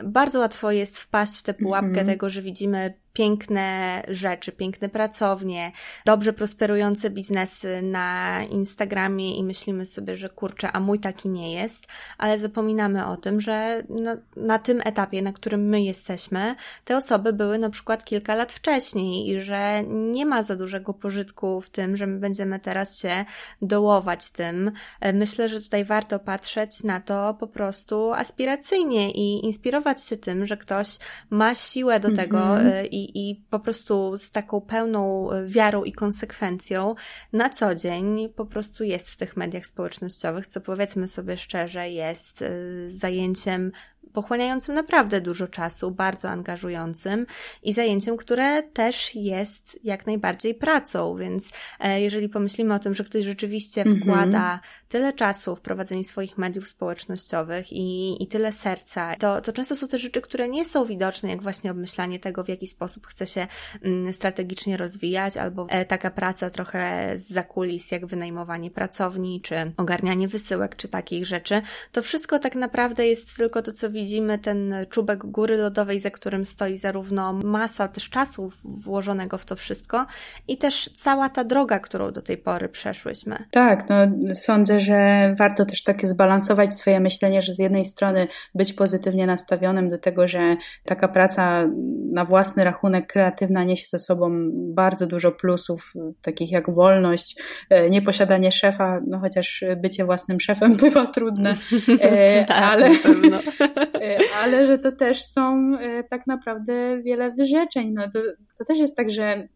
bardzo 0.04 0.38
łatwo 0.38 0.72
jest 0.72 0.98
wpaść 0.98 1.38
w 1.38 1.42
tę 1.42 1.54
pułapkę 1.54 1.90
mm 1.90 2.04
-hmm. 2.04 2.08
tego, 2.08 2.30
że 2.30 2.42
widzimy 2.42 2.94
piękne 3.20 4.02
rzeczy, 4.08 4.52
piękne 4.52 4.88
pracownie, 4.88 5.72
dobrze 6.04 6.32
prosperujące 6.32 7.10
biznesy 7.10 7.82
na 7.82 8.40
Instagramie 8.50 9.36
i 9.36 9.44
myślimy 9.44 9.86
sobie, 9.86 10.16
że 10.16 10.28
kurczę, 10.28 10.72
a 10.72 10.80
mój 10.80 10.98
taki 10.98 11.28
nie 11.28 11.52
jest, 11.54 11.86
ale 12.18 12.38
zapominamy 12.38 13.06
o 13.06 13.16
tym, 13.16 13.40
że 13.40 13.82
no, 13.88 14.16
na 14.36 14.58
tym 14.58 14.80
etapie, 14.84 15.22
na 15.22 15.32
którym 15.32 15.68
my 15.68 15.82
jesteśmy, 15.82 16.54
te 16.84 16.96
osoby 16.96 17.32
były 17.32 17.58
na 17.58 17.70
przykład 17.70 18.04
kilka 18.04 18.34
lat 18.34 18.52
wcześniej 18.52 19.30
i 19.30 19.40
że 19.40 19.82
nie 19.86 20.26
ma 20.26 20.42
za 20.42 20.56
dużego 20.56 20.94
pożytku 20.94 21.60
w 21.60 21.70
tym, 21.70 21.96
że 21.96 22.06
my 22.06 22.18
będziemy 22.18 22.60
teraz 22.60 22.98
się 22.98 23.24
dołować 23.62 24.30
tym. 24.30 24.72
Myślę, 25.14 25.48
że 25.48 25.60
tutaj 25.60 25.84
warto 25.84 26.18
patrzeć 26.18 26.82
na 26.84 27.00
to 27.00 27.36
po 27.40 27.46
prostu 27.46 28.12
aspiracyjnie 28.12 29.10
i 29.10 29.46
inspirować 29.46 30.04
się 30.04 30.16
tym, 30.16 30.46
że 30.46 30.56
ktoś 30.56 30.98
ma 31.30 31.54
siłę 31.54 32.00
do 32.00 32.08
mm 32.08 32.16
-hmm. 32.16 32.22
tego 32.22 32.60
y, 32.60 33.09
i, 33.14 33.44
po 33.50 33.60
prostu 33.60 34.16
z 34.16 34.30
taką 34.30 34.60
pełną 34.60 35.28
wiarą 35.46 35.84
i 35.84 35.92
konsekwencją 35.92 36.94
na 37.32 37.48
co 37.48 37.74
dzień 37.74 38.28
po 38.36 38.46
prostu 38.46 38.84
jest 38.84 39.10
w 39.10 39.16
tych 39.16 39.36
mediach 39.36 39.66
społecznościowych, 39.66 40.46
co 40.46 40.60
powiedzmy 40.60 41.08
sobie 41.08 41.36
szczerze 41.36 41.90
jest 41.90 42.42
y, 42.42 42.88
zajęciem 42.90 43.72
pochłaniającym 44.12 44.74
naprawdę 44.74 45.20
dużo 45.20 45.48
czasu, 45.48 45.90
bardzo 45.90 46.30
angażującym 46.30 47.26
i 47.62 47.72
zajęciem, 47.72 48.16
które 48.16 48.62
też 48.62 49.14
jest 49.14 49.78
jak 49.84 50.06
najbardziej 50.06 50.54
pracą, 50.54 51.16
więc 51.16 51.52
e, 51.80 52.00
jeżeli 52.00 52.28
pomyślimy 52.28 52.74
o 52.74 52.78
tym, 52.78 52.94
że 52.94 53.04
ktoś 53.04 53.24
rzeczywiście 53.24 53.82
mm 53.82 53.94
-hmm. 53.94 54.02
wkłada 54.02 54.60
tyle 54.88 55.12
czasu 55.12 55.56
w 55.56 55.60
prowadzenie 55.60 56.04
swoich 56.04 56.38
mediów 56.38 56.68
społecznościowych 56.68 57.72
i, 57.72 58.22
i 58.22 58.26
tyle 58.26 58.52
serca, 58.52 59.14
to, 59.16 59.40
to 59.40 59.52
często 59.52 59.76
są 59.76 59.88
te 59.88 59.98
rzeczy, 59.98 60.20
które 60.20 60.48
nie 60.48 60.64
są 60.64 60.84
widoczne, 60.84 61.30
jak 61.30 61.42
właśnie 61.42 61.70
obmyślanie 61.70 62.18
tego, 62.18 62.44
w 62.44 62.48
jaki 62.48 62.66
sposób 62.66 63.06
chce 63.06 63.26
się 63.26 63.46
mm, 63.82 64.12
strategicznie 64.12 64.76
rozwijać, 64.76 65.36
albo 65.36 65.66
e, 65.68 65.84
taka 65.84 66.10
praca 66.10 66.50
trochę 66.50 67.12
z 67.14 67.28
zakulis, 67.28 67.90
jak 67.90 68.06
wynajmowanie 68.06 68.70
pracowni, 68.70 69.40
czy 69.40 69.72
ogarnianie 69.76 70.28
wysyłek, 70.28 70.76
czy 70.76 70.88
takich 70.88 71.26
rzeczy. 71.26 71.62
To 71.92 72.02
wszystko 72.02 72.38
tak 72.38 72.54
naprawdę 72.54 73.06
jest 73.06 73.36
tylko 73.36 73.62
to, 73.62 73.72
co 73.72 73.89
widzimy, 73.90 74.38
ten 74.38 74.74
czubek 74.90 75.26
góry 75.26 75.56
lodowej, 75.56 76.00
za 76.00 76.10
którym 76.10 76.44
stoi 76.44 76.76
zarówno 76.76 77.32
masa 77.32 77.88
też 77.88 78.10
czasu 78.10 78.52
włożonego 78.64 79.38
w 79.38 79.44
to 79.44 79.56
wszystko 79.56 80.06
i 80.48 80.58
też 80.58 80.90
cała 80.96 81.28
ta 81.28 81.44
droga, 81.44 81.78
którą 81.78 82.12
do 82.12 82.22
tej 82.22 82.38
pory 82.38 82.68
przeszłyśmy. 82.68 83.44
Tak, 83.50 83.88
no 83.88 83.96
sądzę, 84.34 84.80
że 84.80 85.34
warto 85.38 85.64
też 85.64 85.82
tak 85.82 86.06
zbalansować 86.06 86.74
swoje 86.74 87.00
myślenie, 87.00 87.42
że 87.42 87.54
z 87.54 87.58
jednej 87.58 87.84
strony 87.84 88.28
być 88.54 88.72
pozytywnie 88.72 89.26
nastawionym 89.26 89.90
do 89.90 89.98
tego, 89.98 90.26
że 90.26 90.56
taka 90.84 91.08
praca 91.08 91.68
na 92.12 92.24
własny 92.24 92.64
rachunek 92.64 93.12
kreatywna 93.12 93.64
niesie 93.64 93.86
ze 93.86 93.98
sobą 93.98 94.30
bardzo 94.52 95.06
dużo 95.06 95.32
plusów, 95.32 95.92
takich 96.22 96.52
jak 96.52 96.70
wolność, 96.70 97.36
e, 97.70 97.90
nieposiadanie 97.90 98.52
szefa, 98.52 99.00
no 99.06 99.18
chociaż 99.18 99.64
bycie 99.76 100.04
własnym 100.04 100.40
szefem 100.40 100.76
bywa 100.82 101.06
trudne, 101.06 101.56
e, 102.00 102.44
tak, 102.48 102.62
ale, 102.62 102.90
ale 104.42 104.66
że 104.66 104.78
to 104.78 104.92
też 104.92 105.24
są 105.24 105.72
tak 106.10 106.26
naprawdę 106.26 107.02
wiele 107.02 107.30
wyrzeczeń. 107.30 107.92
No 107.92 108.02
to, 108.12 108.18
to 108.58 108.64
też 108.64 108.78
jest 108.78 108.96
tak, 108.96 109.10
że 109.10 109.48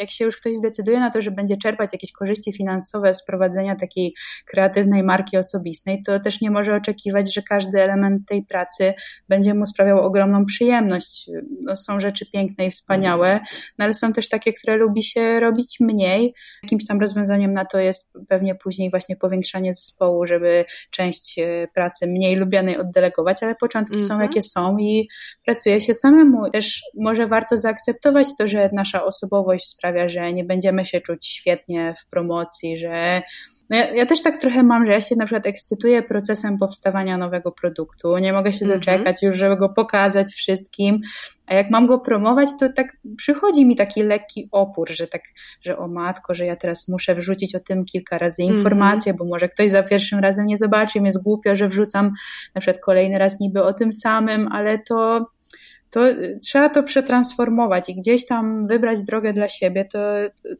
jak 0.00 0.10
się 0.10 0.24
już 0.24 0.36
ktoś 0.36 0.56
zdecyduje 0.56 1.00
na 1.00 1.10
to, 1.10 1.22
że 1.22 1.30
będzie 1.30 1.56
czerpać 1.56 1.92
jakieś 1.92 2.12
korzyści 2.12 2.52
finansowe 2.52 3.14
z 3.14 3.24
prowadzenia 3.24 3.76
takiej 3.76 4.14
kreatywnej 4.46 5.02
marki 5.02 5.36
osobistej, 5.36 6.02
to 6.06 6.20
też 6.20 6.40
nie 6.40 6.50
może 6.50 6.76
oczekiwać, 6.76 7.34
że 7.34 7.42
każdy 7.42 7.82
element 7.82 8.28
tej 8.28 8.42
pracy 8.44 8.94
będzie 9.28 9.54
mu 9.54 9.66
sprawiał 9.66 9.98
ogromną 9.98 10.46
przyjemność. 10.46 11.30
No, 11.62 11.76
są 11.76 12.00
rzeczy 12.00 12.26
piękne 12.32 12.66
i 12.66 12.70
wspaniałe, 12.70 13.40
no, 13.78 13.84
ale 13.84 13.94
są 13.94 14.12
też 14.12 14.28
takie, 14.28 14.52
które 14.52 14.76
lubi 14.76 15.02
się 15.02 15.40
robić 15.40 15.80
mniej. 15.80 16.34
Jakimś 16.62 16.86
tam 16.86 17.00
rozwiązaniem 17.00 17.52
na 17.52 17.64
to 17.64 17.78
jest 17.78 18.12
pewnie 18.28 18.54
później 18.54 18.90
właśnie 18.90 19.16
powiększanie 19.16 19.74
zespołu, 19.74 20.26
żeby 20.26 20.64
część 20.90 21.38
e, 21.38 21.68
pracy 21.74 22.06
mniej 22.06 22.36
lubianej 22.36 22.78
oddelegować, 22.78 23.42
ale 23.42 23.54
początki 23.54 23.94
mm 23.94 24.04
-hmm. 24.04 24.08
są 24.08 24.14
mhm. 24.14 24.30
jakie 24.30 24.42
są 24.42 24.78
i 24.78 25.08
pracuje 25.44 25.80
się 25.80 25.94
samemu. 25.94 26.50
Też 26.50 26.82
może 27.00 27.26
warto 27.26 27.56
zaakceptować 27.56 28.28
to, 28.38 28.48
że 28.48 28.70
nasza 28.72 29.04
osobowość 29.04 29.68
sprawia, 29.68 29.89
sprawia, 29.90 30.08
że 30.08 30.32
nie 30.32 30.44
będziemy 30.44 30.86
się 30.86 31.00
czuć 31.00 31.26
świetnie 31.26 31.94
w 31.94 32.10
promocji, 32.10 32.78
że 32.78 33.22
no 33.70 33.76
ja, 33.76 33.94
ja, 33.94 34.06
też 34.06 34.22
tak 34.22 34.40
trochę 34.40 34.62
mam, 34.62 34.86
że 34.86 34.92
ja 34.92 35.00
się 35.00 35.16
na 35.16 35.26
przykład 35.26 35.46
ekscytuję 35.46 36.02
procesem 36.02 36.58
powstawania 36.58 37.18
nowego 37.18 37.52
produktu. 37.52 38.18
Nie 38.18 38.32
mogę 38.32 38.52
się 38.52 38.66
-hmm. 38.66 38.74
doczekać 38.74 39.22
już, 39.22 39.36
żeby 39.36 39.56
go 39.56 39.68
pokazać 39.68 40.32
wszystkim. 40.32 41.00
A 41.46 41.54
jak 41.54 41.70
mam 41.70 41.86
go 41.86 41.98
promować, 41.98 42.48
to 42.60 42.68
tak 42.72 42.96
przychodzi 43.16 43.66
mi 43.66 43.76
taki 43.76 44.02
lekki 44.02 44.48
opór, 44.52 44.90
że 44.90 45.06
tak, 45.06 45.22
że 45.62 45.78
o 45.78 45.88
matko, 45.88 46.34
że 46.34 46.46
ja 46.46 46.56
teraz 46.56 46.88
muszę 46.88 47.14
wrzucić 47.14 47.54
o 47.54 47.60
tym 47.60 47.84
kilka 47.84 48.18
razy 48.18 48.42
mhm. 48.42 48.58
informacje, 48.58 49.10
mm 49.10 49.16
-hmm. 49.16 49.18
bo 49.18 49.34
może 49.34 49.48
ktoś 49.48 49.70
za 49.70 49.82
pierwszym 49.82 50.18
razem 50.18 50.46
nie 50.46 50.58
zobaczy, 50.58 51.00
mi 51.00 51.06
jest 51.06 51.22
głupio, 51.24 51.56
że 51.56 51.68
wrzucam 51.68 52.10
na 52.54 52.60
przykład 52.60 52.84
kolejny 52.84 53.18
raz 53.18 53.40
niby 53.40 53.62
o 53.62 53.72
tym 53.72 53.92
samym, 53.92 54.48
ale 54.52 54.78
to 54.78 55.26
to 55.90 56.00
trzeba 56.42 56.68
to 56.68 56.82
przetransformować 56.82 57.88
i 57.88 57.94
gdzieś 57.94 58.26
tam 58.26 58.66
wybrać 58.66 59.02
drogę 59.02 59.32
dla 59.32 59.48
siebie, 59.48 59.84
to, 59.84 59.98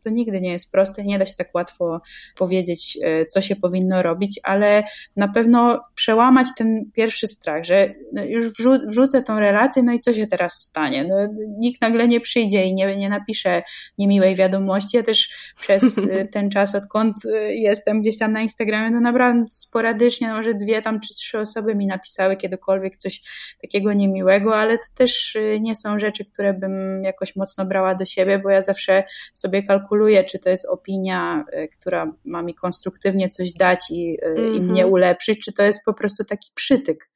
to 0.05 0.11
nigdy 0.11 0.41
nie 0.41 0.53
jest 0.53 0.73
proste, 0.73 1.05
nie 1.05 1.19
da 1.19 1.27
się 1.27 1.35
tak 1.37 1.55
łatwo 1.55 2.01
powiedzieć, 2.39 2.99
e, 3.03 3.27
co 3.27 3.41
się 3.41 3.57
powinno 3.57 4.03
robić, 4.03 4.41
ale 4.43 4.85
na 5.17 5.29
pewno 5.29 5.83
przełamać 5.95 6.49
ten 6.57 6.91
pierwszy 6.93 7.27
strach, 7.27 7.65
że 7.65 7.95
no, 8.13 8.25
już 8.25 8.49
wrzu 8.49 8.71
wrzucę 8.87 9.23
tą 9.23 9.39
relację, 9.39 9.83
no 9.83 9.93
i 9.93 10.01
co 10.01 10.13
się 10.13 10.27
teraz 10.27 10.55
stanie? 10.55 11.05
No, 11.05 11.17
nikt 11.59 11.81
nagle 11.81 12.09
nie 12.09 12.21
przyjdzie 12.21 12.65
i 12.65 12.75
nie, 12.75 12.97
nie 12.97 13.09
napisze 13.09 13.63
niemiłej 13.99 14.37
wiadomości. 14.37 14.97
Ja 14.97 15.03
też 15.03 15.31
przez 15.61 15.99
e, 15.99 16.25
ten 16.35 16.51
czas, 16.51 16.75
odkąd 16.75 17.17
e, 17.27 17.55
jestem 17.55 18.01
gdzieś 18.01 18.19
tam 18.19 18.33
na 18.33 18.41
Instagramie, 18.41 18.91
no 18.91 19.01
naprawdę 19.01 19.45
sporadycznie, 19.51 20.29
no 20.29 20.35
może 20.35 20.55
dwie 20.55 20.83
tam 20.83 21.01
czy 21.01 21.15
trzy 21.15 21.39
osoby 21.39 21.75
mi 21.75 21.87
napisały 21.87 22.37
kiedykolwiek 22.37 22.97
coś 22.97 23.23
takiego 23.63 23.93
niemiłego, 23.93 24.57
ale 24.57 24.79
to 24.79 24.85
też 24.95 25.20
Y, 25.37 25.61
nie 25.61 25.77
są 25.77 25.99
rzeczy, 25.99 26.25
które 26.25 26.55
bym 26.55 27.05
jakoś 27.05 27.37
mocno 27.37 27.65
brała 27.65 27.95
do 27.95 28.05
siebie, 28.05 28.39
bo 28.39 28.51
ja 28.51 28.61
zawsze 28.61 29.05
sobie 29.33 29.63
kalkuluję, 29.63 30.25
czy 30.25 30.39
to 30.39 30.51
jest 30.51 30.67
opinia, 30.67 31.45
y, 31.55 31.69
która 31.69 32.13
ma 32.25 32.43
mi 32.43 32.55
konstruktywnie 32.55 33.29
coś 33.29 33.53
dać 33.53 33.91
i, 33.91 34.19
mm 34.23 34.37
-hmm. 34.37 34.57
i 34.57 34.61
mnie 34.61 34.83
mhm. 34.83 34.93
ulepszyć, 34.93 35.41
czy 35.45 35.53
to 35.53 35.63
jest 35.63 35.85
po 35.85 35.95
prostu 35.95 36.25
taki 36.25 36.51
przytyk. 36.55 37.11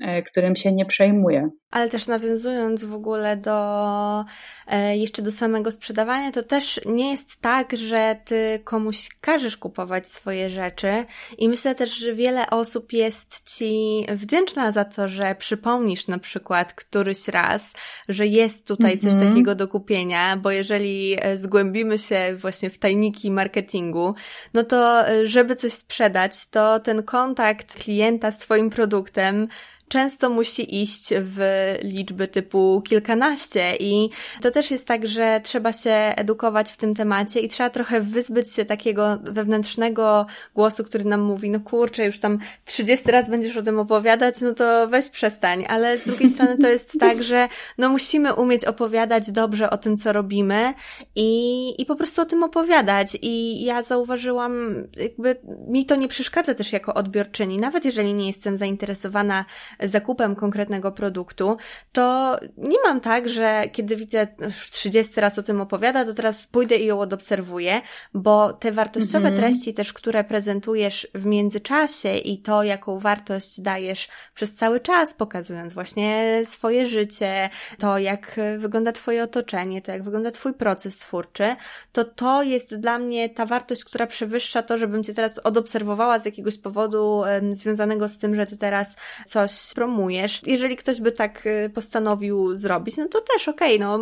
E, 0.00 0.22
którym 0.22 0.56
się 0.56 0.72
nie 0.72 0.86
przejmuje. 0.86 1.50
Ale 1.70 1.88
też 1.88 2.06
nawiązując 2.06 2.84
w 2.84 2.94
ogóle 2.94 3.36
do 3.36 4.24
e, 4.66 4.96
jeszcze 4.96 5.22
do 5.22 5.32
samego 5.32 5.70
sprzedawania, 5.70 6.32
to 6.32 6.42
też 6.42 6.80
nie 6.86 7.10
jest 7.10 7.40
tak, 7.40 7.76
że 7.76 8.16
ty 8.24 8.60
komuś 8.64 9.08
każesz 9.20 9.56
kupować 9.56 10.12
swoje 10.12 10.50
rzeczy 10.50 11.04
i 11.38 11.48
myślę 11.48 11.74
też, 11.74 11.94
że 11.94 12.14
wiele 12.14 12.50
osób 12.50 12.92
jest 12.92 13.56
ci 13.56 14.06
wdzięczna 14.08 14.72
za 14.72 14.84
to, 14.84 15.08
że 15.08 15.34
przypomnisz 15.34 16.08
na 16.08 16.18
przykład 16.18 16.72
któryś 16.72 17.28
raz, 17.28 17.72
że 18.08 18.26
jest 18.26 18.66
tutaj 18.66 18.98
coś 18.98 19.12
mm 19.12 19.24
-hmm. 19.24 19.28
takiego 19.28 19.54
do 19.54 19.68
kupienia, 19.68 20.36
bo 20.36 20.50
jeżeli 20.50 21.16
e, 21.20 21.38
zgłębimy 21.38 21.98
się 21.98 22.34
właśnie 22.34 22.70
w 22.70 22.78
tajniki 22.78 23.30
marketingu, 23.30 24.14
no 24.54 24.62
to 24.64 25.04
żeby 25.24 25.56
coś 25.56 25.72
sprzedać, 25.72 26.48
to 26.50 26.80
ten 26.80 27.02
kontakt 27.02 27.74
klienta 27.74 28.30
z 28.30 28.38
twoim 28.38 28.70
produktem 28.70 29.48
często 29.88 30.30
musi 30.30 30.82
iść 30.82 31.08
w 31.20 31.40
liczby 31.82 32.28
typu 32.28 32.82
kilkanaście 32.88 33.76
i 33.76 34.10
to 34.40 34.50
też 34.50 34.70
jest 34.70 34.86
tak, 34.86 35.06
że 35.06 35.40
trzeba 35.44 35.72
się 35.72 35.90
edukować 35.90 36.72
w 36.72 36.76
tym 36.76 36.94
temacie 36.94 37.40
i 37.40 37.48
trzeba 37.48 37.70
trochę 37.70 38.00
wyzbyć 38.00 38.52
się 38.52 38.64
takiego 38.64 39.18
wewnętrznego 39.22 40.26
głosu, 40.54 40.84
który 40.84 41.04
nam 41.04 41.20
mówi, 41.20 41.50
no 41.50 41.60
kurczę, 41.60 42.04
już 42.04 42.20
tam 42.20 42.38
30 42.64 43.10
raz 43.10 43.30
będziesz 43.30 43.56
o 43.56 43.62
tym 43.62 43.78
opowiadać, 43.78 44.40
no 44.40 44.54
to 44.54 44.88
weź 44.88 45.08
przestań, 45.08 45.64
ale 45.68 45.98
z 45.98 46.04
drugiej 46.04 46.30
strony 46.30 46.58
to 46.58 46.68
jest 46.68 46.92
tak, 47.00 47.22
że 47.22 47.48
no 47.78 47.88
musimy 47.88 48.34
umieć 48.34 48.64
opowiadać 48.64 49.30
dobrze 49.30 49.70
o 49.70 49.78
tym, 49.78 49.96
co 49.96 50.12
robimy 50.12 50.74
i, 51.14 51.82
i 51.82 51.86
po 51.86 51.96
prostu 51.96 52.22
o 52.22 52.24
tym 52.24 52.42
opowiadać. 52.42 53.18
I 53.22 53.64
ja 53.64 53.82
zauważyłam, 53.82 54.74
jakby 54.96 55.36
mi 55.68 55.86
to 55.86 55.96
nie 55.96 56.08
przeszkadza 56.08 56.54
też 56.54 56.72
jako 56.72 56.94
odbiorczyni, 56.94 57.58
nawet 57.58 57.84
jeżeli 57.84 58.14
nie 58.14 58.26
jestem 58.26 58.56
zainteresowana 58.56 59.44
zakupem 59.82 60.36
konkretnego 60.36 60.92
produktu, 60.92 61.56
to 61.92 62.36
nie 62.56 62.78
mam 62.84 63.00
tak, 63.00 63.28
że 63.28 63.62
kiedy 63.72 63.96
widzę 63.96 64.26
30 64.70 65.20
raz 65.20 65.38
o 65.38 65.42
tym 65.42 65.60
opowiada, 65.60 66.04
to 66.04 66.14
teraz 66.14 66.46
pójdę 66.46 66.76
i 66.76 66.86
ją 66.86 67.00
odobserwuję, 67.00 67.80
bo 68.14 68.52
te 68.52 68.72
wartościowe 68.72 69.28
mhm. 69.28 69.36
treści 69.36 69.74
też, 69.74 69.92
które 69.92 70.24
prezentujesz 70.24 71.08
w 71.14 71.26
międzyczasie 71.26 72.16
i 72.16 72.38
to, 72.42 72.62
jaką 72.62 72.98
wartość 72.98 73.60
dajesz 73.60 74.08
przez 74.34 74.54
cały 74.54 74.80
czas, 74.80 75.14
pokazując 75.14 75.72
właśnie 75.72 76.42
swoje 76.44 76.86
życie, 76.86 77.50
to 77.78 77.98
jak 77.98 78.40
wygląda 78.58 78.92
Twoje 78.92 79.22
otoczenie, 79.22 79.82
to 79.82 79.92
jak 79.92 80.02
wygląda 80.02 80.30
Twój 80.30 80.54
proces 80.54 80.98
twórczy, 80.98 81.56
to 81.92 82.04
to 82.04 82.42
jest 82.42 82.76
dla 82.76 82.98
mnie 82.98 83.28
ta 83.28 83.46
wartość, 83.46 83.84
która 83.84 84.06
przewyższa 84.06 84.62
to, 84.62 84.78
żebym 84.78 85.04
Cię 85.04 85.14
teraz 85.14 85.38
odobserwowała 85.38 86.18
z 86.18 86.24
jakiegoś 86.24 86.58
powodu 86.58 87.22
związanego 87.52 88.08
z 88.08 88.18
tym, 88.18 88.34
że 88.34 88.46
Ty 88.46 88.56
teraz 88.56 88.96
coś 89.26 89.67
promujesz. 89.74 90.40
Jeżeli 90.46 90.76
ktoś 90.76 91.00
by 91.00 91.12
tak 91.12 91.46
y, 91.46 91.70
postanowił 91.74 92.56
zrobić, 92.56 92.96
no 92.96 93.08
to 93.08 93.20
też 93.20 93.48
okej, 93.48 93.76
okay, 93.76 93.86
no 93.86 93.98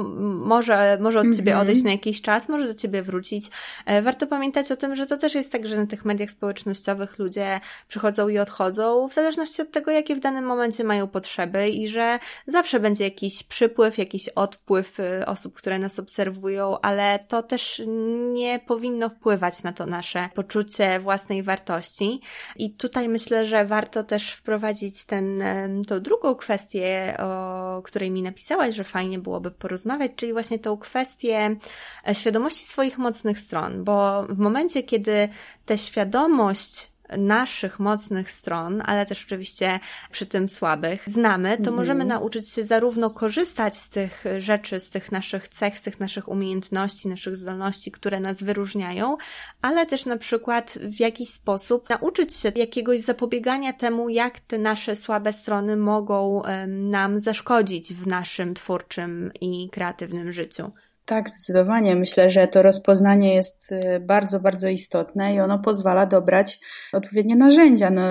może, 0.46 0.98
może 1.00 1.20
od 1.20 1.36
ciebie 1.36 1.52
mhm. 1.52 1.60
odejść 1.60 1.82
na 1.82 1.90
jakiś 1.90 2.22
czas, 2.22 2.48
może 2.48 2.66
do 2.66 2.74
ciebie 2.74 3.02
wrócić. 3.02 3.50
E, 3.86 4.02
warto 4.02 4.26
pamiętać 4.26 4.72
o 4.72 4.76
tym, 4.76 4.94
że 4.94 5.06
to 5.06 5.16
też 5.16 5.34
jest 5.34 5.52
tak, 5.52 5.66
że 5.66 5.76
na 5.76 5.86
tych 5.86 6.04
mediach 6.04 6.30
społecznościowych 6.30 7.18
ludzie 7.18 7.60
przychodzą 7.88 8.28
i 8.28 8.38
odchodzą 8.38 9.08
w 9.08 9.14
zależności 9.14 9.62
od 9.62 9.70
tego, 9.70 9.90
jakie 9.90 10.16
w 10.16 10.20
danym 10.20 10.44
momencie 10.44 10.84
mają 10.84 11.06
potrzeby 11.06 11.68
i 11.68 11.88
że 11.88 12.18
zawsze 12.46 12.80
będzie 12.80 13.04
jakiś 13.04 13.42
przypływ, 13.42 13.98
jakiś 13.98 14.28
odpływ 14.28 15.00
y, 15.00 15.26
osób, 15.26 15.54
które 15.54 15.78
nas 15.78 15.98
obserwują, 15.98 16.80
ale 16.80 17.18
to 17.28 17.42
też 17.42 17.82
nie 18.32 18.60
powinno 18.66 19.08
wpływać 19.08 19.62
na 19.62 19.72
to 19.72 19.86
nasze 19.86 20.28
poczucie 20.34 21.00
własnej 21.00 21.42
wartości. 21.42 22.20
I 22.56 22.70
tutaj 22.70 23.08
myślę, 23.08 23.46
że 23.46 23.64
warto 23.64 24.04
też 24.04 24.32
wprowadzić 24.32 25.04
ten, 25.04 25.42
tą 25.86 26.00
drugą 26.00 26.34
kwestię, 26.34 27.16
o 27.18 27.82
której 27.82 28.10
mi 28.10 28.22
napisałaś, 28.22 28.74
że 28.74 28.84
fajnie 28.84 29.18
byłoby 29.18 29.50
porozmawiać, 29.50 30.12
czyli 30.16 30.32
właśnie 30.32 30.58
tą 30.58 30.76
kwestię 30.76 31.56
e, 32.08 32.14
świadomości 32.14 32.66
swoich 32.66 32.98
mocnych 32.98 33.40
stron, 33.40 33.84
bo 33.84 34.26
w 34.28 34.38
momencie, 34.38 34.82
kiedy 34.82 35.28
tę 35.66 35.78
świadomość 35.78 36.95
naszych 37.18 37.78
mocnych 37.78 38.30
stron, 38.30 38.82
ale 38.86 39.06
też 39.06 39.24
oczywiście 39.24 39.80
przy 40.10 40.26
tym 40.26 40.48
słabych, 40.48 41.02
znamy, 41.06 41.56
to 41.56 41.62
mm. 41.62 41.74
możemy 41.74 42.04
nauczyć 42.04 42.48
się 42.48 42.64
zarówno 42.64 43.10
korzystać 43.10 43.76
z 43.76 43.88
tych 43.88 44.24
rzeczy, 44.38 44.80
z 44.80 44.90
tych 44.90 45.12
naszych 45.12 45.48
cech, 45.48 45.78
z 45.78 45.82
tych 45.82 46.00
naszych 46.00 46.28
umiejętności, 46.28 47.08
naszych 47.08 47.36
zdolności, 47.36 47.90
które 47.90 48.20
nas 48.20 48.42
wyróżniają, 48.42 49.16
ale 49.62 49.86
też 49.86 50.06
na 50.06 50.16
przykład 50.16 50.78
w 50.82 51.00
jakiś 51.00 51.30
sposób 51.30 51.88
nauczyć 51.88 52.34
się 52.34 52.52
jakiegoś 52.54 53.00
zapobiegania 53.00 53.72
temu, 53.72 54.08
jak 54.08 54.40
te 54.40 54.58
nasze 54.58 54.96
słabe 54.96 55.32
strony 55.32 55.76
mogą 55.76 56.42
nam 56.66 57.18
zaszkodzić 57.18 57.94
w 57.94 58.06
naszym 58.06 58.54
twórczym 58.54 59.30
i 59.40 59.70
kreatywnym 59.70 60.32
życiu. 60.32 60.72
Tak, 61.06 61.30
zdecydowanie. 61.30 61.96
Myślę, 61.96 62.30
że 62.30 62.48
to 62.48 62.62
rozpoznanie 62.62 63.34
jest 63.34 63.72
y, 63.72 64.00
bardzo, 64.00 64.40
bardzo 64.40 64.68
istotne 64.68 65.34
i 65.34 65.40
ono 65.40 65.58
pozwala 65.58 66.06
dobrać 66.06 66.58
odpowiednie 66.92 67.36
narzędzia. 67.36 67.90
No, 67.90 68.02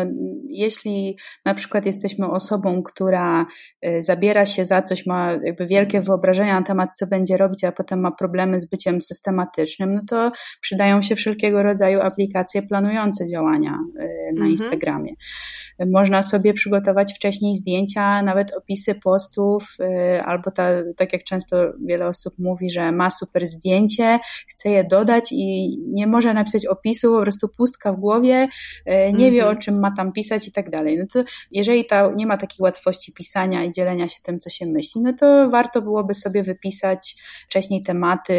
jeśli 0.49 1.17
na 1.45 1.53
przykład 1.53 1.85
jesteśmy 1.85 2.31
osobą, 2.31 2.83
która 2.83 3.45
y, 3.85 4.03
zabiera 4.03 4.45
się 4.45 4.65
za 4.65 4.81
coś, 4.81 5.05
ma 5.05 5.31
jakby 5.43 5.65
wielkie 5.65 6.01
wyobrażenia 6.01 6.59
na 6.59 6.65
temat, 6.65 6.89
co 6.99 7.07
będzie 7.07 7.37
robić, 7.37 7.63
a 7.63 7.71
potem 7.71 7.99
ma 7.99 8.11
problemy 8.11 8.59
z 8.59 8.69
byciem 8.69 9.01
systematycznym, 9.01 9.95
no 9.95 10.01
to 10.09 10.31
przydają 10.61 11.01
się 11.01 11.15
wszelkiego 11.15 11.63
rodzaju 11.63 12.01
aplikacje 12.01 12.61
planujące 12.61 13.27
działania 13.27 13.71
y, 13.71 14.03
na 14.25 14.29
mhm. 14.31 14.51
Instagramie. 14.51 15.13
Można 15.85 16.23
sobie 16.23 16.53
przygotować 16.53 17.13
wcześniej 17.13 17.55
zdjęcia, 17.55 18.21
nawet 18.21 18.53
opisy 18.53 18.95
postów, 18.95 19.75
y, 19.79 20.21
albo 20.21 20.51
ta, 20.51 20.69
tak 20.97 21.13
jak 21.13 21.23
często 21.23 21.57
wiele 21.85 22.07
osób 22.07 22.33
mówi, 22.39 22.71
że 22.71 22.91
ma 22.91 23.11
super 23.11 23.45
zdjęcie, 23.47 24.19
chce 24.47 24.69
je 24.69 24.83
dodać 24.83 25.31
i 25.31 25.77
nie 25.87 26.07
może 26.07 26.33
napisać 26.33 26.65
opisu, 26.65 27.15
po 27.15 27.21
prostu 27.21 27.49
pustka 27.49 27.93
w 27.93 27.99
głowie, 27.99 28.47
y, 28.79 28.91
nie 28.91 29.07
mhm. 29.07 29.33
wie 29.33 29.47
o 29.47 29.55
czym 29.55 29.79
ma 29.79 29.91
tam 29.91 30.11
pisać 30.11 30.47
i 30.47 30.51
tak 30.51 30.69
dalej. 30.69 30.97
No 30.97 31.05
to 31.13 31.29
jeżeli 31.51 31.85
ta, 31.85 32.11
nie 32.15 32.27
ma 32.27 32.37
takiej 32.37 32.57
łatwości 32.63 33.13
pisania 33.13 33.63
i 33.63 33.71
dzielenia 33.71 34.09
się 34.09 34.19
tym, 34.23 34.39
co 34.39 34.49
się 34.49 34.65
myśli, 34.65 35.01
no 35.01 35.13
to 35.13 35.49
warto 35.49 35.81
byłoby 35.81 36.13
sobie 36.13 36.43
wypisać 36.43 37.15
wcześniej 37.45 37.83
tematy, 37.83 38.35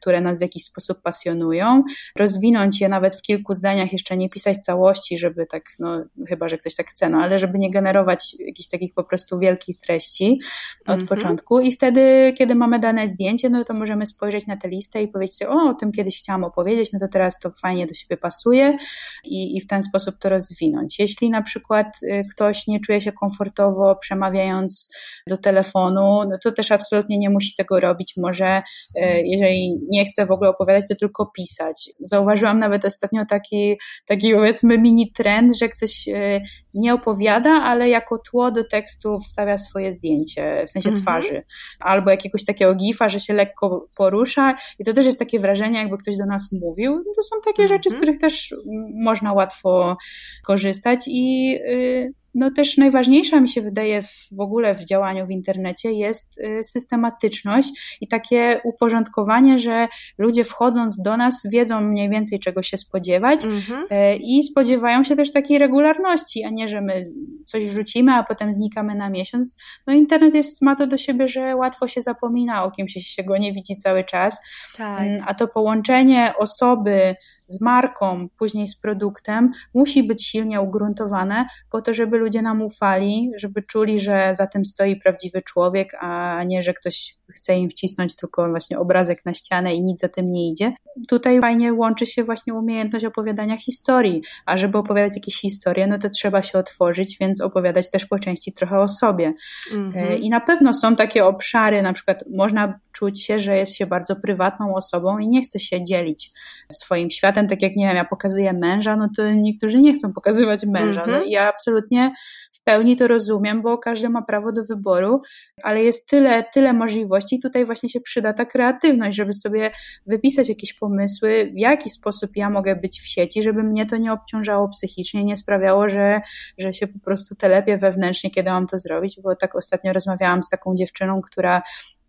które 0.00 0.20
nas 0.20 0.38
w 0.38 0.42
jakiś 0.42 0.64
sposób 0.64 1.02
pasjonują, 1.02 1.82
rozwinąć 2.16 2.80
je 2.80 2.88
nawet 2.88 3.16
w 3.16 3.22
kilku 3.22 3.54
zdaniach, 3.54 3.92
jeszcze 3.92 4.16
nie 4.16 4.28
pisać 4.28 4.58
całości, 4.58 5.18
żeby 5.18 5.46
tak, 5.46 5.62
no 5.78 6.04
chyba, 6.28 6.48
że 6.48 6.58
ktoś 6.58 6.71
tak 6.74 6.90
chce, 6.90 7.08
no 7.08 7.18
ale 7.18 7.38
żeby 7.38 7.58
nie 7.58 7.70
generować 7.70 8.36
jakichś 8.38 8.68
takich 8.68 8.94
po 8.94 9.04
prostu 9.04 9.38
wielkich 9.38 9.78
treści 9.78 10.40
od 10.86 10.94
mm 10.94 11.06
-hmm. 11.06 11.08
początku 11.08 11.60
i 11.60 11.72
wtedy, 11.72 12.34
kiedy 12.38 12.54
mamy 12.54 12.78
dane 12.78 13.08
zdjęcie, 13.08 13.50
no 13.50 13.64
to 13.64 13.74
możemy 13.74 14.06
spojrzeć 14.06 14.46
na 14.46 14.56
tę 14.56 14.68
listę 14.68 15.02
i 15.02 15.08
powiedzieć 15.08 15.36
sobie, 15.36 15.50
o, 15.50 15.70
o 15.70 15.74
tym 15.74 15.92
kiedyś 15.92 16.18
chciałam 16.18 16.44
opowiedzieć, 16.44 16.92
no 16.92 16.98
to 16.98 17.08
teraz 17.08 17.38
to 17.38 17.50
fajnie 17.50 17.86
do 17.86 17.94
siebie 17.94 18.16
pasuje 18.16 18.76
i, 19.24 19.56
i 19.56 19.60
w 19.60 19.66
ten 19.66 19.82
sposób 19.82 20.18
to 20.18 20.28
rozwinąć. 20.28 20.98
Jeśli 20.98 21.30
na 21.30 21.42
przykład 21.42 21.86
y, 22.02 22.24
ktoś 22.30 22.66
nie 22.66 22.80
czuje 22.80 23.00
się 23.00 23.12
komfortowo 23.12 23.96
przemawiając 23.96 24.92
do 25.28 25.38
telefonu, 25.38 26.22
no 26.30 26.38
to 26.42 26.52
też 26.52 26.72
absolutnie 26.72 27.18
nie 27.18 27.30
musi 27.30 27.54
tego 27.54 27.80
robić. 27.80 28.14
Może 28.16 28.58
y, 28.58 29.00
jeżeli 29.24 29.78
nie 29.90 30.04
chce 30.04 30.26
w 30.26 30.30
ogóle 30.30 30.50
opowiadać, 30.50 30.88
to 30.88 30.94
tylko 30.96 31.26
pisać. 31.26 31.90
Zauważyłam 32.00 32.58
nawet 32.58 32.84
ostatnio 32.84 33.26
taki, 33.26 33.76
taki 34.06 34.34
powiedzmy 34.34 34.78
mini 34.78 35.12
trend, 35.12 35.56
że 35.58 35.68
ktoś 35.68 36.08
y, 36.08 36.40
nie 36.74 36.94
opowiada, 36.94 37.50
ale 37.50 37.88
jako 37.88 38.18
tło 38.18 38.50
do 38.50 38.64
tekstu 38.64 39.18
wstawia 39.18 39.58
swoje 39.58 39.92
zdjęcie, 39.92 40.64
w 40.66 40.70
sensie 40.70 40.88
mhm. 40.88 41.02
twarzy, 41.02 41.42
albo 41.80 42.10
jakiegoś 42.10 42.44
takiego 42.44 42.74
gifa, 42.74 43.08
że 43.08 43.20
się 43.20 43.34
lekko 43.34 43.88
porusza 43.96 44.56
i 44.78 44.84
to 44.84 44.92
też 44.92 45.06
jest 45.06 45.18
takie 45.18 45.40
wrażenie, 45.40 45.78
jakby 45.78 45.98
ktoś 45.98 46.16
do 46.16 46.26
nas 46.26 46.52
mówił. 46.52 47.04
To 47.16 47.22
są 47.22 47.36
takie 47.44 47.68
rzeczy, 47.68 47.90
z 47.90 47.92
mhm. 47.92 48.02
których 48.02 48.20
też 48.20 48.54
można 48.94 49.32
łatwo 49.32 49.96
korzystać 50.44 51.04
i 51.08 51.50
yy, 51.50 52.12
no 52.34 52.50
też 52.50 52.76
najważniejsza 52.76 53.40
mi 53.40 53.48
się 53.48 53.62
wydaje 53.62 54.02
w, 54.02 54.28
w 54.32 54.40
ogóle 54.40 54.74
w 54.74 54.84
działaniu 54.84 55.26
w 55.26 55.30
internecie 55.30 55.92
jest 55.92 56.40
y, 56.40 56.64
systematyczność 56.64 57.98
i 58.00 58.08
takie 58.08 58.60
uporządkowanie, 58.64 59.58
że 59.58 59.88
ludzie 60.18 60.44
wchodząc 60.44 61.02
do 61.02 61.16
nas 61.16 61.42
wiedzą 61.52 61.80
mniej 61.80 62.10
więcej 62.10 62.40
czego 62.40 62.62
się 62.62 62.76
spodziewać 62.76 63.44
mhm. 63.44 63.82
Y, 63.82 64.16
i 64.16 64.42
spodziewają 64.42 65.04
się 65.04 65.16
też 65.16 65.32
takiej 65.32 65.58
regularności, 65.58 66.44
a 66.44 66.50
nie, 66.50 66.68
że 66.68 66.80
my 66.80 67.10
coś 67.44 67.66
wrzucimy, 67.66 68.12
a 68.12 68.22
potem 68.22 68.52
znikamy 68.52 68.94
na 68.94 69.10
miesiąc. 69.10 69.58
No 69.86 69.92
internet 69.92 70.34
jest, 70.34 70.62
ma 70.62 70.76
to 70.76 70.86
do 70.86 70.96
siebie, 70.96 71.28
że 71.28 71.56
łatwo 71.56 71.88
się 71.88 72.00
zapomina 72.00 72.64
o 72.64 72.70
kimś, 72.70 72.92
się 72.92 73.24
go 73.24 73.36
nie 73.36 73.52
widzi 73.52 73.76
cały 73.76 74.04
czas, 74.04 74.40
tak. 74.76 75.00
Mm, 75.00 75.24
a 75.26 75.34
to 75.34 75.48
połączenie 75.48 76.32
osoby 76.38 77.16
z 77.52 77.60
marką, 77.60 78.28
później 78.38 78.66
z 78.66 78.76
produktem, 78.76 79.52
musi 79.74 80.02
być 80.02 80.26
silnie 80.26 80.60
ugruntowane 80.60 81.46
po 81.70 81.82
to, 81.82 81.94
żeby 81.94 82.18
ludzie 82.18 82.42
nam 82.42 82.62
ufali, 82.62 83.30
żeby 83.36 83.62
czuli, 83.62 84.00
że 84.00 84.32
za 84.34 84.46
tym 84.46 84.64
stoi 84.64 84.96
prawdziwy 84.96 85.42
człowiek, 85.42 85.94
a 86.00 86.40
nie, 86.44 86.62
że 86.62 86.74
ktoś 86.74 87.16
chce 87.34 87.56
im 87.56 87.70
wcisnąć 87.70 88.16
tylko 88.16 88.48
właśnie 88.48 88.78
obrazek 88.78 89.24
na 89.24 89.34
ścianę 89.34 89.74
i 89.74 89.82
nic 89.82 90.00
za 90.00 90.08
tym 90.08 90.32
nie 90.32 90.50
idzie. 90.50 90.72
Tutaj 91.08 91.40
fajnie 91.40 91.72
łączy 91.72 92.06
się 92.06 92.24
właśnie 92.24 92.54
umiejętność 92.54 93.04
opowiadania 93.04 93.56
historii, 93.56 94.22
a 94.46 94.58
żeby 94.58 94.78
opowiadać 94.78 95.12
jakieś 95.16 95.40
historie, 95.40 95.86
no 95.86 95.98
to 95.98 96.10
trzeba 96.10 96.42
się 96.42 96.58
otworzyć, 96.58 97.16
więc 97.20 97.40
opowiadać 97.40 97.90
też 97.90 98.06
po 98.06 98.18
części 98.18 98.52
trochę 98.52 98.80
o 98.80 98.88
sobie. 98.88 99.34
Mhm. 99.72 100.18
I 100.18 100.30
na 100.30 100.40
pewno 100.40 100.74
są 100.74 100.96
takie 100.96 101.24
obszary, 101.24 101.82
na 101.82 101.92
przykład 101.92 102.24
można 102.34 102.78
czuć 103.02 103.24
się, 103.24 103.38
że 103.38 103.56
jest 103.56 103.76
się 103.76 103.86
bardzo 103.86 104.16
prywatną 104.16 104.74
osobą 104.74 105.18
i 105.18 105.28
nie 105.28 105.42
chce 105.42 105.60
się 105.60 105.84
dzielić 105.84 106.32
swoim 106.72 107.10
światem, 107.10 107.48
tak 107.48 107.62
jak 107.62 107.76
nie 107.76 107.86
wiem, 107.86 107.96
ja 107.96 108.04
pokazuję 108.04 108.52
męża, 108.52 108.96
no 108.96 109.08
to 109.16 109.30
niektórzy 109.30 109.80
nie 109.80 109.94
chcą 109.94 110.12
pokazywać 110.12 110.66
męża. 110.66 111.00
No 111.06 111.12
mhm. 111.12 111.24
i 111.24 111.30
ja 111.30 111.48
absolutnie 111.48 112.12
w 112.52 112.64
pełni 112.64 112.96
to 112.96 113.08
rozumiem, 113.08 113.62
bo 113.62 113.78
każdy 113.78 114.08
ma 114.08 114.22
prawo 114.22 114.52
do 114.52 114.64
wyboru, 114.64 115.22
ale 115.62 115.82
jest 115.82 116.08
tyle, 116.08 116.44
tyle 116.54 116.72
możliwości. 116.72 117.40
Tutaj 117.40 117.66
właśnie 117.66 117.88
się 117.88 118.00
przyda 118.00 118.32
ta 118.32 118.44
kreatywność, 118.44 119.16
żeby 119.16 119.32
sobie 119.32 119.70
wypisać 120.06 120.48
jakieś 120.48 120.74
pomysły, 120.74 121.52
w 121.54 121.58
jaki 121.58 121.90
sposób 121.90 122.30
ja 122.36 122.50
mogę 122.50 122.76
być 122.76 123.00
w 123.00 123.06
sieci, 123.06 123.42
żeby 123.42 123.62
mnie 123.62 123.86
to 123.86 123.96
nie 123.96 124.12
obciążało 124.12 124.68
psychicznie, 124.68 125.24
nie 125.24 125.36
sprawiało, 125.36 125.88
że, 125.88 126.20
że 126.58 126.72
się 126.72 126.86
po 126.86 126.98
prostu 126.98 127.34
telepię 127.34 127.78
wewnętrznie, 127.78 128.30
kiedy 128.30 128.50
mam 128.50 128.66
to 128.66 128.78
zrobić, 128.78 129.20
bo 129.22 129.36
tak 129.36 129.56
ostatnio 129.56 129.92
rozmawiałam 129.92 130.42
z 130.42 130.48
taką 130.48 130.74
dziewczyną, 130.74 131.20
która 131.20 131.62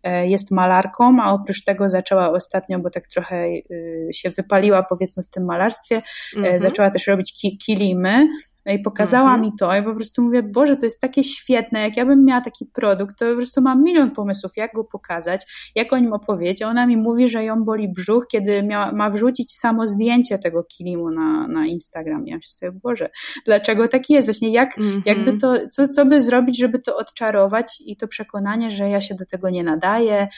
jest 0.04 0.50
malarką, 0.50 1.16
a 1.22 1.32
oprócz 1.32 1.64
tego 1.64 1.88
zaczęła 1.88 2.30
ostatnio, 2.30 2.78
bo 2.78 2.90
tak 2.90 3.06
trochę 3.08 3.46
y, 3.46 4.08
się 4.12 4.30
wypaliła 4.30 4.82
powiedzmy 4.82 5.22
w 5.22 5.28
tym 5.28 5.44
malarstwie, 5.44 6.02
mm 6.36 6.52
-hmm. 6.52 6.60
zaczęła 6.60 6.90
też 6.90 7.06
robić 7.06 7.58
kilimy 7.66 8.26
no 8.66 8.72
i 8.72 8.78
pokazała 8.78 9.34
mhm. 9.34 9.42
mi 9.42 9.52
to 9.58 9.76
i 9.76 9.82
po 9.82 9.94
prostu 9.94 10.22
mówię, 10.22 10.42
Boże, 10.42 10.76
to 10.76 10.86
jest 10.86 11.00
takie 11.00 11.24
świetne, 11.24 11.80
jak 11.80 11.96
ja 11.96 12.06
bym 12.06 12.24
miała 12.24 12.40
taki 12.40 12.66
produkt, 12.66 13.18
to 13.18 13.30
po 13.30 13.36
prostu 13.36 13.62
mam 13.62 13.84
milion 13.84 14.10
pomysłów, 14.10 14.52
jak 14.56 14.74
go 14.74 14.84
pokazać, 14.84 15.70
jak 15.74 15.92
o 15.92 15.98
nim 15.98 16.12
opowiedzieć. 16.12 16.62
Ona 16.62 16.86
mi 16.86 16.96
mówi, 16.96 17.28
że 17.28 17.44
ją 17.44 17.64
boli 17.64 17.88
brzuch, 17.88 18.26
kiedy 18.28 18.62
miała, 18.62 18.92
ma 18.92 19.10
wrzucić 19.10 19.56
samo 19.56 19.86
zdjęcie 19.86 20.38
tego 20.38 20.64
kilimu 20.64 21.10
na, 21.10 21.48
na 21.48 21.66
Instagram. 21.66 22.26
Ja 22.26 22.36
myślę 22.36 22.50
sobie, 22.50 22.72
Boże, 22.82 23.10
dlaczego 23.46 23.88
tak 23.88 24.10
jest? 24.10 24.28
Właśnie 24.28 24.52
jak, 24.52 24.78
mhm. 24.78 25.02
jakby 25.06 25.38
to, 25.38 25.68
co, 25.68 25.88
co 25.88 26.06
by 26.06 26.20
zrobić, 26.20 26.58
żeby 26.58 26.78
to 26.78 26.96
odczarować 26.96 27.82
i 27.86 27.96
to 27.96 28.08
przekonanie, 28.08 28.70
że 28.70 28.88
ja 28.88 29.00
się 29.00 29.14
do 29.14 29.26
tego 29.26 29.50
nie 29.50 29.64
nadaję, 29.64 30.28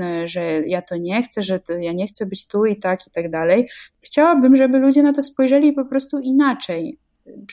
e, 0.00 0.28
że 0.28 0.62
ja 0.66 0.82
to 0.82 0.96
nie 0.96 1.22
chcę, 1.22 1.42
że 1.42 1.60
to, 1.60 1.72
ja 1.72 1.92
nie 1.92 2.06
chcę 2.06 2.26
być 2.26 2.46
tu 2.46 2.66
i 2.66 2.76
tak 2.76 3.06
i 3.06 3.10
tak 3.10 3.30
dalej. 3.30 3.68
Chciałabym, 4.00 4.56
żeby 4.56 4.78
ludzie 4.78 5.02
na 5.02 5.12
to 5.12 5.22
spojrzeli 5.22 5.72
po 5.72 5.84
prostu 5.84 6.18
inaczej 6.18 6.98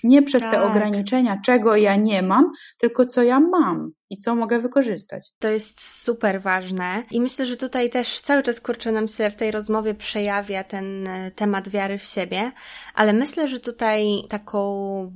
Nie 0.03 0.21
przez 0.21 0.43
tak. 0.43 0.51
te 0.51 0.63
ograniczenia, 0.63 1.41
czego 1.45 1.75
ja 1.75 1.95
nie 1.95 2.21
mam, 2.21 2.51
tylko 2.79 3.05
co 3.05 3.23
ja 3.23 3.39
mam 3.39 3.91
i 4.09 4.17
co 4.17 4.35
mogę 4.35 4.59
wykorzystać. 4.59 5.29
To 5.39 5.49
jest 5.49 6.01
super 6.03 6.41
ważne 6.41 7.03
i 7.11 7.21
myślę, 7.21 7.45
że 7.45 7.57
tutaj 7.57 7.89
też 7.89 8.21
cały 8.21 8.43
czas 8.43 8.61
kurczę 8.61 8.91
nam 8.91 9.07
się 9.07 9.31
w 9.31 9.35
tej 9.35 9.51
rozmowie 9.51 9.93
przejawia 9.93 10.63
ten 10.63 11.07
e, 11.07 11.31
temat 11.31 11.69
wiary 11.69 11.97
w 11.97 12.03
siebie, 12.03 12.51
ale 12.95 13.13
myślę, 13.13 13.47
że 13.47 13.59
tutaj 13.59 14.23
taką 14.29 14.59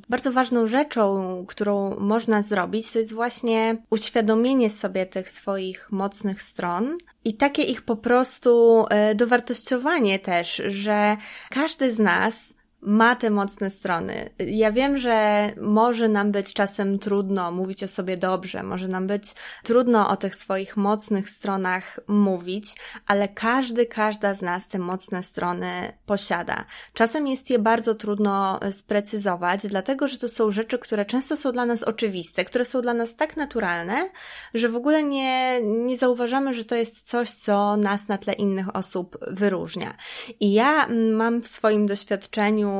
bardzo 0.09 0.31
ważną 0.31 0.67
rzeczą, 0.67 1.45
którą 1.47 1.99
można 1.99 2.41
zrobić, 2.41 2.91
to 2.91 2.99
jest 2.99 3.13
właśnie 3.13 3.77
uświadomienie 3.89 4.69
sobie 4.69 5.05
tych 5.05 5.29
swoich 5.29 5.91
mocnych 5.91 6.43
stron 6.43 6.97
i 7.25 7.37
takie 7.37 7.63
ich 7.63 7.81
po 7.81 7.95
prostu 7.95 8.85
e, 8.89 9.15
dowartościowanie 9.15 10.19
też, 10.19 10.61
że 10.67 11.17
każdy 11.49 11.91
z 11.91 11.99
nas 11.99 12.62
ma 12.85 13.15
te 13.15 13.29
mocne 13.29 13.69
strony. 13.69 14.29
Ja 14.39 14.71
wiem, 14.71 14.97
że 14.97 15.49
może 15.61 16.07
nam 16.07 16.31
być 16.31 16.53
czasem 16.53 16.99
trudno 16.99 17.51
mówić 17.51 17.83
o 17.83 17.87
sobie 17.87 18.17
dobrze, 18.17 18.63
może 18.63 18.87
nam 18.87 19.07
być 19.07 19.35
trudno 19.63 20.09
o 20.09 20.17
tych 20.17 20.35
swoich 20.35 20.77
mocnych 20.77 21.29
stronach 21.29 21.99
mówić, 22.07 22.75
ale 23.07 23.27
każdy, 23.27 23.85
każda 23.85 24.33
z 24.33 24.41
nas 24.41 24.67
te 24.67 24.79
mocne 24.79 25.23
strony 25.23 25.93
posiada. 26.05 26.65
Czasem 26.93 27.27
jest 27.27 27.49
je 27.49 27.59
bardzo 27.59 27.93
trudno 27.93 28.59
sprecyzować, 28.71 29.67
dlatego 29.67 30.07
że 30.07 30.17
to 30.17 30.29
są 30.29 30.51
rzeczy, 30.51 30.79
które 30.79 31.05
często 31.05 31.37
są 31.37 31.51
dla 31.51 31.65
nas 31.65 31.83
oczywiste, 31.83 32.45
które 32.45 32.65
są 32.65 32.81
dla 32.81 32.93
nas 32.93 33.15
tak 33.15 33.37
naturalne, 33.37 34.09
że 34.53 34.69
w 34.69 34.75
ogóle 34.75 35.03
nie, 35.03 35.61
nie 35.61 35.97
zauważamy, 35.97 36.53
że 36.53 36.65
to 36.65 36.75
jest 36.75 37.03
coś, 37.03 37.29
co 37.29 37.77
nas 37.77 38.07
na 38.07 38.17
tle 38.17 38.33
innych 38.33 38.75
osób 38.75 39.17
wyróżnia. 39.27 39.93
I 40.39 40.53
ja 40.53 40.87
mam 41.13 41.41
w 41.41 41.47
swoim 41.47 41.87
doświadczeniu 41.87 42.72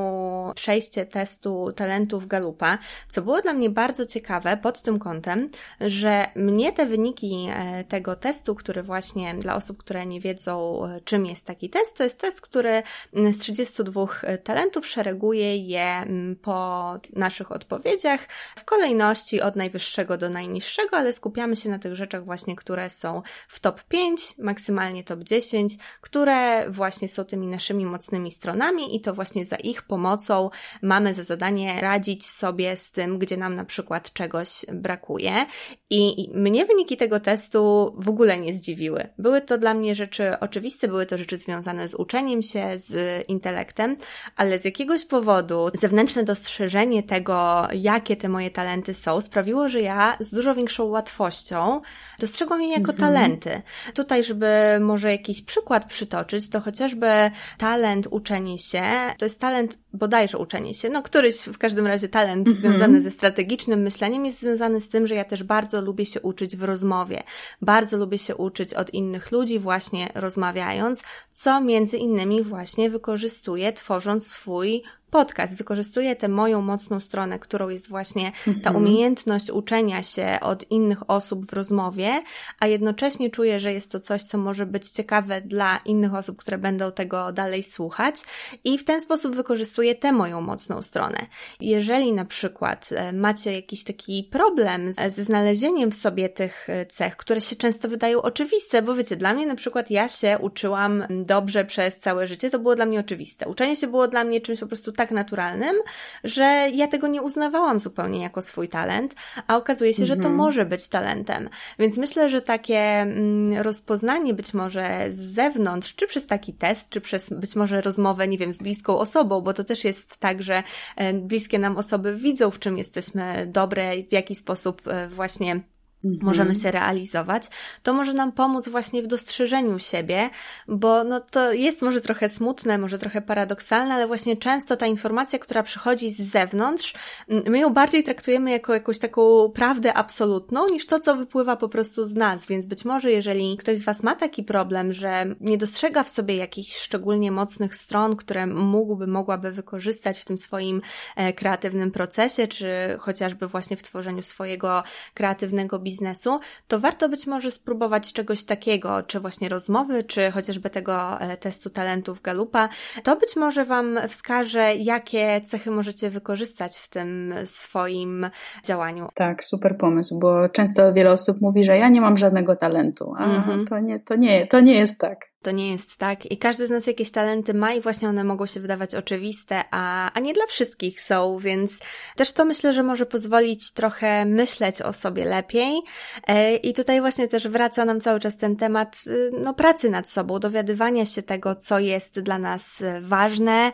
przejście 0.56 1.06
testu 1.06 1.72
talentów 1.76 2.28
Galupa, 2.28 2.78
co 3.10 3.22
było 3.22 3.42
dla 3.42 3.54
mnie 3.54 3.70
bardzo 3.70 4.06
ciekawe 4.06 4.58
pod 4.58 4.82
tym 4.82 5.00
kątem, 5.00 5.50
że 5.82 6.26
mnie 6.36 6.74
te 6.74 6.86
wyniki 6.86 7.48
e, 7.50 7.84
tego 7.84 8.16
testu, 8.16 8.56
który 8.56 8.84
właśnie 8.84 9.34
dla 9.34 9.56
osób, 9.56 9.78
które 9.78 10.06
nie 10.06 10.20
wiedzą, 10.20 10.86
e, 10.86 11.02
czym 11.02 11.26
jest 11.26 11.46
taki 11.46 11.70
test, 11.70 11.98
to 11.98 12.04
jest 12.04 12.20
test, 12.20 12.42
który 12.42 12.84
z 13.14 13.38
32 13.38 14.08
e, 14.24 14.38
talentów 14.38 14.88
szereguje 14.88 15.58
je 15.58 16.06
po 16.42 16.94
naszych 17.14 17.52
odpowiedziach 17.52 18.28
w 18.56 18.66
kolejności 18.66 19.42
od 19.42 19.56
najwyższego 19.56 20.18
do 20.18 20.30
najniższego, 20.30 20.98
ale 20.98 21.14
skupiamy 21.14 21.56
się 21.56 21.70
na 21.70 21.80
tych 21.80 21.96
rzeczach 21.96 22.26
właśnie, 22.26 22.56
które 22.56 22.90
są 22.90 23.22
w 23.48 23.60
top 23.60 23.84
5, 23.84 24.38
maksymalnie 24.38 25.04
top 25.04 25.20
10, 25.20 25.78
które 26.02 26.70
właśnie 26.70 27.10
są 27.10 27.26
tymi 27.26 27.48
naszymi 27.48 27.86
mocnymi 27.86 28.32
stronami 28.32 28.96
i 28.96 29.02
to 29.02 29.14
właśnie 29.14 29.46
za 29.46 29.56
ich 29.56 29.83
pomocą 29.88 30.50
mamy 30.82 31.14
za 31.14 31.24
zadanie 31.24 31.82
radzić 31.82 32.26
sobie 32.26 32.78
z 32.78 32.92
tym, 32.92 33.20
gdzie 33.20 33.38
nam 33.38 33.56
na 33.56 33.66
przykład 33.66 34.14
czegoś 34.14 34.66
brakuje. 34.74 35.46
I 35.90 36.30
mnie 36.34 36.66
wyniki 36.66 36.98
tego 36.98 37.20
testu 37.20 37.94
w 37.98 38.10
ogóle 38.10 38.38
nie 38.38 38.56
zdziwiły. 38.56 39.08
Były 39.18 39.42
to 39.42 39.58
dla 39.58 39.74
mnie 39.74 39.96
rzeczy 39.96 40.40
oczywiste, 40.40 40.88
były 40.88 41.06
to 41.06 41.18
rzeczy 41.18 41.38
związane 41.38 41.90
z 41.90 41.96
uczeniem 41.96 42.42
się, 42.42 42.78
z 42.78 43.24
intelektem, 43.28 43.96
ale 44.36 44.60
z 44.60 44.66
jakiegoś 44.66 45.06
powodu 45.06 45.70
zewnętrzne 45.74 46.24
dostrzeżenie 46.24 47.04
tego, 47.04 47.68
jakie 47.74 48.16
te 48.16 48.30
moje 48.30 48.52
talenty 48.52 48.94
są, 48.94 49.22
sprawiło, 49.22 49.70
że 49.70 49.82
ja 49.82 50.18
z 50.20 50.34
dużo 50.34 50.56
większą 50.56 50.84
łatwością 50.84 51.82
dostrzegłam 52.20 52.62
je 52.62 52.70
jako 52.70 52.92
mhm. 52.92 52.98
talenty. 52.98 53.62
Tutaj, 53.94 54.24
żeby 54.24 54.48
może 54.82 55.12
jakiś 55.12 55.42
przykład 55.42 55.86
przytoczyć, 55.86 56.50
to 56.50 56.62
chociażby 56.62 57.32
talent 57.58 58.08
uczenie 58.12 58.60
się, 58.60 58.84
to 59.18 59.26
jest 59.26 59.40
talent 59.40 59.73
bodajże 59.94 60.38
uczenie 60.38 60.74
się, 60.74 60.90
no 60.90 61.02
któryś 61.02 61.36
w 61.36 61.58
każdym 61.58 61.88
razie 61.88 62.10
talent 62.10 62.48
mm 62.48 62.58
-hmm. 62.58 62.62
związany 62.62 63.02
ze 63.02 63.12
strategicznym 63.12 63.82
myśleniem 63.82 64.26
jest 64.26 64.40
związany 64.40 64.82
z 64.82 64.90
tym, 64.90 65.08
że 65.08 65.16
ja 65.16 65.26
też 65.26 65.44
bardzo 65.44 65.82
lubię 65.82 66.06
się 66.06 66.22
uczyć 66.22 66.58
w 66.58 66.64
rozmowie. 66.64 67.24
Bardzo 67.62 67.98
lubię 67.98 68.18
się 68.18 68.36
uczyć 68.36 68.74
od 68.74 68.94
innych 68.94 69.32
ludzi 69.32 69.60
właśnie 69.60 70.10
rozmawiając, 70.16 71.04
co 71.32 71.62
między 71.62 71.98
innymi 71.98 72.44
właśnie 72.44 72.90
wykorzystuję 72.90 73.74
tworząc 73.74 74.28
swój 74.28 74.84
podcast 75.14 75.58
wykorzystuje 75.58 76.16
tę 76.16 76.28
moją 76.28 76.62
mocną 76.62 77.00
stronę, 77.00 77.40
którą 77.40 77.70
jest 77.70 77.90
właśnie 77.90 78.32
ta 78.46 78.52
mhm. 78.52 78.76
umiejętność 78.76 79.50
uczenia 79.50 80.04
się 80.04 80.38
od 80.42 80.72
innych 80.72 81.10
osób 81.10 81.46
w 81.46 81.54
rozmowie, 81.54 82.24
a 82.60 82.68
jednocześnie 82.68 83.30
czuję, 83.30 83.60
że 83.60 83.74
jest 83.74 83.92
to 83.92 84.00
coś, 84.00 84.24
co 84.24 84.38
może 84.38 84.66
być 84.66 84.90
ciekawe 84.90 85.42
dla 85.42 85.78
innych 85.86 86.16
osób, 86.16 86.38
które 86.38 86.58
będą 86.58 86.92
tego 86.92 87.32
dalej 87.32 87.64
słuchać 87.64 88.16
i 88.64 88.78
w 88.78 88.84
ten 88.84 89.02
sposób 89.02 89.36
wykorzystuję 89.36 89.96
tę 89.96 90.12
moją 90.12 90.42
mocną 90.42 90.82
stronę. 90.82 91.18
Jeżeli 91.60 92.14
na 92.14 92.26
przykład 92.26 92.90
e, 92.92 93.14
macie 93.14 93.54
jakiś 93.54 93.84
taki 93.84 94.30
problem 94.32 94.92
ze 94.92 95.24
znalezieniem 95.24 95.92
w 95.92 95.96
sobie 95.96 96.30
tych 96.30 96.70
e, 96.70 96.86
cech, 96.86 97.16
które 97.16 97.42
się 97.42 97.56
często 97.56 97.88
wydają 97.88 98.22
oczywiste, 98.22 98.82
bo 98.82 98.96
wiecie, 98.96 99.16
dla 99.16 99.34
mnie 99.34 99.46
na 99.46 99.56
przykład 99.56 99.92
ja 99.92 100.08
się 100.08 100.38
uczyłam 100.42 101.04
dobrze 101.10 101.66
przez 101.66 102.00
całe 102.00 102.28
życie, 102.28 102.50
to 102.50 102.60
było 102.60 102.76
dla 102.76 102.86
mnie 102.86 103.00
oczywiste. 103.00 103.48
Uczenie 103.48 103.76
się 103.76 103.88
było 103.88 104.08
dla 104.08 104.24
mnie 104.24 104.42
czymś 104.42 104.60
po 104.60 104.68
prostu 104.68 104.92
tak 104.92 105.03
tak 105.04 105.12
naturalnym, 105.12 105.76
że 106.24 106.44
ja 106.74 106.88
tego 106.88 107.08
nie 107.08 107.22
uznawałam 107.22 107.80
zupełnie 107.80 108.22
jako 108.22 108.42
swój 108.42 108.70
talent, 108.70 109.16
a 109.48 109.58
okazuje 109.58 109.94
się, 109.94 110.06
że 110.06 110.16
to 110.16 110.20
mhm. 110.20 110.36
może 110.36 110.66
być 110.66 110.88
talentem. 110.88 111.50
Więc 111.80 111.98
myślę, 111.98 112.30
że 112.30 112.42
takie 112.42 112.80
mm, 112.80 113.62
rozpoznanie 113.62 114.34
być 114.34 114.54
może 114.54 115.06
z 115.10 115.20
zewnątrz, 115.20 115.96
czy 115.96 116.08
przez 116.08 116.28
taki 116.28 116.54
test, 116.54 116.90
czy 116.90 117.02
przez 117.02 117.30
być 117.30 117.56
może 117.56 117.82
rozmowę, 117.82 118.28
nie 118.28 118.38
wiem, 118.38 118.54
z 118.54 118.58
bliską 118.58 119.00
osobą, 119.00 119.42
bo 119.42 119.54
to 119.54 119.64
też 119.64 119.84
jest 119.84 120.18
tak, 120.18 120.42
że 120.42 120.64
e, 120.96 121.14
bliskie 121.14 121.60
nam 121.60 121.78
osoby 121.78 122.16
widzą, 122.16 122.52
w 122.52 122.60
czym 122.60 122.78
jesteśmy 122.78 123.48
dobre 123.48 123.96
i 123.96 124.08
w 124.08 124.12
jaki 124.12 124.36
sposób 124.36 124.88
e, 124.88 125.08
właśnie 125.08 125.73
Mhm. 126.06 126.26
możemy 126.26 126.56
się 126.56 126.72
realizować, 126.72 127.48
to 127.84 127.94
może 127.94 128.14
nam 128.14 128.32
pomóc 128.32 128.70
właśnie 128.70 129.04
w 129.04 129.08
dostrzeżeniu 129.08 129.80
siebie, 129.80 130.30
bo 130.68 131.04
no 131.04 131.20
to 131.20 131.52
jest 131.52 131.82
może 131.82 132.02
trochę 132.02 132.30
smutne, 132.30 132.78
może 132.78 133.00
trochę 133.00 133.22
paradoksalne, 133.22 133.94
ale 133.94 134.08
właśnie 134.08 134.38
często 134.38 134.78
ta 134.78 134.88
informacja, 134.88 135.40
która 135.40 135.64
przychodzi 135.64 136.12
z 136.12 136.22
zewnątrz, 136.22 136.94
my 137.28 137.60
ją 137.60 137.74
bardziej 137.74 138.04
traktujemy 138.04 138.52
jako 138.52 138.74
jakąś 138.74 139.00
taką 139.00 139.52
prawdę 139.56 139.94
absolutną, 139.94 140.68
niż 140.68 140.86
to, 140.86 141.00
co 141.00 141.16
wypływa 141.16 141.56
po 141.56 141.70
prostu 141.70 142.06
z 142.06 142.14
nas, 142.14 142.46
więc 142.46 142.66
być 142.66 142.86
może 142.86 143.12
jeżeli 143.12 143.58
ktoś 143.58 143.78
z 143.78 143.84
Was 143.84 144.04
ma 144.04 144.16
taki 144.16 144.44
problem, 144.44 144.94
że 144.94 145.26
nie 145.42 145.58
dostrzega 145.58 146.04
w 146.04 146.10
sobie 146.10 146.36
jakichś 146.36 146.78
szczególnie 146.78 147.32
mocnych 147.32 147.76
stron, 147.76 148.16
które 148.16 148.48
mógłby, 148.48 149.08
mogłaby 149.08 149.52
wykorzystać 149.52 150.20
w 150.20 150.26
tym 150.26 150.38
swoim 150.38 150.82
e, 151.16 151.34
kreatywnym 151.34 151.92
procesie, 151.92 152.48
czy 152.48 152.68
chociażby 153.00 153.48
właśnie 153.48 153.78
w 153.78 153.84
tworzeniu 153.84 154.22
swojego 154.22 154.84
kreatywnego 155.14 155.80
biznesu, 155.80 155.93
biznesu, 155.94 156.40
to 156.68 156.80
warto 156.80 157.10
być 157.10 157.28
może 157.28 157.52
spróbować 157.52 158.14
czegoś 158.14 158.46
takiego, 158.46 159.04
czy 159.04 159.20
właśnie 159.20 159.50
rozmowy, 159.50 160.04
czy 160.04 160.32
chociażby 160.32 160.70
tego 160.70 161.20
e, 161.20 161.38
testu 161.38 161.70
talentów 161.70 162.22
Galupa. 162.22 162.70
To 163.04 163.16
być 163.16 163.36
może 163.36 163.66
Wam 163.66 164.00
wskaże, 164.08 164.76
jakie 164.76 165.42
cechy 165.42 165.72
możecie 165.72 166.10
wykorzystać 166.10 166.78
w 166.78 166.90
tym 166.90 167.34
swoim 167.46 168.30
działaniu. 168.66 169.08
Tak, 169.14 169.44
super 169.44 169.78
pomysł, 169.78 170.20
bo 170.20 170.50
często 170.50 170.94
wiele 170.94 171.12
osób 171.12 171.42
mówi, 171.42 171.64
że 171.64 171.78
ja 171.78 171.90
nie 171.90 172.02
mam 172.02 172.18
żadnego 172.18 172.56
talentu, 172.56 173.14
a 173.18 173.26
mm 173.26 173.42
-hmm. 173.42 173.68
to, 173.68 173.80
nie, 173.80 174.00
to, 174.00 174.16
nie, 174.16 174.48
to 174.48 174.60
nie 174.60 174.74
jest 174.74 175.00
tak. 175.00 175.33
To 175.44 175.52
nie 175.52 175.72
jest 175.72 175.98
tak. 175.98 176.32
I 176.32 176.38
każdy 176.38 176.68
z 176.68 176.70
nas 176.70 176.88
jakieś 176.88 177.12
talenty 177.12 177.54
ma 177.54 177.74
i 177.74 177.82
właśnie 177.82 178.10
one 178.10 178.24
mogą 178.24 178.46
się 178.46 178.60
wydawać 178.60 178.96
oczywiste, 178.96 179.64
a, 179.72 180.12
a 180.14 180.20
nie 180.20 180.34
dla 180.34 180.46
wszystkich 180.48 181.02
są, 181.02 181.38
więc 181.38 181.72
też 182.16 182.32
to 182.32 182.46
myślę, 182.46 182.74
że 182.74 182.84
może 182.84 183.06
pozwolić 183.06 183.72
trochę 183.72 184.26
myśleć 184.26 184.82
o 184.82 184.94
sobie 184.94 185.26
lepiej. 185.26 185.82
E, 186.28 186.56
I 186.56 186.74
tutaj 186.74 187.02
właśnie 187.02 187.28
też 187.28 187.48
wraca 187.48 187.86
nam 187.86 188.02
cały 188.02 188.20
czas 188.20 188.38
ten 188.38 188.56
temat 188.56 189.04
y, 189.08 189.32
no, 189.40 189.54
pracy 189.54 189.90
nad 189.90 190.10
sobą, 190.10 190.40
dowiadywania 190.40 191.06
się 191.06 191.24
tego, 191.24 191.56
co 191.56 191.80
jest 191.80 192.20
dla 192.20 192.40
nas 192.40 192.84
ważne, 193.02 193.72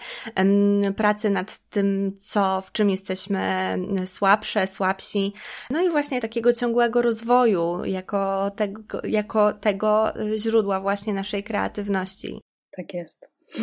pracy 0.96 1.30
nad 1.30 1.60
tym, 1.70 2.18
co, 2.20 2.62
w 2.62 2.72
czym 2.72 2.90
jesteśmy 2.90 3.76
słabsze, 4.08 4.68
słabsi. 4.68 5.34
No 5.70 5.82
i 5.82 5.90
właśnie 5.90 6.22
takiego 6.22 6.54
ciągłego 6.54 7.02
rozwoju 7.02 7.86
jako 7.86 8.52
tego, 8.56 8.82
jako 9.04 9.54
tego 9.54 10.14
źródła 10.38 10.80
właśnie 10.80 11.14
naszej 11.14 11.44
kreacji 11.44 11.59
kreatywności. 11.60 12.40
Tak 12.78 12.94
jest. 12.94 13.29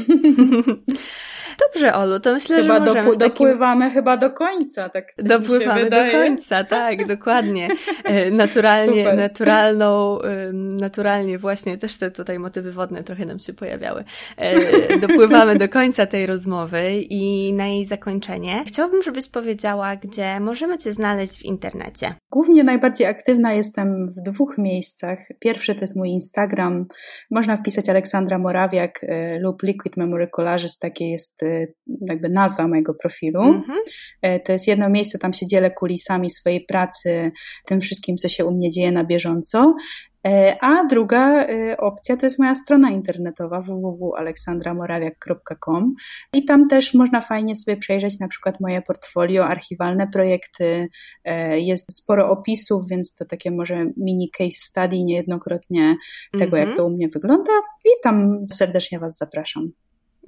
Dobrze, 1.60 1.94
Olu, 1.94 2.20
to 2.20 2.32
myślę, 2.32 2.62
chyba 2.62 2.74
że 2.74 2.80
możemy 2.80 3.10
takim... 3.10 3.18
dopływamy 3.18 3.90
chyba 3.90 4.16
do 4.16 4.30
końca, 4.30 4.88
tak 4.88 5.04
Dopływamy 5.18 5.90
do 5.90 6.10
końca, 6.10 6.64
tak, 6.64 7.06
dokładnie. 7.16 7.68
E, 8.04 8.30
naturalnie, 8.30 9.12
naturalną, 9.12 10.18
naturalnie 10.52 11.38
właśnie, 11.38 11.78
też 11.78 11.96
te 11.96 12.10
tutaj 12.10 12.38
motywy 12.38 12.72
wodne 12.72 13.02
trochę 13.02 13.26
nam 13.26 13.38
się 13.38 13.52
pojawiały. 13.52 14.04
E, 14.36 14.98
dopływamy 15.08 15.56
do 15.56 15.68
końca 15.68 16.06
tej 16.06 16.26
rozmowy 16.26 16.92
i 17.10 17.52
na 17.52 17.66
jej 17.66 17.84
zakończenie 17.84 18.64
chciałabym, 18.66 19.02
żebyś 19.02 19.28
powiedziała, 19.28 19.96
gdzie 19.96 20.40
możemy 20.40 20.78
Cię 20.78 20.92
znaleźć 20.92 21.38
w 21.38 21.44
internecie. 21.44 22.14
Głównie 22.30 22.64
najbardziej 22.64 23.06
aktywna 23.06 23.52
jestem 23.52 24.06
w 24.06 24.30
dwóch 24.30 24.58
miejscach. 24.58 25.18
Pierwszy 25.40 25.74
to 25.74 25.80
jest 25.80 25.96
mój 25.96 26.08
Instagram. 26.08 26.86
Można 27.30 27.56
wpisać 27.56 27.88
Aleksandra 27.88 28.38
Morawiak 28.38 29.00
e, 29.02 29.38
lub 29.38 29.62
Liquid 29.77 29.97
Memory 29.97 30.28
Collages, 30.36 30.78
takie 30.78 31.11
jest 31.11 31.43
y, 31.43 31.74
jakby 32.09 32.28
nazwa 32.28 32.69
mojego 32.69 32.94
profilu. 32.94 33.43
Mhm. 33.43 33.78
E, 34.23 34.40
to 34.40 34.53
jest 34.53 34.66
jedno 34.66 34.89
miejsce, 34.89 35.19
tam 35.19 35.32
się 35.32 35.47
dzielę 35.47 35.70
kulisami 35.70 36.31
swojej 36.31 36.65
pracy, 36.65 37.31
tym 37.66 37.81
wszystkim, 37.81 38.16
co 38.16 38.28
się 38.28 38.44
u 38.44 38.51
mnie 38.51 38.70
dzieje 38.70 38.93
na 38.93 39.05
bieżąco. 39.05 39.74
E, 40.27 40.57
a 40.61 40.85
druga 40.85 41.47
e, 41.47 41.77
opcja 41.77 42.16
to 42.16 42.27
jest 42.27 42.39
moja 42.39 42.55
strona 42.55 42.90
internetowa 42.90 43.61
www.aleksandramorawiak.com 43.61 45.94
i 46.32 46.44
tam 46.44 46.66
też 46.66 46.94
można 46.94 47.20
fajnie 47.20 47.55
sobie 47.55 47.77
przejrzeć 47.77 48.19
na 48.19 48.28
przykład 48.28 48.61
moje 48.61 48.82
portfolio, 48.82 49.44
archiwalne 49.44 50.09
projekty. 50.12 50.89
E, 51.24 51.61
jest 51.61 51.97
sporo 51.97 52.31
opisów, 52.31 52.89
więc 52.89 53.15
to 53.15 53.24
takie 53.24 53.51
może 53.51 53.86
mini 53.97 54.31
case 54.39 54.51
study 54.51 55.03
niejednokrotnie 55.03 55.97
tego, 56.39 56.57
jak 56.57 56.69
mhm. 56.69 56.77
to 56.77 56.86
u 56.86 56.90
mnie 56.90 57.09
wygląda 57.09 57.53
i 57.85 57.89
tam 58.03 58.47
serdecznie 58.47 58.98
Was 58.98 59.19
zapraszam. 59.19 59.73